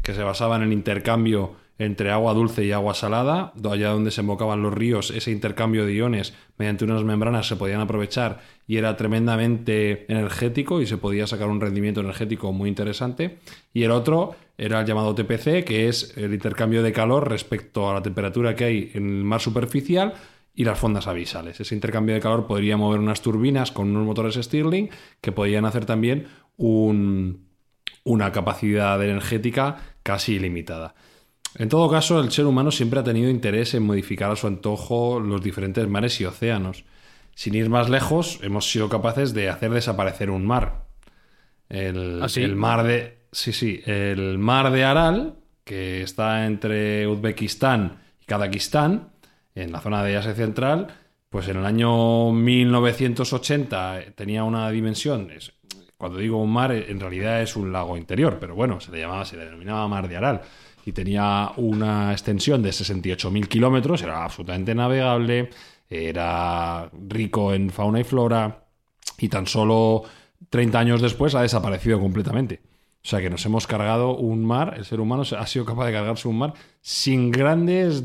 que 0.03 0.15
se 0.15 0.23
basaba 0.23 0.57
en 0.57 0.63
el 0.63 0.73
intercambio 0.73 1.55
entre 1.79 2.11
agua 2.11 2.35
dulce 2.35 2.65
y 2.65 2.73
agua 2.73 2.95
salada, 2.95 3.53
allá 3.69 3.91
donde 3.91 4.11
se 4.11 4.21
embocaban 4.21 4.63
los 4.63 4.73
ríos, 4.73 5.11
ese 5.11 5.31
intercambio 5.31 5.85
de 5.85 5.95
iones 5.95 6.35
mediante 6.59 6.85
unas 6.85 7.03
membranas 7.03 7.49
se 7.49 7.57
podían 7.57 7.81
aprovechar 7.81 8.41
y 8.67 8.77
era 8.77 8.97
tremendamente 8.97 10.05
energético 10.13 10.81
y 10.81 10.87
se 10.87 10.99
podía 10.99 11.27
sacar 11.27 11.49
un 11.49 11.61
rendimiento 11.61 12.01
energético 12.01 12.53
muy 12.53 12.69
interesante. 12.69 13.39
Y 13.73 13.83
el 13.83 13.91
otro 13.91 14.37
era 14.57 14.81
el 14.81 14.87
llamado 14.87 15.15
TPC, 15.15 15.65
que 15.65 15.89
es 15.89 16.17
el 16.17 16.33
intercambio 16.33 16.83
de 16.83 16.93
calor 16.93 17.29
respecto 17.29 17.91
a 17.91 17.95
la 17.95 18.03
temperatura 18.03 18.55
que 18.55 18.65
hay 18.65 18.91
en 18.95 19.09
el 19.09 19.25
mar 19.25 19.41
superficial 19.41 20.15
y 20.55 20.65
las 20.65 20.79
fondas 20.79 21.07
abisales. 21.07 21.59
Ese 21.59 21.75
intercambio 21.75 22.15
de 22.15 22.21
calor 22.21 22.47
podría 22.47 22.77
mover 22.77 23.01
unas 23.01 23.23
turbinas 23.23 23.73
con 23.73 23.89
unos 23.89 24.07
motores 24.07 24.35
Stirling 24.35 24.91
que 25.21 25.33
podían 25.33 25.65
hacer 25.65 25.87
también 25.87 26.29
una 26.59 28.33
capacidad 28.33 29.03
energética 29.03 29.79
casi 30.03 30.35
ilimitada. 30.35 30.95
En 31.57 31.69
todo 31.69 31.91
caso, 31.91 32.21
el 32.21 32.31
ser 32.33 32.47
humano 32.47 32.71
siempre 32.71 33.01
ha 33.01 33.05
tenido 33.05 33.29
interés 33.29 33.75
en 33.75 33.83
modificar 33.83 34.31
a 34.31 34.37
su 34.37 34.47
antojo 34.47 35.21
los 35.21 35.43
diferentes 35.43 35.87
mares 35.87 36.21
y 36.21 36.25
océanos. 36.25 36.85
Sin 37.35 37.55
ir 37.55 37.69
más 37.69 37.91
lejos, 37.91 38.39
hemos 38.43 38.71
sido 38.71 38.89
capaces 38.89 39.35
de 39.35 39.49
hacer 39.49 39.71
desaparecer 39.71 40.31
un 40.31 40.47
mar. 40.47 40.85
El, 41.69 42.21
¿Ah, 42.23 42.27
el 42.37 42.57
mar 42.57 42.85
de. 42.85 43.19
Sí, 43.33 43.53
sí. 43.53 43.81
El 43.87 44.39
mar 44.39 44.71
de 44.71 44.85
Aral, 44.85 45.37
que 45.65 46.03
está 46.03 46.47
entre 46.47 47.07
Uzbekistán 47.07 48.01
y 48.21 48.27
Kazajistán, 48.27 49.13
en 49.55 49.73
la 49.73 49.81
zona 49.81 50.03
de 50.05 50.17
Asia 50.17 50.35
Central, 50.35 50.89
pues 51.29 51.49
en 51.49 51.57
el 51.57 51.65
año 51.65 52.33
1980 52.33 54.13
tenía 54.15 54.45
una 54.45 54.71
dimensión, 54.71 55.31
cuando 56.03 56.19
digo 56.19 56.43
un 56.43 56.53
mar, 56.53 56.73
en 56.73 56.99
realidad 56.99 57.43
es 57.43 57.55
un 57.55 57.71
lago 57.71 57.97
interior, 57.97 58.39
pero 58.41 58.57
bueno, 58.57 58.81
se 58.81 58.91
le 58.91 58.99
llamaba, 58.99 59.25
se 59.25 59.37
le 59.37 59.45
denominaba 59.45 59.87
Mar 59.87 60.09
de 60.09 60.17
Aral, 60.17 60.41
y 60.85 60.91
tenía 60.91 61.53
una 61.59 62.11
extensión 62.11 62.61
de 62.61 62.71
68.000 62.71 63.47
kilómetros, 63.47 64.03
era 64.03 64.25
absolutamente 64.25 64.75
navegable, 64.75 65.51
era 65.89 66.91
rico 67.09 67.55
en 67.55 67.71
fauna 67.71 68.01
y 68.01 68.03
flora, 68.03 68.65
y 69.17 69.29
tan 69.29 69.47
solo 69.47 70.03
30 70.51 70.77
años 70.77 71.01
después 71.01 71.37
ha 71.37 71.43
desaparecido 71.43 72.01
completamente. 72.01 72.63
O 73.05 73.07
sea 73.09 73.21
que 73.21 73.31
nos 73.31 73.47
hemos 73.47 73.69
cargado 73.69 74.17
un 74.17 74.45
mar, 74.45 74.75
el 74.77 74.85
ser 74.85 74.99
humano 74.99 75.23
ha 75.23 75.47
sido 75.47 75.65
capaz 75.65 75.87
de 75.87 75.93
cargarse 75.93 76.27
un 76.27 76.37
mar 76.37 76.55
sin 76.81 77.31
grandes 77.31 78.03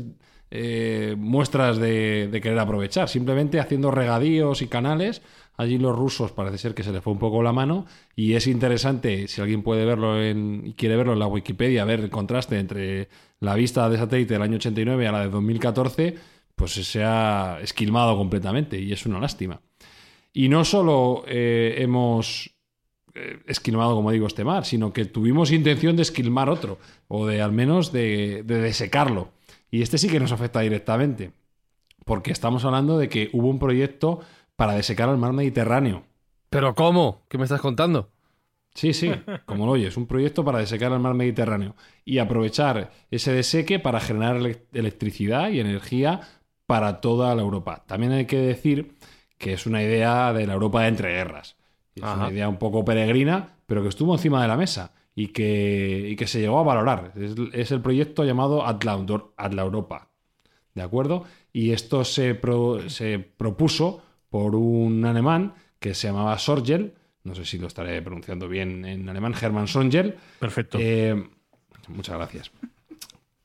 eh, 0.50 1.14
muestras 1.18 1.78
de, 1.78 2.30
querer 2.40 2.58
aprovechar, 2.60 3.08
simplemente 3.08 3.58
haciendo 3.58 3.90
regadíos 3.90 4.62
y 4.62 4.68
canales. 4.68 5.20
Allí 5.58 5.76
los 5.76 5.94
rusos 5.94 6.30
parece 6.30 6.56
ser 6.56 6.72
que 6.72 6.84
se 6.84 6.92
les 6.92 7.02
fue 7.02 7.12
un 7.12 7.18
poco 7.18 7.42
la 7.42 7.52
mano 7.52 7.84
y 8.14 8.34
es 8.34 8.46
interesante, 8.46 9.26
si 9.26 9.40
alguien 9.40 9.64
puede 9.64 9.84
verlo 9.84 10.22
en, 10.22 10.62
y 10.64 10.74
quiere 10.74 10.96
verlo 10.96 11.14
en 11.14 11.18
la 11.18 11.26
Wikipedia, 11.26 11.84
ver 11.84 11.98
el 11.98 12.10
contraste 12.10 12.60
entre 12.60 13.08
la 13.40 13.56
vista 13.56 13.90
de 13.90 13.98
satélite 13.98 14.34
del 14.34 14.42
año 14.42 14.54
89 14.54 15.08
a 15.08 15.12
la 15.12 15.20
de 15.22 15.30
2014, 15.30 16.14
pues 16.54 16.74
se 16.74 17.02
ha 17.02 17.58
esquilmado 17.60 18.16
completamente 18.16 18.78
y 18.78 18.92
es 18.92 19.04
una 19.04 19.18
lástima. 19.18 19.60
Y 20.32 20.48
no 20.48 20.64
solo 20.64 21.24
eh, 21.26 21.74
hemos 21.78 22.54
eh, 23.14 23.40
esquilmado, 23.48 23.96
como 23.96 24.12
digo, 24.12 24.28
este 24.28 24.44
mar, 24.44 24.64
sino 24.64 24.92
que 24.92 25.06
tuvimos 25.06 25.50
intención 25.50 25.96
de 25.96 26.02
esquilmar 26.02 26.50
otro, 26.50 26.78
o 27.08 27.26
de 27.26 27.42
al 27.42 27.50
menos 27.50 27.90
de, 27.90 28.44
de 28.44 28.60
desecarlo. 28.60 29.32
Y 29.72 29.82
este 29.82 29.98
sí 29.98 30.08
que 30.08 30.20
nos 30.20 30.30
afecta 30.30 30.60
directamente, 30.60 31.32
porque 32.04 32.30
estamos 32.30 32.64
hablando 32.64 32.96
de 32.96 33.08
que 33.08 33.28
hubo 33.32 33.48
un 33.48 33.58
proyecto 33.58 34.20
para 34.58 34.74
desecar 34.74 35.08
el 35.08 35.18
mar 35.18 35.32
Mediterráneo. 35.32 36.02
¿Pero 36.50 36.74
cómo? 36.74 37.22
¿Qué 37.28 37.38
me 37.38 37.44
estás 37.44 37.60
contando? 37.60 38.10
Sí, 38.74 38.92
sí, 38.92 39.12
como 39.46 39.66
lo 39.66 39.72
oyes, 39.72 39.96
un 39.96 40.08
proyecto 40.08 40.44
para 40.44 40.58
desecar 40.58 40.90
el 40.90 40.98
mar 40.98 41.14
Mediterráneo 41.14 41.76
y 42.04 42.18
aprovechar 42.18 42.90
ese 43.12 43.32
deseque 43.32 43.78
para 43.78 44.00
generar 44.00 44.36
electricidad 44.72 45.50
y 45.50 45.60
energía 45.60 46.22
para 46.66 47.00
toda 47.00 47.32
la 47.36 47.42
Europa. 47.42 47.84
También 47.86 48.10
hay 48.10 48.26
que 48.26 48.38
decir 48.38 48.96
que 49.38 49.52
es 49.52 49.64
una 49.64 49.80
idea 49.80 50.32
de 50.32 50.48
la 50.48 50.54
Europa 50.54 50.82
de 50.82 50.88
entreguerras. 50.88 51.56
Es 51.94 52.02
una 52.02 52.28
idea 52.28 52.48
un 52.48 52.58
poco 52.58 52.84
peregrina, 52.84 53.58
pero 53.66 53.82
que 53.82 53.88
estuvo 53.88 54.12
encima 54.12 54.42
de 54.42 54.48
la 54.48 54.56
mesa 54.56 54.92
y 55.14 55.28
que, 55.28 56.16
que 56.18 56.26
se 56.26 56.40
llegó 56.40 56.58
a 56.58 56.64
valorar. 56.64 57.12
Es, 57.52 57.70
el 57.70 57.80
proyecto 57.80 58.24
llamado 58.24 58.66
Atla, 58.66 58.94
Europa. 59.62 60.10
¿De 60.74 60.82
acuerdo? 60.82 61.24
Y 61.52 61.70
esto 61.70 62.04
se, 62.04 62.40
se 62.88 63.18
propuso 63.20 64.02
por 64.28 64.54
un 64.54 65.04
alemán 65.04 65.54
que 65.78 65.94
se 65.94 66.08
llamaba 66.08 66.38
Sorgel, 66.38 66.94
no 67.24 67.34
sé 67.34 67.44
si 67.44 67.58
lo 67.58 67.66
estaré 67.66 68.00
pronunciando 68.02 68.48
bien 68.48 68.84
en 68.84 69.08
alemán, 69.08 69.34
Hermann 69.40 69.68
Sorgel. 69.68 70.16
Perfecto. 70.40 70.78
Eh, 70.80 71.28
muchas 71.88 72.16
gracias. 72.16 72.50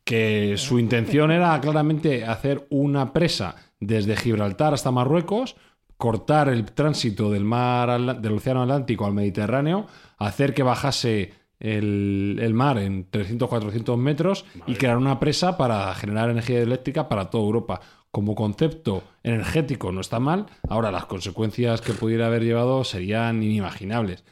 Que 0.03 0.55
su 0.57 0.79
intención 0.79 1.31
era 1.31 1.59
claramente 1.59 2.25
hacer 2.25 2.65
una 2.69 3.13
presa 3.13 3.55
desde 3.79 4.15
Gibraltar 4.15 4.73
hasta 4.73 4.91
Marruecos, 4.91 5.55
cortar 5.97 6.49
el 6.49 6.65
tránsito 6.65 7.31
del 7.31 7.43
mar 7.43 8.19
del 8.19 8.33
Océano 8.33 8.63
Atlántico 8.63 9.05
al 9.05 9.13
Mediterráneo, 9.13 9.87
hacer 10.17 10.53
que 10.53 10.63
bajase 10.63 11.33
el, 11.59 12.51
mar 12.53 12.77
en 12.77 13.09
300-400 13.09 13.97
metros 13.97 14.45
y 14.67 14.75
crear 14.75 14.97
una 14.97 15.19
presa 15.19 15.57
para 15.57 15.93
generar 15.95 16.29
energía 16.29 16.61
eléctrica 16.61 17.07
para 17.07 17.29
toda 17.29 17.45
Europa. 17.45 17.81
Como 18.13 18.35
concepto 18.35 19.01
energético 19.23 19.91
no 19.91 19.99
está 19.99 20.19
mal, 20.19 20.45
ahora 20.69 20.91
las 20.91 21.07
consecuencias 21.07 21.81
que 21.81 21.93
pudiera 21.93 22.27
haber 22.27 22.43
llevado 22.43 22.83
serían 22.83 23.41
inimaginables. 23.41 24.23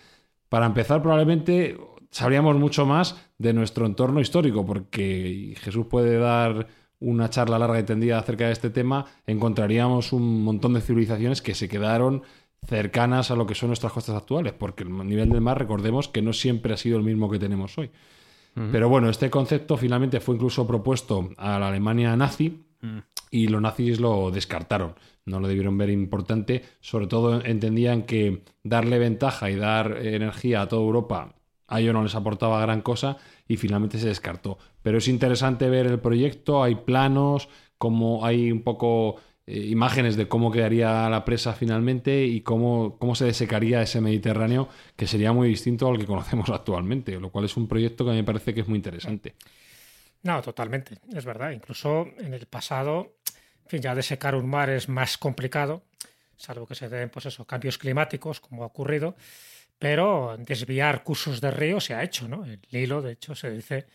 Para 0.50 0.68
empezar, 0.68 1.02
probablemente 1.02 1.80
sabríamos 2.12 2.58
mucho 2.58 2.86
más 2.86 3.20
de 3.40 3.54
nuestro 3.54 3.88
entorno 3.88 4.22
histórico, 4.22 4.68
porque 4.68 5.56
Jesús 5.62 5.88
puede 5.88 6.20
dar 6.20 6.68
una 7.00 7.32
charla 7.32 7.58
larga 7.58 7.80
y 7.80 7.84
tendida 7.84 8.20
acerca 8.20 8.46
de 8.46 8.52
este 8.52 8.70
tema, 8.70 9.08
encontraríamos 9.26 10.14
un 10.14 10.44
montón 10.44 10.76
de 10.76 10.82
civilizaciones 10.82 11.42
que 11.42 11.56
se 11.56 11.68
quedaron 11.68 12.22
cercanas 12.68 13.32
a 13.32 13.36
lo 13.36 13.48
que 13.48 13.56
son 13.56 13.70
nuestras 13.70 13.94
costas 13.94 14.16
actuales, 14.16 14.54
porque 14.54 14.84
el 14.84 14.96
nivel 15.08 15.30
del 15.30 15.42
mar, 15.42 15.58
recordemos 15.58 16.08
que 16.08 16.22
no 16.22 16.34
siempre 16.34 16.76
ha 16.76 16.78
sido 16.78 17.00
el 17.00 17.04
mismo 17.04 17.32
que 17.32 17.40
tenemos 17.40 17.76
hoy. 17.80 17.90
Pero 18.72 18.90
bueno, 18.90 19.10
este 19.10 19.32
concepto 19.32 19.76
finalmente 19.76 20.20
fue 20.20 20.36
incluso 20.36 20.68
propuesto 20.68 21.30
a 21.38 21.58
la 21.58 21.70
Alemania 21.70 22.16
nazi. 22.16 22.64
Y 23.30 23.48
los 23.48 23.62
nazis 23.62 24.00
lo 24.00 24.32
descartaron. 24.32 24.96
No 25.26 25.40
lo 25.40 25.48
debieron 25.48 25.78
ver 25.78 25.90
importante. 25.90 26.64
Sobre 26.80 27.08
todo 27.08 27.44
entendían 27.44 28.04
que 28.04 28.44
darle 28.64 28.98
ventaja 29.00 29.50
y 29.52 29.56
dar 29.56 29.98
energía 30.06 30.62
a 30.62 30.68
toda 30.68 30.82
Europa 30.82 31.36
a 31.72 31.80
ellos 31.80 31.94
no 31.94 32.04
les 32.04 32.16
aportaba 32.16 32.62
gran 32.62 32.82
cosa 32.82 33.18
y 33.48 33.56
finalmente 33.56 33.98
se 33.98 34.08
descartó. 34.08 34.58
Pero 34.84 34.98
es 34.98 35.08
interesante 35.08 35.70
ver 35.70 35.88
el 35.88 36.00
proyecto, 36.00 36.62
hay 36.64 36.76
planos, 36.76 37.48
como 37.78 38.26
hay 38.26 38.52
un 38.52 38.62
poco 38.62 39.16
eh, 39.48 39.68
imágenes 39.68 40.18
de 40.18 40.28
cómo 40.28 40.52
quedaría 40.52 41.10
la 41.10 41.24
presa 41.24 41.54
finalmente 41.54 42.26
y 42.26 42.42
cómo, 42.42 42.98
cómo 43.00 43.16
se 43.16 43.24
desecaría 43.24 43.82
ese 43.82 44.02
Mediterráneo, 44.02 44.68
que 44.98 45.08
sería 45.08 45.32
muy 45.32 45.48
distinto 45.48 45.88
al 45.88 45.98
que 45.98 46.06
conocemos 46.06 46.50
actualmente, 46.54 47.18
lo 47.22 47.30
cual 47.30 47.46
es 47.46 47.56
un 47.56 47.70
proyecto 47.70 48.04
que 48.04 48.12
me 48.12 48.24
parece 48.26 48.54
que 48.54 48.62
es 48.62 48.68
muy 48.68 48.76
interesante. 48.76 49.36
No, 50.24 50.42
totalmente, 50.42 50.98
es 51.14 51.26
verdad. 51.26 51.52
Incluso 51.52 52.08
en 52.18 52.34
el 52.34 52.46
pasado, 52.46 53.16
en 53.64 53.70
fin, 53.70 53.82
ya 53.82 53.96
desecar 53.96 54.36
un 54.36 54.48
mar 54.48 54.70
es 54.70 54.88
más 54.88 55.18
complicado, 55.18 55.84
salvo 56.36 56.68
que 56.68 56.76
se 56.76 56.90
den 56.90 57.10
pues 57.10 57.26
eso, 57.26 57.46
cambios 57.46 57.78
climáticos, 57.78 58.40
como 58.40 58.64
ha 58.64 58.68
ocurrido, 58.68 59.16
pero 59.80 60.36
desviar 60.38 61.04
cursos 61.04 61.42
de 61.42 61.52
río 61.52 61.80
se 61.80 61.96
ha 61.96 62.04
hecho, 62.04 62.28
¿no? 62.28 62.46
El 62.46 62.60
Nilo, 62.72 63.02
de 63.02 63.14
hecho, 63.14 63.34
se 63.34 63.50
dice 63.50 63.88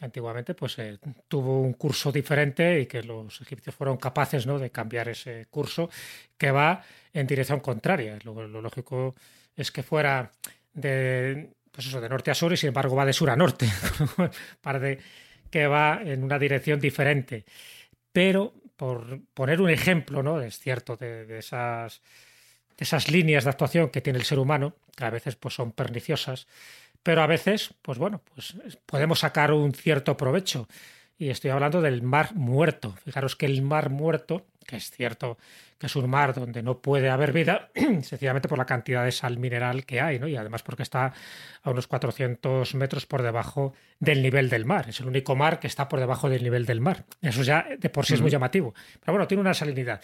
que 0.00 0.06
antiguamente 0.06 0.54
pues, 0.54 0.78
eh, 0.78 0.98
tuvo 1.28 1.60
un 1.60 1.74
curso 1.74 2.10
diferente 2.10 2.80
y 2.80 2.86
que 2.86 3.02
los 3.02 3.40
egipcios 3.42 3.74
fueron 3.74 3.98
capaces 3.98 4.46
¿no? 4.46 4.58
de 4.58 4.70
cambiar 4.70 5.10
ese 5.10 5.46
curso 5.50 5.90
que 6.38 6.50
va 6.50 6.82
en 7.12 7.26
dirección 7.26 7.60
contraria. 7.60 8.18
Lo, 8.24 8.46
lógico 8.48 9.14
es 9.54 9.70
que 9.70 9.82
fuera 9.82 10.30
de, 10.72 11.50
pues 11.70 11.86
eso, 11.86 12.00
de 12.00 12.08
norte 12.08 12.30
a 12.30 12.34
sur 12.34 12.50
y 12.52 12.56
sin 12.56 12.68
embargo 12.68 12.96
va 12.96 13.04
de 13.04 13.12
sur 13.12 13.28
a 13.28 13.36
norte, 13.36 13.68
para 14.62 14.78
que 15.50 15.66
va 15.66 16.00
en 16.04 16.24
una 16.24 16.38
dirección 16.38 16.80
diferente. 16.80 17.44
Pero, 18.12 18.54
por 18.76 19.20
poner 19.34 19.60
un 19.60 19.70
ejemplo, 19.70 20.22
¿no? 20.22 20.40
es 20.40 20.58
cierto, 20.58 20.96
de, 20.96 21.38
esas, 21.38 22.02
de 22.76 22.84
esas 22.84 23.10
líneas 23.10 23.44
de 23.44 23.50
actuación 23.50 23.90
que 23.90 24.00
tiene 24.00 24.18
el 24.18 24.24
ser 24.24 24.38
humano, 24.38 24.74
que 24.96 25.04
a 25.04 25.10
veces 25.10 25.36
pues, 25.36 25.54
son 25.54 25.72
perniciosas, 25.72 26.46
pero 27.02 27.22
a 27.22 27.26
veces, 27.26 27.74
pues 27.82 27.98
bueno, 27.98 28.22
pues 28.34 28.56
podemos 28.86 29.20
sacar 29.20 29.52
un 29.52 29.72
cierto 29.72 30.16
provecho. 30.16 30.68
Y 31.18 31.28
estoy 31.28 31.50
hablando 31.50 31.82
del 31.82 32.02
mar 32.02 32.34
muerto. 32.34 32.94
Fijaros 33.04 33.36
que 33.36 33.46
el 33.46 33.60
mar 33.62 33.90
muerto, 33.90 34.46
que 34.70 34.76
es 34.76 34.90
cierto 34.90 35.36
que 35.78 35.86
es 35.86 35.96
un 35.96 36.08
mar 36.08 36.34
donde 36.34 36.62
no 36.62 36.78
puede 36.78 37.08
haber 37.08 37.32
vida, 37.32 37.70
sencillamente 38.02 38.48
por 38.48 38.58
la 38.58 38.66
cantidad 38.66 39.04
de 39.04 39.10
sal 39.10 39.38
mineral 39.38 39.84
que 39.84 40.00
hay, 40.00 40.18
¿no? 40.18 40.28
Y 40.28 40.36
además 40.36 40.62
porque 40.62 40.82
está 40.82 41.12
a 41.62 41.70
unos 41.70 41.86
400 41.86 42.74
metros 42.74 43.06
por 43.06 43.22
debajo 43.22 43.72
del 43.98 44.22
nivel 44.22 44.48
del 44.50 44.66
mar. 44.66 44.90
Es 44.90 45.00
el 45.00 45.06
único 45.06 45.34
mar 45.34 45.58
que 45.58 45.66
está 45.66 45.88
por 45.88 45.98
debajo 45.98 46.28
del 46.28 46.42
nivel 46.42 46.66
del 46.66 46.80
mar. 46.80 47.06
Eso 47.20 47.42
ya 47.42 47.66
de 47.78 47.88
por 47.88 48.06
sí 48.06 48.14
es 48.14 48.20
muy 48.20 48.30
llamativo. 48.30 48.74
Pero 49.00 49.14
bueno, 49.14 49.26
tiene 49.26 49.40
una 49.40 49.54
salinidad. 49.54 50.00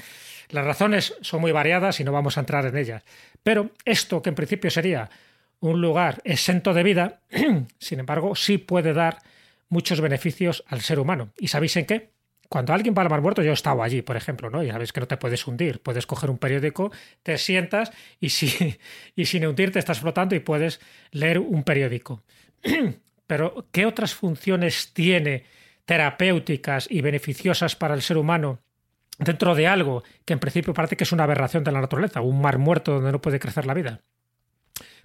Las 0.49 0.65
razones 0.65 1.15
son 1.21 1.43
muy 1.43 1.53
variadas 1.53 2.01
y 2.01 2.05
no 2.05 2.11
vamos 2.11 2.39
a 2.39 2.41
entrar 2.41 2.65
en 2.65 2.77
ellas. 2.77 3.05
Pero 3.43 3.71
esto, 3.85 4.23
que 4.23 4.31
en 4.31 4.35
principio 4.35 4.71
sería 4.71 5.11
un 5.61 5.81
lugar 5.81 6.23
exento 6.25 6.73
de 6.75 6.83
vida, 6.83 7.21
sin 7.79 8.01
embargo, 8.01 8.35
sí 8.35 8.59
puede 8.59 8.95
dar 8.95 9.19
muchos 9.69 10.01
beneficios 10.01 10.65
al 10.69 10.81
ser 10.81 10.99
humano. 10.99 11.33
¿Y 11.37 11.49
sabéis 11.49 11.77
en 11.77 11.87
qué? 11.87 12.16
Cuando 12.49 12.73
alguien 12.73 12.95
va 12.97 13.03
al 13.03 13.11
mar 13.11 13.21
muerto, 13.21 13.43
yo 13.43 13.51
he 13.51 13.55
estado 13.55 13.83
allí, 13.83 14.03
por 14.03 14.17
ejemplo, 14.17 14.51
¿no? 14.51 14.63
Y 14.63 14.71
sabéis 14.71 14.93
que 14.93 15.01
no 15.01 15.07
te 15.07 15.17
puedes 15.17 15.47
hundir. 15.47 15.81
Puedes 15.81 16.07
coger 16.07 16.31
un 16.31 16.39
periódico, 16.39 16.93
te 17.23 17.39
sientas 17.39 17.91
y, 18.21 18.31
si, 18.31 18.79
y 19.17 19.25
sin 19.27 19.47
hundirte 19.47 19.79
estás 19.79 20.01
flotando 20.01 20.35
y 20.35 20.41
puedes 20.41 20.81
leer 21.11 21.39
un 21.39 21.65
periódico. 21.65 22.23
Pero, 23.27 23.67
¿qué 23.73 23.87
otras 23.87 24.15
funciones 24.15 24.93
tiene 24.93 25.45
terapéuticas 25.85 26.87
y 26.91 27.01
beneficiosas 27.01 27.75
para 27.77 27.95
el 27.95 28.03
ser 28.03 28.19
humano 28.19 28.61
dentro 29.19 29.55
de 29.55 29.67
algo 29.67 30.05
que 30.25 30.33
en 30.33 30.39
principio 30.39 30.75
parece 30.75 30.97
que 30.97 31.05
es 31.05 31.13
una 31.13 31.25
aberración 31.25 31.65
de 31.65 31.73
la 31.73 31.81
naturaleza, 31.81 32.21
un 32.21 32.41
mar 32.41 32.59
muerto 32.59 32.93
donde 32.93 33.13
no 33.13 33.21
puede 33.21 33.41
crecer 33.41 33.67
la 33.67 33.75
vida? 33.75 34.03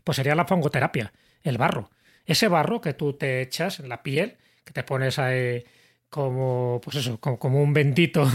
pues 0.04 0.16
sería 0.16 0.36
la 0.36 0.46
fongoterapia, 0.46 1.14
el 1.44 1.58
barro. 1.58 1.92
Ese 2.26 2.48
barro 2.48 2.82
que 2.82 2.94
tú 2.94 3.14
te 3.14 3.42
echas 3.42 3.80
en 3.80 3.90
la 3.90 4.04
piel, 4.04 4.38
que 4.64 4.74
te 4.74 4.84
pones 4.84 5.20
ahí 5.20 5.64
como, 6.12 6.80
pues 6.84 6.98
eso, 6.98 7.20
como, 7.20 7.64
un 7.64 7.74
bendito 7.74 8.30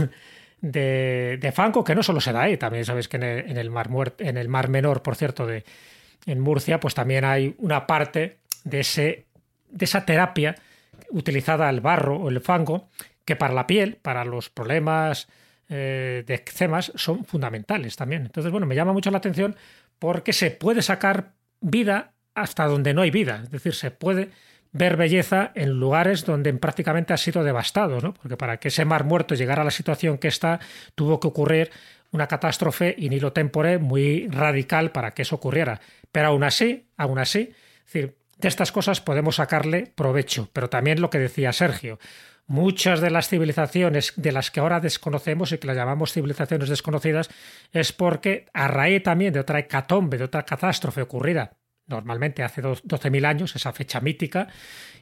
de, 0.61 1.39
de, 1.41 1.53
fango, 1.53 1.85
que 1.85 1.95
no 1.95 2.03
solo 2.03 2.21
se 2.21 2.33
da 2.33 2.43
ahí, 2.43 2.57
también 2.57 2.85
sabes 2.85 3.07
que 3.07 3.19
en 3.19 3.23
el, 3.57 3.71
mar 3.71 3.89
en 4.19 4.39
el 4.39 4.49
mar 4.49 4.69
menor, 4.69 5.03
por 5.03 5.15
cierto, 5.15 5.47
de, 5.47 5.63
en 6.25 6.41
Murcia, 6.41 6.81
pues 6.81 6.95
también 6.95 7.25
hay 7.25 7.55
una 7.59 7.87
parte 7.87 8.39
de, 8.65 8.81
ese, 8.81 9.27
de 9.71 9.85
esa 9.85 10.05
terapia 10.07 10.57
utilizada 11.11 11.69
el 11.69 11.83
barro 11.83 12.17
o 12.17 12.31
el 12.31 12.41
fango, 12.41 12.89
que 13.27 13.37
para 13.37 13.53
la 13.53 13.67
piel, 13.67 13.99
para 14.01 14.25
los 14.25 14.49
problemas 14.49 15.29
eh, 15.69 16.25
de 16.27 16.35
eczemas, 16.35 16.93
son 16.95 17.27
fundamentales 17.27 17.95
también. 17.95 18.23
Entonces, 18.23 18.51
bueno, 18.51 18.67
me 18.67 18.75
llama 18.75 18.95
mucho 18.95 19.11
la 19.11 19.19
atención 19.19 19.55
porque 19.99 20.33
se 20.33 20.51
puede 20.51 20.81
sacar 20.81 21.35
vida 21.61 22.15
hasta 22.35 22.67
donde 22.67 22.95
no 22.95 23.03
hay 23.03 23.11
vida. 23.11 23.43
Es 23.45 23.51
decir, 23.51 23.75
se 23.75 23.91
puede 23.91 24.31
ver 24.77 24.97
belleza 24.97 25.53
en 25.55 25.71
lugares 25.71 26.25
donde 26.25 26.53
prácticamente 26.55 27.13
ha 27.13 27.17
sido 27.17 27.43
devastado, 27.43 28.01
¿no? 28.01 28.15
porque 28.15 28.37
para 28.37 28.59
que 28.59 28.69
ese 28.69 28.85
mar 28.85 29.05
muerto 29.05 29.35
llegara 29.35 29.63
a 29.63 29.65
la 29.65 29.71
situación 29.71 30.19
que 30.19 30.29
está, 30.29 30.61
tuvo 30.95 31.19
que 31.19 31.29
ocurrir 31.29 31.71
una 32.13 32.27
catástrofe 32.27 32.95
in 32.99 33.13
hilo 33.13 33.33
tempore 33.33 33.79
muy 33.79 34.29
radical 34.29 34.93
para 34.93 35.13
que 35.13 35.23
eso 35.23 35.37
ocurriera. 35.37 35.81
Pero 36.13 36.29
aún 36.29 36.45
así, 36.45 36.87
aún 36.97 37.19
así, 37.19 37.53
decir, 37.85 38.17
de 38.39 38.49
estas 38.49 38.73
cosas 38.73 39.01
podemos 39.01 39.37
sacarle 39.37 39.93
provecho. 39.95 40.49
Pero 40.53 40.69
también 40.69 41.01
lo 41.01 41.11
que 41.11 41.19
decía 41.19 41.53
Sergio, 41.53 41.99
muchas 42.47 43.01
de 43.01 43.11
las 43.11 43.29
civilizaciones 43.29 44.13
de 44.17 44.33
las 44.33 44.51
que 44.51 44.61
ahora 44.61 44.81
desconocemos 44.81 45.53
y 45.53 45.59
que 45.59 45.67
las 45.67 45.77
llamamos 45.77 46.13
civilizaciones 46.13 46.69
desconocidas 46.69 47.29
es 47.73 47.93
porque 47.93 48.47
a 48.53 48.69
raíz 48.69 49.03
también 49.03 49.33
de 49.33 49.41
otra 49.41 49.59
hecatombe, 49.59 50.19
de 50.19 50.25
otra 50.25 50.45
catástrofe 50.45 51.03
ocurrida 51.03 51.57
normalmente 51.87 52.43
hace 52.43 52.63
12.000 52.63 53.27
años, 53.27 53.57
esa 53.57 53.73
fecha 53.73 54.01
mítica, 54.01 54.49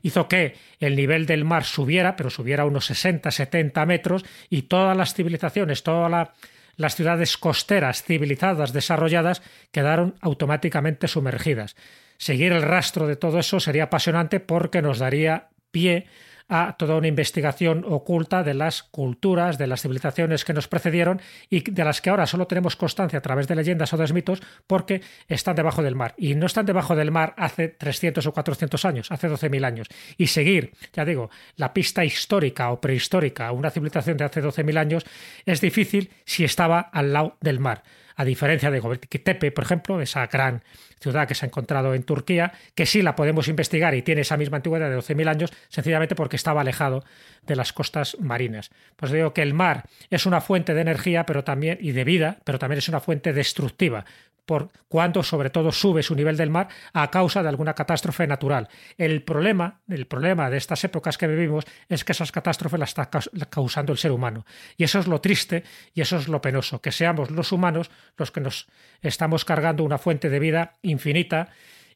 hizo 0.03 0.29
que 0.29 0.55
el 0.81 0.97
nivel 0.97 1.27
del 1.27 1.45
mar 1.45 1.65
subiera, 1.65 2.17
pero 2.17 2.31
subiera 2.31 2.65
unos 2.65 2.87
60, 2.87 3.31
70 3.31 3.87
metros 3.87 4.25
y 4.51 4.63
todas 4.63 4.97
las 4.97 5.15
civilizaciones, 5.15 5.83
todas 5.83 6.29
las 6.77 6.95
ciudades 6.95 7.37
costeras 7.39 8.03
civilizadas, 8.03 8.73
desarrolladas, 8.73 9.43
quedaron 9.73 10.15
automáticamente 10.21 11.09
sumergidas. 11.09 11.77
Seguir 12.19 12.53
el 12.53 12.63
rastro 12.63 13.07
de 13.07 13.17
todo 13.17 13.39
eso 13.39 13.61
sería 13.61 13.85
apasionante 13.85 14.41
porque 14.41 14.83
nos 14.83 14.99
daría 14.99 15.49
pie 15.71 16.07
a 16.49 16.77
toda 16.77 16.97
una 16.97 17.09
investigación 17.09 17.85
oculta 17.87 18.43
de 18.43 18.55
las 18.55 18.83
culturas, 18.83 19.59
de 19.59 19.67
las 19.67 19.83
civilizaciones 19.83 20.45
que 20.45 20.53
nos 20.53 20.69
precedieron 20.69 21.21
y 21.49 21.71
de 21.71 21.85
las 21.85 22.01
que 22.01 22.11
ahora 22.11 22.27
solo 22.27 22.47
tenemos 22.47 22.77
constancia 22.77 23.19
a 23.19 23.23
través 23.23 23.49
de 23.49 23.55
leyendas 23.55 23.93
o 23.93 23.97
de 23.97 24.13
mitos 24.13 24.43
porque 24.67 25.01
están 25.29 25.57
debajo 25.57 25.83
del 25.83 25.95
mar. 25.95 26.15
Y 26.17 26.35
no 26.35 26.47
están 26.47 26.67
debajo 26.67 26.95
del 26.95 27.11
mar 27.11 27.35
hace 27.37 27.69
300 27.69 28.27
o 28.27 28.33
400 28.33 28.85
años, 28.85 29.11
hace 29.11 29.29
12.000 29.29 29.65
años. 29.65 29.89
Y 30.19 30.27
seguir, 30.27 30.73
ya 30.93 31.05
digo, 31.05 31.31
la 31.57 31.73
pista 31.73 32.05
histórica 32.05 32.71
o 32.71 32.81
prehistórica, 32.81 33.51
una 33.53 33.71
civilización 33.71 34.17
de 34.17 34.25
hace 34.25 34.43
12.000 34.43 34.79
años, 34.79 35.05
es 35.47 35.61
difícil 35.61 36.11
si 36.25 36.45
estaba 36.45 36.81
al 36.81 37.13
lado 37.13 37.37
del 37.41 37.61
mar 37.61 37.83
a 38.17 38.25
diferencia 38.25 38.71
de 38.71 38.81
Göbekli 38.81 39.19
Tepe, 39.21 39.51
por 39.51 39.65
ejemplo, 39.65 40.01
esa 40.01 40.27
gran 40.27 40.63
ciudad 41.01 41.29
que 41.29 41.35
se 41.35 41.45
ha 41.45 41.49
encontrado 41.49 41.95
en 41.95 42.03
Turquía, 42.03 42.53
que 42.75 42.87
sí 42.87 43.03
la 43.03 43.17
podemos 43.17 43.49
investigar 43.49 43.95
y 43.95 44.03
tiene 44.03 44.23
esa 44.23 44.37
misma 44.37 44.59
antigüedad 44.59 44.89
de 44.89 44.97
12.000 44.97 45.29
años, 45.29 45.53
sencillamente 45.69 46.15
porque 46.15 46.37
estaba 46.37 46.63
alejado 46.63 47.05
de 47.47 47.57
las 47.57 47.73
costas 47.73 48.17
marinas. 48.21 48.71
Pues 48.97 49.13
digo 49.13 49.35
que 49.35 49.43
el 49.43 49.55
mar 49.55 49.85
es 50.11 50.27
una 50.27 50.41
fuente 50.41 50.75
de 50.75 50.81
energía 50.81 51.27
pero 51.27 51.45
también, 51.45 51.79
y 51.81 51.93
de 51.93 52.05
vida, 52.05 52.39
pero 52.45 52.59
también 52.59 52.79
es 52.79 52.89
una 52.89 53.01
fuente 53.01 53.33
destructiva 53.33 54.05
por 54.45 54.71
cuando 54.89 55.23
sobre 55.23 55.51
todo 55.51 55.73
sube 55.73 56.03
su 56.03 56.15
nivel 56.15 56.37
del 56.37 56.51
mar 56.51 56.69
a 56.93 57.11
causa 57.11 57.43
de 57.43 57.49
alguna 57.49 57.75
catástrofe 57.75 58.27
natural. 58.27 58.69
El 58.97 59.23
problema, 59.23 59.81
el 59.89 60.07
problema 60.07 60.51
de 60.51 60.57
estas 60.57 60.85
épocas 60.85 61.19
que 61.19 61.27
vivimos 61.27 61.65
es 61.89 62.05
que 62.05 62.13
esas 62.13 62.33
catástrofes 62.33 62.81
las 62.81 62.91
está 62.91 63.09
causando 63.51 63.93
el 63.93 63.99
ser 63.99 64.13
humano. 64.13 64.45
Y 64.77 64.85
eso 64.85 64.99
es 64.99 65.07
lo 65.07 65.21
triste 65.21 65.65
y 65.95 66.01
eso 66.01 66.17
es 66.17 66.29
lo 66.29 66.41
penoso, 66.41 66.81
que 66.81 66.93
seamos 66.93 67.31
los 67.31 67.53
humanos 67.53 67.91
los 68.17 68.31
que 68.31 68.41
nos 68.41 68.69
estamos 69.01 69.45
cargando 69.45 69.85
una 69.85 69.99
fuente 69.99 70.31
de 70.31 70.39
vida 70.39 70.73
infinita 70.83 71.49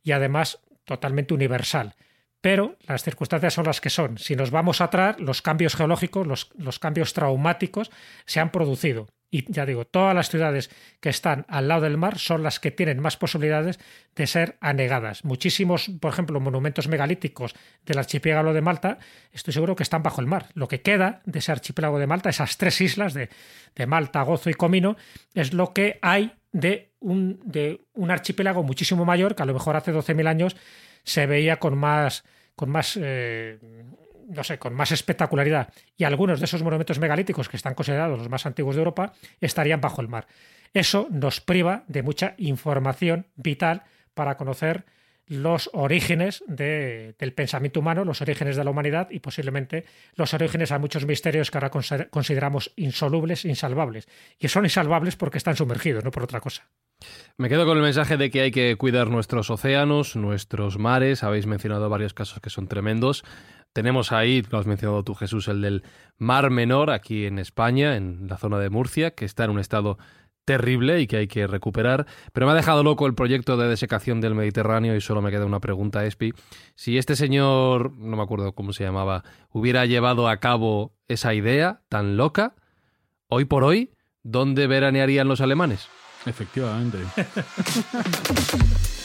y 0.03 0.13
además 0.13 0.61
totalmente 0.85 1.35
universal. 1.35 1.95
Pero 2.41 2.77
las 2.87 3.03
circunstancias 3.03 3.55
son 3.55 3.67
las 3.67 3.81
que 3.81 3.91
son. 3.91 4.19
Si 4.19 4.37
nos 4.37 4.51
vamos 4.51 4.81
atrás, 4.81 5.19
los 5.19 5.43
cambios 5.43 5.75
geológicos, 5.75 6.27
los, 6.27 6.51
los 6.57 6.79
cambios 6.79 7.13
traumáticos 7.13 7.91
se 8.27 8.41
han 8.41 8.53
producido. 8.53 9.09
Y 9.31 9.51
ya 9.53 9.67
digo, 9.67 9.85
todas 9.85 10.15
las 10.15 10.31
ciudades 10.31 10.71
que 11.01 11.11
están 11.11 11.45
al 11.49 11.69
lado 11.69 11.83
del 11.83 11.99
mar 11.99 12.19
son 12.19 12.43
las 12.43 12.61
que 12.61 12.71
tienen 12.71 12.99
más 13.01 13.19
posibilidades 13.19 13.79
de 14.17 14.27
ser 14.27 14.57
anegadas. 14.61 15.25
Muchísimos, 15.25 15.91
por 16.01 16.13
ejemplo, 16.13 16.41
monumentos 16.41 16.89
megalíticos 16.89 17.55
del 17.85 17.99
archipiélago 17.99 18.55
de 18.55 18.63
Malta, 18.63 18.99
estoy 19.33 19.53
seguro 19.53 19.77
que 19.77 19.83
están 19.83 20.03
bajo 20.03 20.23
el 20.23 20.27
mar. 20.27 20.47
Lo 20.55 20.67
que 20.67 20.81
queda 20.81 21.21
de 21.27 21.41
ese 21.41 21.53
archipiélago 21.53 21.99
de 21.99 22.07
Malta, 22.07 22.31
esas 22.31 22.57
tres 22.57 22.81
islas 22.81 23.13
de, 23.13 23.29
Malta, 23.87 24.23
Gozo 24.23 24.49
y 24.49 24.55
Comino, 24.55 24.97
es 25.35 25.53
lo 25.53 25.75
que 25.75 25.99
hay 26.01 26.33
de 26.53 26.93
un, 27.01 27.39
de 27.45 27.83
un 27.93 28.11
archipiélago 28.11 28.63
muchísimo 28.63 29.05
mayor, 29.05 29.35
que 29.35 29.43
a 29.43 29.47
lo 29.47 29.53
mejor 29.53 29.77
hace 29.77 29.93
12.000 29.93 30.27
años 30.27 30.57
se 31.05 31.27
veía 31.27 31.59
con 31.59 31.77
más, 31.77 32.25
con 32.57 32.71
más 32.71 32.99
eh, 33.01 33.59
no 34.29 34.45
sé, 34.45 34.59
con 34.59 34.75
más 34.75 34.93
espectacularidad, 34.93 35.73
y 35.97 36.05
algunos 36.05 36.39
de 36.39 36.45
esos 36.45 36.63
monumentos 36.63 36.99
megalíticos 36.99 37.49
que 37.49 37.57
están 37.57 37.75
considerados 37.75 38.19
los 38.19 38.29
más 38.29 38.47
antiguos 38.47 38.77
de 38.77 38.81
Europa 38.81 39.13
estarían 39.41 39.81
bajo 39.81 40.01
el 40.01 40.09
mar. 40.09 40.27
Eso 40.75 41.09
nos 41.11 41.41
priva 41.41 41.85
de 41.89 42.03
mucha 42.03 42.35
información 42.37 43.27
vital 43.37 43.83
para 44.15 44.37
conocer 44.37 44.85
los 45.29 45.69
orígenes 45.75 46.43
del 46.47 47.33
pensamiento 47.35 47.81
humano, 47.81 48.05
los 48.05 48.23
orígenes 48.23 48.57
de 48.57 48.65
la 48.65 48.71
humanidad 48.71 49.09
y 49.11 49.21
posiblemente 49.21 49.85
los 50.15 50.33
orígenes 50.33 50.73
a 50.73 50.79
muchos 50.79 51.07
misterios 51.07 51.51
que 51.51 51.59
ahora 51.59 51.71
consideramos 52.11 52.73
insolubles, 52.77 53.45
insalvables. 53.45 54.09
Y 54.39 54.49
son 54.49 54.65
insalvables 54.65 55.17
porque 55.17 55.39
están 55.39 55.57
sumergidos, 55.57 56.03
no 56.03 56.11
por 56.11 56.23
otra 56.23 56.41
cosa. 56.41 56.67
Me 57.37 57.49
quedo 57.49 57.67
con 57.67 57.77
el 57.77 57.83
mensaje 57.83 58.17
de 58.17 58.31
que 58.31 58.41
hay 58.41 58.51
que 58.51 58.75
cuidar 58.77 59.09
nuestros 59.09 59.51
océanos, 59.51 60.17
nuestros 60.17 60.79
mares. 60.79 61.23
Habéis 61.23 61.47
mencionado 61.47 61.89
varios 61.89 62.15
casos 62.15 62.41
que 62.41 62.51
son 62.51 62.67
tremendos. 62.67 63.23
Tenemos 63.79 64.11
ahí, 64.11 64.45
lo 64.51 64.59
has 64.59 64.67
mencionado 64.67 65.05
tú 65.05 65.15
Jesús, 65.15 65.47
el 65.47 65.63
del 65.63 65.85
Mar 66.17 66.51
Menor, 66.51 66.91
aquí 66.91 67.27
en 67.27 67.39
España, 67.39 67.95
en 67.95 68.27
la 68.27 68.37
zona 68.37 68.59
de 68.59 68.71
Murcia, 68.71 69.13
que 69.13 69.25
está 69.25 69.45
en 69.45 69.51
un 69.51 69.61
estado 69.61 69.99
terrible 70.45 71.01
y 71.01 71.07
que 71.07 71.19
hay 71.19 71.29
que 71.29 71.47
recuperar. 71.47 72.05
Pero 72.33 72.47
me 72.47 72.51
ha 72.51 72.57
dejado 72.57 72.83
loco 72.83 73.07
el 73.07 73.15
proyecto 73.15 73.57
de 73.57 73.69
desecación 73.69 74.21
del 74.21 74.35
Mediterráneo 74.35 74.97
y 74.97 75.01
solo 75.01 75.23
me 75.23 75.31
queda 75.31 75.47
una 75.47 75.61
pregunta, 75.61 76.05
Espi. 76.05 76.33
Si 76.75 76.99
este 76.99 77.15
señor, 77.15 77.97
no 77.97 78.17
me 78.17 78.23
acuerdo 78.25 78.53
cómo 78.53 78.73
se 78.73 78.83
llamaba, 78.83 79.23
hubiera 79.53 79.87
llevado 79.87 80.29
a 80.29 80.39
cabo 80.39 80.97
esa 81.07 81.33
idea 81.33 81.83
tan 81.89 82.17
loca, 82.17 82.57
hoy 83.29 83.45
por 83.45 83.63
hoy, 83.63 83.93
¿dónde 84.25 84.67
veranearían 84.67 85.29
los 85.29 85.41
alemanes? 85.41 85.87
Efectivamente. 86.27 86.99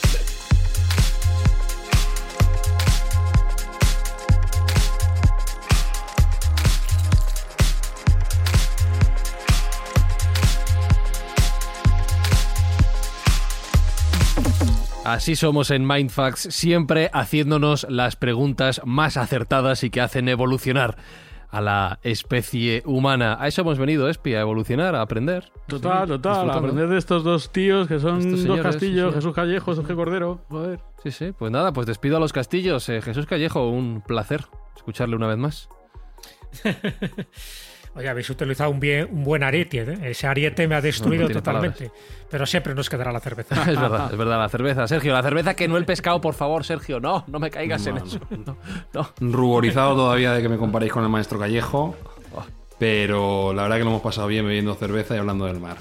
Así 15.04 15.36
somos 15.36 15.70
en 15.70 15.86
Mindfax, 15.86 16.48
siempre 16.50 17.10
haciéndonos 17.12 17.86
las 17.90 18.16
preguntas 18.16 18.80
más 18.86 19.18
acertadas 19.18 19.84
y 19.84 19.90
que 19.90 20.00
hacen 20.00 20.30
evolucionar 20.30 20.96
a 21.50 21.60
la 21.60 22.00
especie 22.02 22.82
humana. 22.86 23.36
A 23.38 23.46
eso 23.46 23.60
hemos 23.60 23.78
venido, 23.78 24.08
Espi, 24.08 24.34
a 24.34 24.40
evolucionar, 24.40 24.94
a 24.94 25.02
aprender. 25.02 25.52
Total, 25.66 26.08
total, 26.08 26.48
a 26.48 26.54
aprender 26.54 26.88
de 26.88 26.96
estos 26.96 27.22
dos 27.22 27.52
tíos 27.52 27.86
que 27.86 28.00
son 28.00 28.46
dos 28.46 28.60
castillos, 28.60 29.14
Jesús 29.14 29.34
Callejo, 29.34 29.74
Sergio 29.74 29.94
Cordero. 29.94 30.40
Joder. 30.48 30.80
Sí, 31.02 31.10
sí, 31.10 31.32
pues 31.38 31.52
nada, 31.52 31.74
pues 31.74 31.86
despido 31.86 32.16
a 32.16 32.20
los 32.20 32.32
castillos. 32.32 32.88
Eh, 32.88 33.02
Jesús 33.02 33.26
Callejo, 33.26 33.68
un 33.68 34.02
placer 34.06 34.46
escucharle 34.74 35.16
una 35.16 35.26
vez 35.26 35.36
más. 35.36 35.68
Oye, 37.96 38.08
habéis 38.08 38.28
utilizado 38.28 38.70
un, 38.70 38.80
bien, 38.80 39.08
un 39.10 39.22
buen 39.22 39.44
ariete. 39.44 39.82
¿eh? 39.82 39.98
Ese 40.02 40.26
ariete 40.26 40.66
me 40.66 40.74
ha 40.74 40.80
destruido 40.80 41.28
totalmente. 41.28 41.92
Pero 42.28 42.44
siempre 42.44 42.74
nos 42.74 42.90
quedará 42.90 43.12
la 43.12 43.20
cerveza. 43.20 43.54
es 43.70 43.80
verdad, 43.80 44.08
es 44.10 44.18
verdad, 44.18 44.38
la 44.38 44.48
cerveza. 44.48 44.88
Sergio, 44.88 45.12
la 45.12 45.22
cerveza 45.22 45.54
que 45.54 45.68
no 45.68 45.76
el 45.76 45.84
pescado, 45.84 46.20
por 46.20 46.34
favor, 46.34 46.64
Sergio. 46.64 46.98
No, 46.98 47.24
no 47.28 47.38
me 47.38 47.50
caigas 47.50 47.86
en 47.86 47.98
eso. 47.98 48.18
No, 48.92 49.08
Ruborizado 49.20 49.94
todavía 49.94 50.32
de 50.32 50.42
que 50.42 50.48
me 50.48 50.56
comparéis 50.56 50.92
con 50.92 51.02
el 51.02 51.08
maestro 51.08 51.38
Callejo. 51.38 51.96
Pero 52.78 53.52
la 53.52 53.62
verdad 53.62 53.76
que 53.76 53.84
lo 53.84 53.90
hemos 53.90 54.02
pasado 54.02 54.26
bien 54.26 54.44
bebiendo 54.44 54.74
cerveza 54.74 55.14
y 55.14 55.18
hablando 55.18 55.46
del 55.46 55.60
mar. 55.60 55.76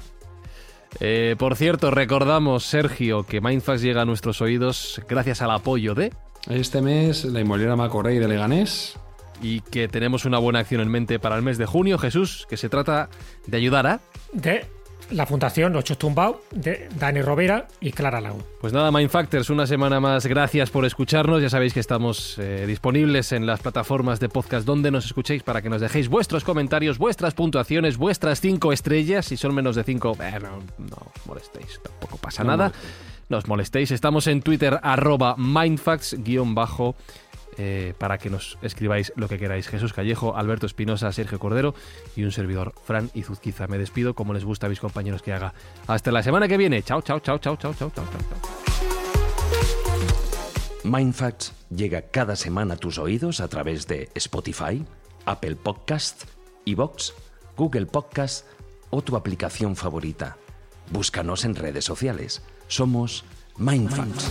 Eh, 1.00 1.36
por 1.40 1.56
cierto, 1.56 1.90
recordamos, 1.90 2.64
Sergio, 2.66 3.24
que 3.24 3.42
Mindfax 3.42 3.82
llega 3.82 4.04
a 4.04 4.06
nuestros 4.06 4.42
oídos 4.42 5.02
gracias 5.10 5.42
al 5.42 5.52
apoyo 5.52 5.96
de... 5.96 6.14
Este 6.50 6.82
mes, 6.82 7.26
la 7.26 7.40
inmobiliaria 7.40 7.76
Macorrey 7.76 8.20
de 8.20 8.28
Leganés 8.28 9.00
y 9.44 9.60
que 9.62 9.88
tenemos 9.88 10.26
una 10.26 10.40
buena 10.40 10.60
acción 10.60 10.82
en 10.82 10.90
mente 10.90 11.20
para 11.20 11.36
el 11.36 11.44
mes 11.44 11.58
de 11.60 11.66
junio, 11.66 12.00
Jesús, 12.00 12.48
que 12.50 12.58
se 12.58 12.70
trata 12.70 13.10
de 13.46 13.58
ayudar 13.58 13.86
a... 13.86 14.00
De 14.32 14.66
la 15.12 15.26
Fundación 15.26 15.76
Ocho 15.76 15.98
Tumbao 15.98 16.42
de 16.52 16.88
Dani 16.98 17.22
Rovera 17.22 17.68
y 17.82 17.92
Clara 17.92 18.22
Lau. 18.22 18.42
Pues 18.62 18.74
nada, 18.74 18.90
Mindfactors, 18.92 19.50
una 19.50 19.68
semana 19.68 20.00
más. 20.00 20.26
Gracias 20.26 20.70
por 20.70 20.86
escucharnos. 20.86 21.42
Ya 21.42 21.50
sabéis 21.50 21.74
que 21.74 21.82
estamos 21.82 22.38
eh, 22.40 22.66
disponibles 22.66 23.34
en 23.34 23.46
las 23.46 23.60
plataformas 23.60 24.20
de 24.20 24.30
podcast 24.30 24.66
donde 24.66 24.92
nos 24.92 25.06
escuchéis 25.06 25.44
para 25.44 25.62
que 25.62 25.70
nos 25.70 25.82
dejéis 25.82 26.08
vuestros 26.08 26.44
comentarios, 26.44 26.98
vuestras 26.98 27.34
puntuaciones, 27.34 27.98
vuestras 27.98 28.40
cinco 28.40 28.72
estrellas. 28.72 29.26
Si 29.26 29.38
son 29.38 29.54
menos 29.54 29.76
de 29.76 29.84
cinco, 29.84 30.18
no, 30.18 30.98
os 30.98 31.28
molestéis, 31.28 31.80
tampoco 31.84 32.18
pasa 32.18 32.44
nada. 32.44 32.72
No 33.30 33.38
os 33.38 33.48
molestéis. 33.48 33.92
Estamos 33.92 34.28
en 34.28 34.42
Twitter, 34.42 34.80
arroba 34.82 35.36
mindfacts, 35.38 36.16
guion 36.24 36.56
bajo 36.56 36.96
eh, 37.58 37.94
para 37.98 38.18
que 38.18 38.30
nos 38.30 38.58
escribáis 38.62 39.14
lo 39.16 39.28
que 39.28 39.38
queráis. 39.38 39.68
Jesús 39.68 39.94
Callejo, 39.94 40.36
Alberto 40.36 40.66
Espinosa, 40.66 41.12
Sergio 41.12 41.40
Cordero 41.40 41.76
y 42.16 42.24
un 42.24 42.32
servidor, 42.32 42.74
Fran 42.86 43.10
Izuzquiza. 43.14 43.68
Me 43.68 43.78
despido 43.78 44.14
como 44.14 44.34
les 44.34 44.46
gusta 44.46 44.68
a 44.68 44.70
mis 44.70 44.80
compañeros 44.80 45.22
que 45.22 45.34
haga. 45.34 45.54
Hasta 45.88 46.12
la 46.12 46.24
semana 46.24 46.48
que 46.48 46.58
viene. 46.58 46.82
Chao, 46.84 47.02
chao, 47.02 47.20
chao, 47.20 47.38
chao, 47.40 47.56
chao, 47.56 47.74
chao, 47.74 47.92
chao, 47.92 48.06
chao. 48.06 48.64
Mindfacts 50.84 51.54
llega 51.70 52.02
cada 52.02 52.36
semana 52.36 52.74
a 52.74 52.78
tus 52.78 52.98
oídos 52.98 53.40
a 53.40 53.48
través 53.48 53.88
de 53.88 54.10
Spotify, 54.16 54.86
Apple 55.26 55.56
Podcast, 55.56 56.26
Evox, 56.66 57.14
Google 57.56 57.86
Podcast 57.86 58.46
o 58.90 59.02
tu 59.02 59.16
aplicación 59.16 59.76
favorita. 59.76 60.38
Búscanos 60.92 61.46
en 61.46 61.56
redes 61.56 61.86
sociales. 61.86 62.42
Somos 62.68 63.24
Mindfacts 63.58 64.30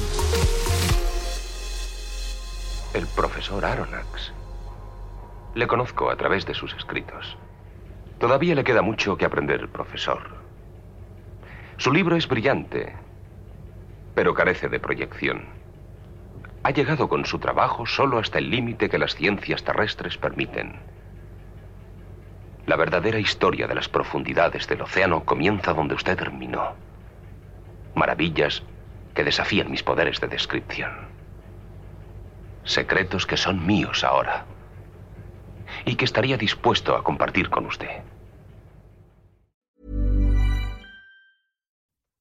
el 2.95 3.07
profesor 3.09 3.65
Aronnax. 3.65 4.35
Le 5.55 5.67
conozco 5.67 6.11
a 6.11 6.17
través 6.17 6.45
de 6.45 6.55
sus 6.55 6.75
escritos. 6.75 7.39
Todavía 8.19 8.55
le 8.55 8.65
queda 8.65 8.83
mucho 8.83 9.17
que 9.17 9.25
aprender 9.25 9.69
profesor. 9.69 10.21
Su 11.79 11.91
libro 11.91 12.17
es 12.17 12.29
brillante, 12.29 12.95
pero 14.15 14.35
carece 14.35 14.69
de 14.69 14.79
proyección. 14.79 15.47
Ha 16.65 16.71
llegado 16.71 17.09
con 17.09 17.25
su 17.25 17.39
trabajo 17.39 17.87
solo 17.87 18.19
hasta 18.19 18.39
el 18.39 18.51
límite 18.51 18.91
que 18.91 18.99
las 18.99 19.15
ciencias 19.15 19.65
terrestres 19.65 20.19
permiten. 20.19 20.77
La 22.67 22.77
verdadera 22.77 23.19
historia 23.19 23.67
de 23.67 23.75
las 23.75 23.89
profundidades 23.89 24.69
del 24.69 24.83
océano 24.83 25.25
comienza 25.25 25.73
donde 25.73 25.95
usted 25.95 26.17
terminó. 26.17 26.75
Maravillas 27.95 28.63
que 29.15 29.25
desafían 29.25 29.71
mis 29.71 29.83
poderes 29.83 30.21
de 30.21 30.29
descripción. 30.29 31.12
Secretos 32.65 33.27
que 33.27 33.37
son 33.37 33.67
míos 33.67 34.05
ahora. 34.05 34.47
y 35.85 35.97
que 35.97 36.05
estaría 36.05 36.37
dispuesto 36.37 36.97
a 36.97 37.03
compartir 37.03 37.51
con 37.51 37.67
usted. 37.67 38.03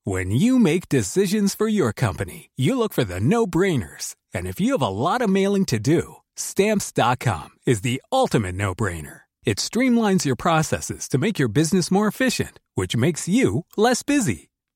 When 0.03 0.31
you 0.31 0.57
make 0.57 0.89
decisions 0.89 1.53
for 1.53 1.67
your 1.67 1.93
company, 1.93 2.49
you 2.57 2.75
look 2.75 2.91
for 2.91 3.03
the 3.03 3.19
no-brainers. 3.19 4.15
And 4.33 4.47
if 4.47 4.59
you 4.59 4.71
have 4.71 4.81
a 4.81 4.89
lot 4.89 5.21
of 5.21 5.29
mailing 5.29 5.65
to 5.65 5.79
do, 5.79 6.15
stamps.com 6.35 7.49
is 7.67 7.81
the 7.81 8.01
ultimate 8.11 8.55
no-brainer. 8.55 9.21
It 9.45 9.57
streamlines 9.57 10.25
your 10.25 10.35
processes 10.35 11.07
to 11.09 11.19
make 11.19 11.37
your 11.37 11.49
business 11.49 11.91
more 11.91 12.07
efficient, 12.07 12.59
which 12.73 12.97
makes 12.97 13.27
you 13.27 13.65
less 13.77 14.01
busy. 14.01 14.50